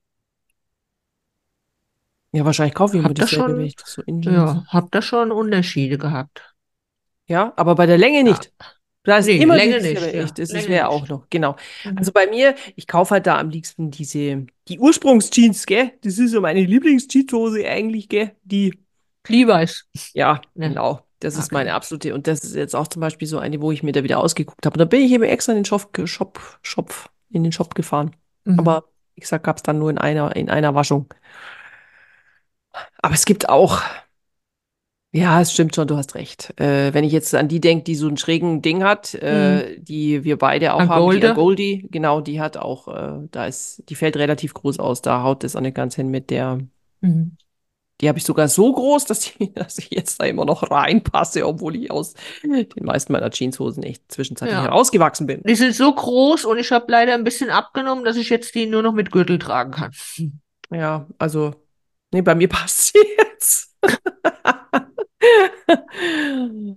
Ja, 2.33 2.45
wahrscheinlich 2.45 2.75
kaufe 2.75 2.97
ich 2.97 3.03
mir 3.03 3.09
Hab 3.09 3.15
das 3.17 3.31
dasselbe, 3.31 3.71
schon- 3.71 3.73
das 3.77 3.93
so 4.25 4.31
Ja, 4.31 4.65
hab 4.69 4.91
da 4.93 5.01
schon 5.03 5.33
Unterschiede 5.33 5.97
gehabt. 5.99 6.55
Ja, 7.27 7.53
aber 7.57 7.75
bei 7.75 7.87
der 7.87 7.99
Länge 7.99 8.23
nicht. 8.23 8.53
Da 9.05 9.19
ist 9.19 9.27
Nee, 9.27 9.39
immer 9.39 9.57
Länge 9.57 9.81
nicht, 9.81 10.15
ja. 10.15 10.25
Das 10.27 10.53
Länge 10.53 10.69
wäre 10.69 10.89
auch 10.89 11.09
noch, 11.09 11.29
genau. 11.31 11.57
Mhm. 11.85 11.97
Also 11.97 12.13
bei 12.13 12.27
mir, 12.27 12.55
ich 12.77 12.87
kaufe 12.87 13.13
halt 13.15 13.27
da 13.27 13.39
am 13.39 13.49
liebsten 13.49 13.91
diese, 13.91 14.47
die 14.69 14.79
Ursprungsjeans, 14.79 15.65
gell? 15.65 15.93
Das 16.03 16.19
ist 16.19 16.33
so 16.33 16.41
meine 16.43 16.63
Lieblingsjeanshose 16.63 17.67
eigentlich, 17.67 18.09
gell? 18.11 18.33
Die, 18.43 18.79
Levi's. 19.27 19.87
ja, 20.13 20.35
Ja. 20.35 20.69
genau. 20.69 21.01
Das 21.21 21.35
ist 21.35 21.47
Okay. 21.47 21.55
meine 21.55 21.75
absolute. 21.75 22.15
Und 22.15 22.27
das 22.27 22.45
ist 22.45 22.55
jetzt 22.55 22.77
auch 22.77 22.87
zum 22.89 23.01
Beispiel 23.01 23.27
so 23.27 23.39
eine, 23.39 23.61
wo 23.63 23.73
ich 23.73 23.83
mir 23.83 23.93
da 23.93 24.05
wieder 24.05 24.19
ausgeguckt 24.21 24.65
habe. 24.67 24.75
Und 24.75 24.79
da 24.81 24.85
bin 24.85 25.01
ich 25.01 25.11
eben 25.13 25.25
extra 25.25 25.53
in 25.53 25.59
den 25.59 25.65
Shop, 25.65 25.91
Shop, 26.05 26.39
Shop, 26.63 26.95
in 27.31 27.43
den 27.43 27.53
Shop 27.53 27.75
gefahren. 27.75 28.13
Mhm. 28.45 28.59
Aber 28.61 28.85
wie 29.15 29.21
gesagt, 29.21 29.45
gab 29.45 29.57
es 29.57 29.63
dann 29.63 29.79
nur 29.79 29.91
in 29.91 29.99
einer, 29.99 30.35
in 30.37 30.51
einer 30.51 30.75
Waschung. 30.75 31.13
Aber 33.03 33.15
es 33.15 33.25
gibt 33.25 33.49
auch 33.49 33.83
Ja, 35.11 35.41
es 35.41 35.53
stimmt 35.53 35.75
schon, 35.75 35.89
du 35.89 35.97
hast 35.97 36.15
recht. 36.15 36.53
Äh, 36.61 36.93
wenn 36.93 37.03
ich 37.03 37.13
jetzt 37.13 37.35
an 37.35 37.49
die 37.49 37.61
denke, 37.61 37.85
die 37.85 37.95
so 37.95 38.07
einen 38.07 38.19
schrägen 38.19 38.61
Ding 38.61 38.85
hat, 38.85 39.15
äh, 39.15 39.81
die 39.81 40.23
wir 40.23 40.37
beide 40.37 40.75
auch 40.75 40.81
haben, 40.81 40.89
die 40.89 41.25
Agolde? 41.25 41.35
Goldie, 41.35 41.89
genau, 41.91 42.21
die 42.21 42.41
hat 42.41 42.59
auch, 42.59 42.89
äh, 42.89 43.27
da 43.31 43.47
ist, 43.47 43.83
die 43.89 43.95
fällt 43.95 44.17
relativ 44.17 44.53
groß 44.53 44.79
aus, 44.79 45.01
da 45.01 45.23
haut 45.23 45.45
das 45.45 45.57
auch 45.57 45.63
nicht 45.63 45.75
ganz 45.75 45.95
hin 45.95 46.09
mit 46.09 46.31
der, 46.31 46.59
Mhm. 47.01 47.37
Die 48.01 48.09
habe 48.09 48.19
ich 48.19 48.25
sogar 48.25 48.49
so 48.49 48.73
groß, 48.73 49.05
dass, 49.07 49.21
die, 49.21 49.53
dass 49.55 49.79
ich 49.79 49.91
jetzt 49.91 50.21
da 50.21 50.25
immer 50.27 50.45
noch 50.45 50.71
reinpasse, 50.71 51.47
obwohl 51.47 51.77
ich 51.77 51.91
aus 51.91 52.15
den 52.43 52.67
meisten 52.85 53.13
meiner 53.13 53.31
Jeanshosen 53.31 53.83
echt 53.83 54.11
zwischenzeitlich 54.11 54.57
Ja. 54.57 54.63
herausgewachsen 54.65 55.27
bin. 55.27 55.43
Die 55.45 55.55
sind 55.55 55.75
so 55.75 55.93
groß 55.93 56.45
und 56.45 56.59
ich 56.59 56.71
habe 56.73 56.91
leider 56.91 57.15
ein 57.15 57.25
bisschen 57.25 57.51
abgenommen, 57.51 58.05
dass 58.05 58.17
ich 58.17 58.31
jetzt 58.31 58.55
die 58.55 58.67
nur 58.67 58.83
noch 58.83 58.93
mit 58.93 59.11
Gürtel 59.11 59.39
tragen 59.39 59.73
kann. 59.73 59.93
Ja, 60.71 61.07
also, 61.19 61.55
nee, 62.13 62.23
bei 62.23 62.35
mir 62.35 62.49
passt 62.49 62.93
sie 62.93 62.99
jetzt. 63.19 63.75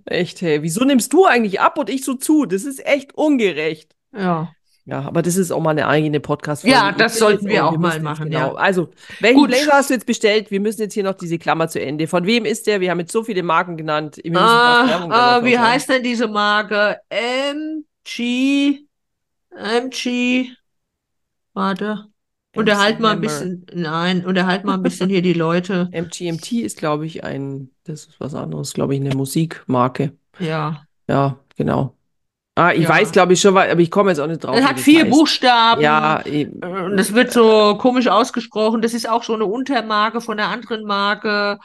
Echt, 0.04 0.40
hey, 0.42 0.62
wieso 0.62 0.84
nimmst 0.84 1.12
du 1.12 1.24
eigentlich 1.26 1.60
ab 1.60 1.78
und 1.78 1.88
ich 1.88 2.04
so 2.04 2.14
zu? 2.14 2.44
Das 2.46 2.64
ist 2.64 2.84
echt 2.84 3.14
ungerecht. 3.14 3.94
Ja. 4.14 4.52
Ja, 4.84 5.02
aber 5.02 5.22
das 5.22 5.36
ist 5.36 5.52
auch 5.52 5.60
mal 5.60 5.70
eine 5.70 5.86
eigene 5.86 6.18
Podcast-Folge. 6.18 6.76
Ja, 6.76 6.90
Ich 6.90 6.96
das 6.96 7.16
sollten 7.18 7.46
wir 7.46 7.64
auch 7.66 7.70
mal 7.72 7.78
müssen 7.78 7.92
jetzt- 7.94 8.02
machen, 8.02 8.30
Genau. 8.30 8.38
ja. 8.38 8.54
Also, 8.54 8.88
welchen 9.20 9.38
Gut. 9.38 9.48
Blazer 9.50 9.72
hast 9.74 9.90
du 9.90 9.94
jetzt 9.94 10.06
bestellt? 10.06 10.50
Wir 10.50 10.58
müssen 10.60 10.80
jetzt 10.82 10.94
hier 10.94 11.04
noch 11.04 11.14
diese 11.14 11.38
Klammer 11.38 11.68
zu 11.68 11.80
Ende. 11.80 12.08
Von 12.08 12.26
wem 12.26 12.44
ist 12.44 12.66
der? 12.66 12.80
Wir 12.80 12.90
haben 12.90 12.98
jetzt 12.98 13.12
so 13.12 13.22
viele 13.22 13.44
Marken 13.44 13.76
genannt. 13.76 14.20
Wir 14.24 14.36
Ah, 14.40 15.06
ah, 15.38 15.44
wie 15.44 15.54
machen. 15.54 15.68
heißt 15.68 15.88
denn 15.88 16.02
diese 16.02 16.26
Marke? 16.26 16.96
MG, 17.10 18.86
MG, 19.50 20.50
warte. 21.54 22.06
Unterhalt 22.54 23.00
mal 23.00 23.12
ein 23.12 23.20
bisschen, 23.22 23.64
nein, 23.72 24.26
unterhalt 24.26 24.64
mal 24.64 24.74
ein 24.74 24.82
bisschen 24.82 25.08
hier 25.08 25.22
die 25.22 25.32
Leute. 25.32 25.88
MGMT 25.92 26.60
ist, 26.62 26.76
glaube 26.76 27.06
ich, 27.06 27.24
ein, 27.24 27.70
das 27.84 28.04
ist 28.06 28.20
was 28.20 28.34
anderes, 28.34 28.74
glaube 28.74 28.94
ich, 28.94 29.00
eine 29.00 29.14
Musikmarke. 29.14 30.12
Ja. 30.38 30.84
Ja, 31.08 31.38
genau. 31.56 31.96
Ah, 32.54 32.72
ich 32.72 32.82
Ja. 32.82 32.88
weiß, 32.90 33.12
glaube 33.12 33.32
ich, 33.32 33.40
schon, 33.40 33.56
aber 33.56 33.80
ich 33.80 33.90
komme 33.90 34.10
jetzt 34.10 34.18
auch 34.18 34.26
nicht 34.26 34.44
drauf. 34.44 34.56
Wie 34.56 34.62
hat 34.62 34.78
vier 34.78 35.02
heißt. 35.02 35.10
Buchstaben. 35.10 35.80
Ja, 35.80 36.24
eben. 36.26 36.60
Äh, 36.62 36.66
Und 36.84 36.96
das 36.98 37.14
wird 37.14 37.32
so 37.32 37.76
komisch 37.78 38.08
ausgesprochen. 38.08 38.82
Das 38.82 38.92
ist 38.92 39.08
auch 39.08 39.22
so 39.22 39.32
eine 39.34 39.46
Untermarke 39.46 40.20
von 40.20 40.38
einer 40.38 40.50
anderen 40.50 40.84
Marke. 40.84 41.58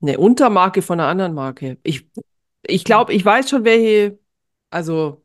Eine 0.00 0.18
Untermarke 0.18 0.80
von 0.82 0.98
einer 0.98 1.08
anderen 1.08 1.34
Marke. 1.34 1.78
Ich, 1.82 2.06
ich 2.62 2.84
glaube, 2.84 3.12
ich 3.12 3.24
weiß 3.24 3.50
schon, 3.50 3.64
welche, 3.64 4.18
also, 4.70 5.22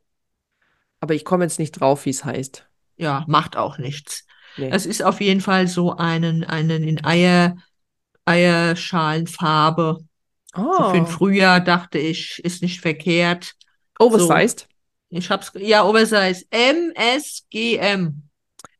aber 1.00 1.14
ich 1.14 1.24
komme 1.24 1.44
jetzt 1.44 1.58
nicht 1.58 1.72
drauf, 1.72 2.04
wie 2.04 2.10
es 2.10 2.24
heißt. 2.24 2.68
Ja, 2.96 3.24
macht 3.28 3.56
auch 3.56 3.78
nichts. 3.78 4.26
Nee. 4.56 4.68
Es 4.70 4.86
ist 4.86 5.02
auf 5.02 5.20
jeden 5.20 5.40
Fall 5.40 5.68
so 5.68 5.96
einen, 5.96 6.44
einen 6.44 6.82
in 6.82 7.04
Eier, 7.04 7.56
Eierschalenfarbe. 8.24 9.98
So 10.54 10.62
für 10.88 10.92
den 10.92 11.04
Ah, 11.04 11.06
Frühjahr 11.06 11.60
dachte 11.60 11.98
ich, 11.98 12.42
ist 12.44 12.62
nicht 12.62 12.80
verkehrt. 12.80 13.54
Oversized. 13.98 14.68
Ich 15.10 15.30
hab's, 15.30 15.52
ja, 15.56 15.84
Oversize. 15.84 16.44
MSGM. 16.50 18.22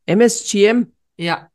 MSGM. 0.05 0.87
Ja. 1.17 1.49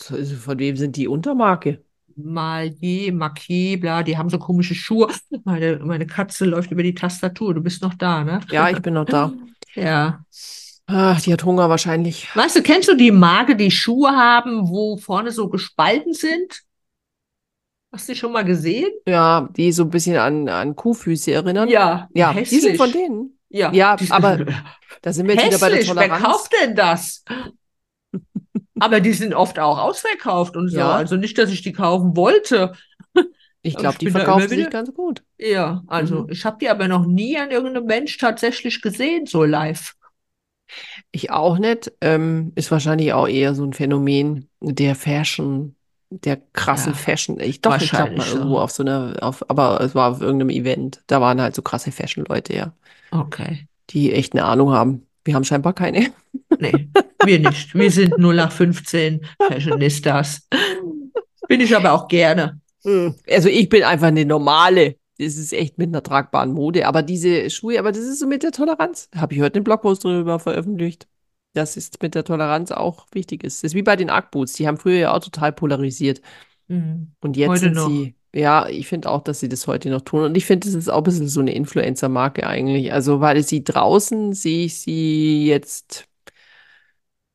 So, 0.00 0.14
also 0.16 0.36
Von 0.36 0.58
wem 0.58 0.76
sind 0.76 0.96
die 0.96 1.08
Untermarke? 1.08 1.82
Maillet, 2.16 3.12
Marquis, 3.12 3.78
bla, 3.78 4.02
die 4.02 4.16
haben 4.16 4.30
so 4.30 4.38
komische 4.38 4.74
Schuhe. 4.74 5.08
Meine, 5.44 5.78
meine 5.84 6.06
Katze 6.06 6.46
läuft 6.46 6.70
über 6.70 6.82
die 6.82 6.94
Tastatur. 6.94 7.54
Du 7.54 7.60
bist 7.62 7.82
noch 7.82 7.94
da, 7.94 8.24
ne? 8.24 8.40
Ja, 8.50 8.70
ich 8.70 8.80
bin 8.80 8.94
noch 8.94 9.06
da. 9.06 9.32
Ja. 9.74 10.24
Ach, 10.86 11.20
die 11.20 11.32
hat 11.34 11.44
Hunger 11.44 11.68
wahrscheinlich. 11.68 12.34
Weißt 12.34 12.56
du, 12.56 12.62
kennst 12.62 12.88
du 12.88 12.96
die 12.96 13.10
Marke, 13.10 13.56
die 13.56 13.70
Schuhe 13.70 14.08
haben, 14.08 14.70
wo 14.70 14.96
vorne 14.96 15.32
so 15.32 15.50
gespalten 15.50 16.14
sind? 16.14 16.62
Hast 17.92 18.08
du 18.08 18.12
die 18.12 18.18
schon 18.18 18.32
mal 18.32 18.44
gesehen? 18.44 18.90
Ja, 19.08 19.48
die 19.56 19.72
so 19.72 19.84
ein 19.84 19.90
bisschen 19.90 20.16
an, 20.16 20.48
an 20.48 20.76
Kuhfüße 20.76 21.32
erinnern. 21.32 21.68
Ja, 21.68 22.08
Ja, 22.14 22.32
die 22.32 22.44
sind 22.44 22.76
hässlich. 22.76 22.76
von 22.76 22.92
denen. 22.92 23.38
Ja, 23.48 23.72
Ja, 23.72 23.96
aber 24.10 24.38
Da 25.02 25.12
sind 25.12 25.26
wir 25.28 25.34
jetzt 25.34 25.46
wieder 25.46 25.58
bei 25.58 25.68
der 25.68 25.78
hässlich. 25.78 25.94
Wer 25.96 26.08
Toleranz. 26.08 26.24
kauft 26.24 26.52
denn 26.60 26.74
das? 26.74 27.24
Aber 28.78 29.00
die 29.00 29.12
sind 29.12 29.34
oft 29.34 29.58
auch 29.58 29.78
ausverkauft 29.78 30.56
und 30.56 30.68
so. 30.68 30.78
Ja. 30.78 30.96
Also 30.96 31.16
nicht, 31.16 31.38
dass 31.38 31.50
ich 31.50 31.62
die 31.62 31.72
kaufen 31.72 32.16
wollte. 32.16 32.72
Ich 33.62 33.74
Aber 33.74 33.82
glaube, 33.82 33.98
die 33.98 34.10
verkaufen 34.10 34.48
sich 34.48 34.70
ganz 34.70 34.92
gut. 34.94 35.24
Ja, 35.38 35.82
also 35.86 36.22
Mhm. 36.22 36.30
ich 36.30 36.44
habe 36.44 36.58
die 36.60 36.68
aber 36.68 36.88
noch 36.88 37.06
nie 37.06 37.38
an 37.38 37.50
irgendeinem 37.50 37.86
Mensch 37.86 38.16
tatsächlich 38.18 38.82
gesehen, 38.82 39.26
so 39.26 39.44
live. 39.44 39.94
Ich 41.12 41.30
auch 41.30 41.58
nicht. 41.58 41.92
Ähm, 42.00 42.52
ist 42.54 42.70
wahrscheinlich 42.70 43.12
auch 43.12 43.28
eher 43.28 43.54
so 43.54 43.64
ein 43.64 43.72
Phänomen 43.72 44.48
der 44.60 44.94
Fashion, 44.94 45.75
der 46.10 46.40
krassen 46.52 46.92
Ja, 46.92 46.98
Fashion. 46.98 47.40
Ich 47.40 47.60
doch, 47.60 47.80
ich 47.80 47.90
glaube 47.90 48.16
mal 48.16 48.26
irgendwo 48.26 48.58
auf 48.58 48.70
so 48.70 48.82
einer, 48.82 49.16
auf, 49.20 49.48
aber 49.50 49.80
es 49.80 49.94
war 49.94 50.10
auf 50.12 50.20
irgendeinem 50.20 50.50
Event. 50.50 51.02
Da 51.06 51.20
waren 51.20 51.40
halt 51.40 51.54
so 51.54 51.62
krasse 51.62 51.92
Fashion-Leute, 51.92 52.54
ja, 52.54 52.72
Okay. 53.10 53.66
die 53.90 54.12
echt 54.12 54.32
eine 54.34 54.44
Ahnung 54.44 54.70
haben. 54.70 55.06
Wir 55.24 55.34
haben 55.34 55.44
scheinbar 55.44 55.72
keine. 55.72 56.12
Nee, 56.60 56.88
wir 57.24 57.40
nicht. 57.40 57.74
Wir 57.74 57.90
sind 57.90 58.18
0 58.18 58.34
nach 58.36 58.52
15 58.52 59.20
Fashionistas. 59.48 60.46
Bin 61.48 61.60
ich 61.60 61.74
aber 61.76 61.92
auch 61.92 62.08
gerne. 62.08 62.60
Also 63.28 63.48
ich 63.48 63.68
bin 63.68 63.82
einfach 63.82 64.08
eine 64.08 64.24
normale. 64.24 64.96
Das 65.18 65.36
ist 65.36 65.52
echt 65.52 65.76
mit 65.78 65.88
einer 65.88 66.02
tragbaren 66.02 66.52
Mode. 66.52 66.86
Aber 66.86 67.02
diese 67.02 67.50
Schuhe, 67.50 67.78
aber 67.78 67.90
das 67.90 68.02
ist 68.04 68.20
so 68.20 68.26
mit 68.26 68.42
der 68.42 68.52
Toleranz. 68.52 69.08
Habe 69.16 69.34
ich 69.34 69.40
heute 69.40 69.56
einen 69.56 69.64
Blogpost 69.64 70.04
darüber 70.04 70.38
veröffentlicht. 70.38 71.08
Dass 71.56 71.76
es 71.76 71.90
mit 72.02 72.14
der 72.14 72.24
Toleranz 72.24 72.70
auch 72.70 73.06
wichtig 73.12 73.42
ist. 73.44 73.64
Das 73.64 73.72
ist 73.72 73.74
wie 73.74 73.82
bei 73.82 73.96
den 73.96 74.10
Ackboots. 74.10 74.52
Die 74.54 74.66
haben 74.68 74.76
früher 74.76 74.98
ja 74.98 75.14
auch 75.14 75.20
total 75.20 75.52
polarisiert. 75.52 76.20
Mhm. 76.68 77.12
Und 77.20 77.36
jetzt 77.36 77.48
Heute 77.48 77.60
sind 77.60 77.74
noch. 77.74 77.88
sie, 77.88 78.14
ja, 78.34 78.68
ich 78.68 78.86
finde 78.88 79.08
auch, 79.10 79.22
dass 79.22 79.40
sie 79.40 79.48
das 79.48 79.66
heute 79.66 79.88
noch 79.90 80.02
tun. 80.02 80.24
Und 80.24 80.36
ich 80.36 80.44
finde, 80.44 80.66
das 80.66 80.74
ist 80.74 80.88
auch 80.90 80.98
ein 80.98 81.04
bisschen 81.04 81.28
so 81.28 81.40
eine 81.40 81.54
Influencer-Marke 81.54 82.46
eigentlich. 82.46 82.92
Also, 82.92 83.20
weil 83.20 83.42
sie 83.42 83.64
draußen 83.64 84.34
sehe 84.34 84.66
ich 84.66 84.80
sie 84.80 85.46
jetzt, 85.46 86.06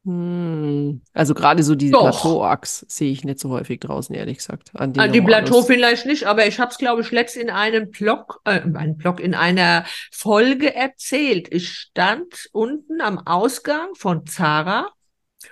hm, 0.04 1.02
also 1.14 1.34
gerade 1.36 1.62
so 1.64 1.76
die. 1.76 1.92
Plateau-Achs 1.92 2.86
sehe 2.88 3.12
ich 3.12 3.24
nicht 3.24 3.40
so 3.40 3.50
häufig 3.50 3.80
draußen, 3.80 4.16
ehrlich 4.16 4.38
gesagt. 4.38 4.72
An 4.74 4.94
Ah, 4.98 5.08
die. 5.08 5.22
Plateau 5.22 5.62
vielleicht 5.62 6.06
nicht, 6.08 6.26
aber 6.26 6.48
ich 6.48 6.60
habe 6.60 6.72
es, 6.72 6.78
glaube 6.78 7.02
ich, 7.02 7.12
letzt 7.12 7.38
in 7.38 7.50
einem 7.52 7.92
Blog, 7.92 8.42
äh, 8.46 8.62
einem 8.62 8.98
Blog, 8.98 9.20
in 9.20 9.36
einer 9.36 9.86
Folge 10.12 10.74
erzählt. 10.74 11.54
Ich 11.54 11.70
stand 11.70 12.50
unten 12.52 13.00
am 13.02 13.20
Ausgang 13.20 13.94
von 13.96 14.26
Zara 14.26 14.90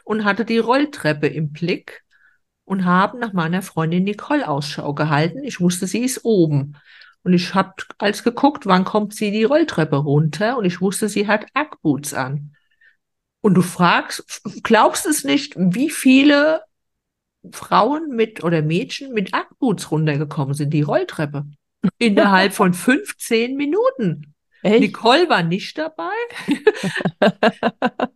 und 0.04 0.26
hatte 0.26 0.46
die 0.46 0.58
Rolltreppe 0.58 1.28
im 1.28 1.52
Blick 1.52 2.04
und 2.66 2.86
habe 2.86 3.20
nach 3.20 3.34
meiner 3.34 3.62
Freundin 3.62 4.04
Nicole 4.04 4.48
Ausschau 4.48 4.94
gehalten. 4.94 5.44
Ich 5.44 5.60
wusste, 5.60 5.86
sie 5.88 6.00
ist 6.04 6.26
oben. 6.26 6.76
Und 7.24 7.34
ich 7.34 7.54
habe 7.54 7.74
als 7.98 8.24
geguckt, 8.24 8.66
wann 8.66 8.86
kommt 8.86 9.14
sie 9.14 9.32
die 9.32 9.44
Rolltreppe 9.44 9.98
runter 9.98 10.58
und 10.58 10.66
ich 10.66 10.82
wusste, 10.82 11.10
sie 11.10 11.28
hat 11.28 11.46
Ackboots 11.54 12.14
an. 12.14 12.56
Und 13.42 13.54
du 13.54 13.62
fragst, 13.62 14.42
glaubst 14.64 15.06
es 15.06 15.24
nicht, 15.24 15.54
wie 15.58 15.90
viele 15.90 16.62
Frauen 17.52 18.16
mit 18.16 18.44
oder 18.44 18.62
Mädchen 18.62 19.14
mit 19.14 19.34
Ackboots 19.34 19.92
runtergekommen 19.92 20.54
sind, 20.54 20.72
die 20.72 20.82
Rolltreppe. 20.82 21.46
Innerhalb 21.98 22.54
von 22.54 22.74
15 22.74 23.56
Minuten. 23.56 24.34
Echt? 24.62 24.82
Nicole 24.82 25.30
war 25.30 25.44
nicht 25.44 25.78
dabei, 25.78 26.12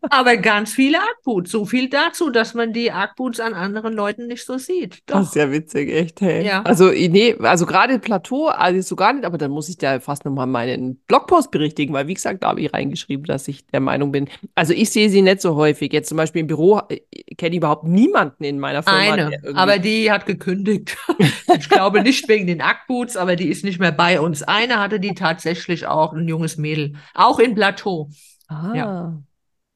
aber 0.09 0.37
ganz 0.37 0.73
viele 0.73 0.97
Ackboots. 0.97 1.51
So 1.51 1.65
viel 1.65 1.89
dazu, 1.89 2.29
dass 2.29 2.53
man 2.53 2.73
die 2.73 2.91
Ackboots 2.91 3.39
an 3.39 3.53
anderen 3.53 3.93
Leuten 3.93 4.27
nicht 4.27 4.45
so 4.45 4.57
sieht. 4.57 4.99
Das 5.05 5.17
Doch. 5.17 5.27
ist 5.27 5.35
ja 5.35 5.51
witzig, 5.51 5.89
echt, 5.89 6.19
hey. 6.21 6.45
Ja. 6.45 6.61
Also, 6.63 6.89
nee, 6.89 7.35
also 7.39 7.65
gerade 7.65 7.97
Plateau, 7.99 8.47
also 8.47 8.81
so 8.81 8.95
gar 8.95 9.13
nicht, 9.13 9.25
aber 9.25 9.37
dann 9.37 9.51
muss 9.51 9.69
ich 9.69 9.77
da 9.77 9.99
fast 9.99 10.25
nochmal 10.25 10.47
meinen 10.47 11.01
Blogpost 11.07 11.49
berichtigen, 11.51 11.93
weil 11.93 12.07
wie 12.07 12.13
gesagt, 12.13 12.43
da 12.43 12.49
habe 12.49 12.61
ich 12.61 12.73
reingeschrieben, 12.73 13.25
dass 13.25 13.47
ich 13.47 13.65
der 13.67 13.79
Meinung 13.79 14.11
bin. 14.11 14.29
Also 14.55 14.73
ich 14.73 14.89
sehe 14.89 15.09
sie 15.09 15.21
nicht 15.21 15.41
so 15.41 15.55
häufig. 15.55 15.93
Jetzt 15.93 16.09
zum 16.09 16.17
Beispiel 16.17 16.41
im 16.41 16.47
Büro 16.47 16.81
äh, 16.89 16.99
kenne 17.35 17.51
ich 17.51 17.57
überhaupt 17.57 17.85
niemanden 17.85 18.43
in 18.43 18.59
meiner 18.59 18.83
Firma, 18.83 18.99
Eine, 18.99 19.31
aber 19.55 19.79
die 19.79 20.11
hat 20.11 20.25
gekündigt. 20.25 20.97
Ich 21.55 21.69
glaube 21.69 22.01
nicht 22.01 22.27
wegen 22.27 22.47
den 22.47 22.61
Ackboots, 22.61 23.15
aber 23.15 23.35
die 23.35 23.47
ist 23.47 23.63
nicht 23.63 23.79
mehr 23.79 23.91
bei 23.91 24.19
uns. 24.19 24.41
Eine 24.41 24.79
hatte 24.79 24.99
die 24.99 25.13
tatsächlich 25.13 25.85
auch, 25.85 26.13
ein 26.13 26.25
junges 26.33 26.57
Mädel, 26.57 26.95
auch 27.13 27.39
in 27.39 27.55
Plateau. 27.55 28.09
Ah. 28.47 28.73
Ja. 28.75 29.23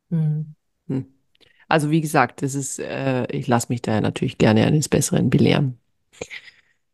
Hm. 0.10 0.54
Hm. 0.88 1.06
Also 1.68 1.90
wie 1.92 2.02
gesagt, 2.02 2.42
das 2.42 2.56
ist, 2.56 2.80
äh, 2.80 3.26
ich 3.32 3.48
lasse 3.48 3.68
mich 3.70 3.82
da 3.82 4.00
natürlich 4.02 4.38
gerne 4.38 4.66
eines 4.66 4.90
Besseren 4.90 5.30
belehren. 5.30 5.78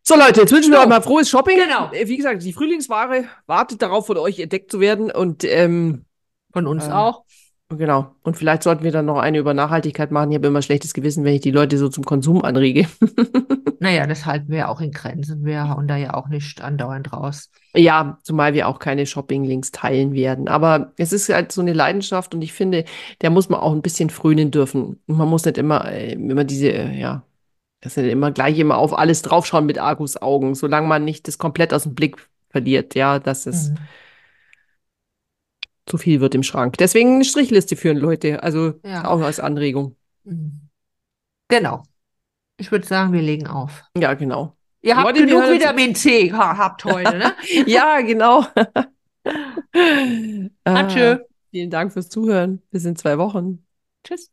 So 0.01 0.15
Leute, 0.15 0.41
jetzt 0.41 0.51
wünschen 0.51 0.71
wir 0.71 0.77
So. 0.77 0.83
euch 0.83 0.89
mal 0.89 1.01
frohes 1.01 1.29
Shopping. 1.29 1.57
Genau. 1.57 1.91
Äh, 1.91 2.07
Wie 2.07 2.17
gesagt, 2.17 2.43
die 2.43 2.53
Frühlingsware 2.53 3.25
wartet 3.45 3.81
darauf, 3.81 4.07
von 4.07 4.17
euch 4.17 4.39
entdeckt 4.39 4.69
zu 4.71 4.79
werden 4.79 5.11
und 5.11 5.43
ähm, 5.43 6.05
Von 6.51 6.67
uns 6.67 6.87
Äh, 6.87 6.91
auch. 6.91 7.23
Genau. 7.69 8.15
Und 8.21 8.37
vielleicht 8.37 8.63
sollten 8.63 8.83
wir 8.83 8.91
dann 8.91 9.05
noch 9.05 9.17
eine 9.17 9.39
über 9.39 9.53
Nachhaltigkeit 9.53 10.11
machen. 10.11 10.31
Ich 10.31 10.37
habe 10.37 10.47
immer 10.47 10.61
schlechtes 10.61 10.93
Gewissen, 10.93 11.23
wenn 11.23 11.33
ich 11.33 11.41
die 11.41 11.51
Leute 11.51 11.77
so 11.77 11.89
zum 11.89 12.03
Konsum 12.03 12.43
anrege. 12.43 12.87
Naja, 13.79 14.07
das 14.07 14.25
halten 14.25 14.49
wir 14.49 14.69
auch 14.69 14.79
in 14.79 14.91
Grenzen. 14.91 15.43
Wir 15.43 15.67
hauen 15.67 15.89
da 15.89 15.97
ja 15.97 16.13
auch 16.13 16.29
nicht 16.29 16.61
andauernd 16.61 17.11
raus. 17.11 17.51
Ja, 17.75 18.17
zumal 18.23 18.53
wir 18.53 18.69
auch 18.69 18.79
keine 18.79 19.05
Shopping-Links 19.05 19.71
teilen 19.71 20.13
werden. 20.13 20.47
Aber 20.47 20.93
es 20.95 21.11
ist 21.11 21.27
halt 21.27 21.51
so 21.51 21.59
eine 21.59 21.73
Leidenschaft 21.73 22.33
und 22.33 22.41
ich 22.43 22.53
finde, 22.53 22.85
der 23.21 23.29
muss 23.29 23.49
man 23.49 23.59
auch 23.59 23.73
ein 23.73 23.81
bisschen 23.81 24.09
frönen 24.09 24.51
dürfen. 24.51 25.01
Und 25.05 25.17
man 25.17 25.27
muss 25.27 25.43
nicht 25.43 25.57
immer, 25.57 25.91
äh, 25.91 26.13
immer 26.13 26.45
diese, 26.45 26.69
äh, 26.71 26.97
ja, 26.97 27.23
Das 27.81 27.97
ist 27.97 28.05
ja 28.05 28.11
immer 28.11 28.31
gleich 28.31 28.57
immer 28.59 28.77
auf 28.77 28.97
alles 28.97 29.21
draufschauen 29.23 29.65
mit 29.65 29.77
Argusaugen, 29.79 30.55
solange 30.55 30.87
man 30.87 31.03
nicht 31.03 31.27
das 31.27 31.37
komplett 31.37 31.73
aus 31.73 31.83
dem 31.83 31.95
Blick 31.95 32.29
verliert, 32.51 32.95
ja, 32.95 33.19
dass 33.19 33.45
es 33.45 33.71
Mhm. 33.71 33.77
Zu 35.85 35.97
viel 35.97 36.21
wird 36.21 36.35
im 36.35 36.43
Schrank. 36.43 36.77
Deswegen 36.77 37.15
eine 37.15 37.25
Strichliste 37.25 37.75
führen, 37.75 37.97
Leute. 37.97 38.41
Also 38.43 38.73
Ja. 38.85 39.05
auch 39.05 39.21
als 39.21 39.39
Anregung. 39.39 39.95
Mhm. 40.23 40.69
Genau. 41.49 41.83
Ich 42.57 42.71
würde 42.71 42.85
sagen, 42.87 43.13
wir 43.13 43.21
legen 43.21 43.47
auf. 43.47 43.83
Ja, 43.97 44.13
genau. 44.13 44.55
Ihr 44.81 44.95
habt 44.95 45.05
Leute, 45.07 45.19
wir 45.19 45.25
genug 45.27 45.49
Vitamin 45.51 45.95
C 45.95 46.31
ha- 46.31 46.57
habt 46.57 46.85
heute, 46.85 47.17
ne? 47.17 47.33
Ja, 47.67 48.01
genau. 48.01 48.45
Atschö. 50.63 51.13
Ah, 51.19 51.19
vielen 51.51 51.69
Dank 51.69 51.93
fürs 51.93 52.09
Zuhören. 52.09 52.61
Bis 52.71 52.85
in 52.85 52.95
zwei 52.95 53.17
Wochen. 53.17 53.65
Tschüss. 54.03 54.32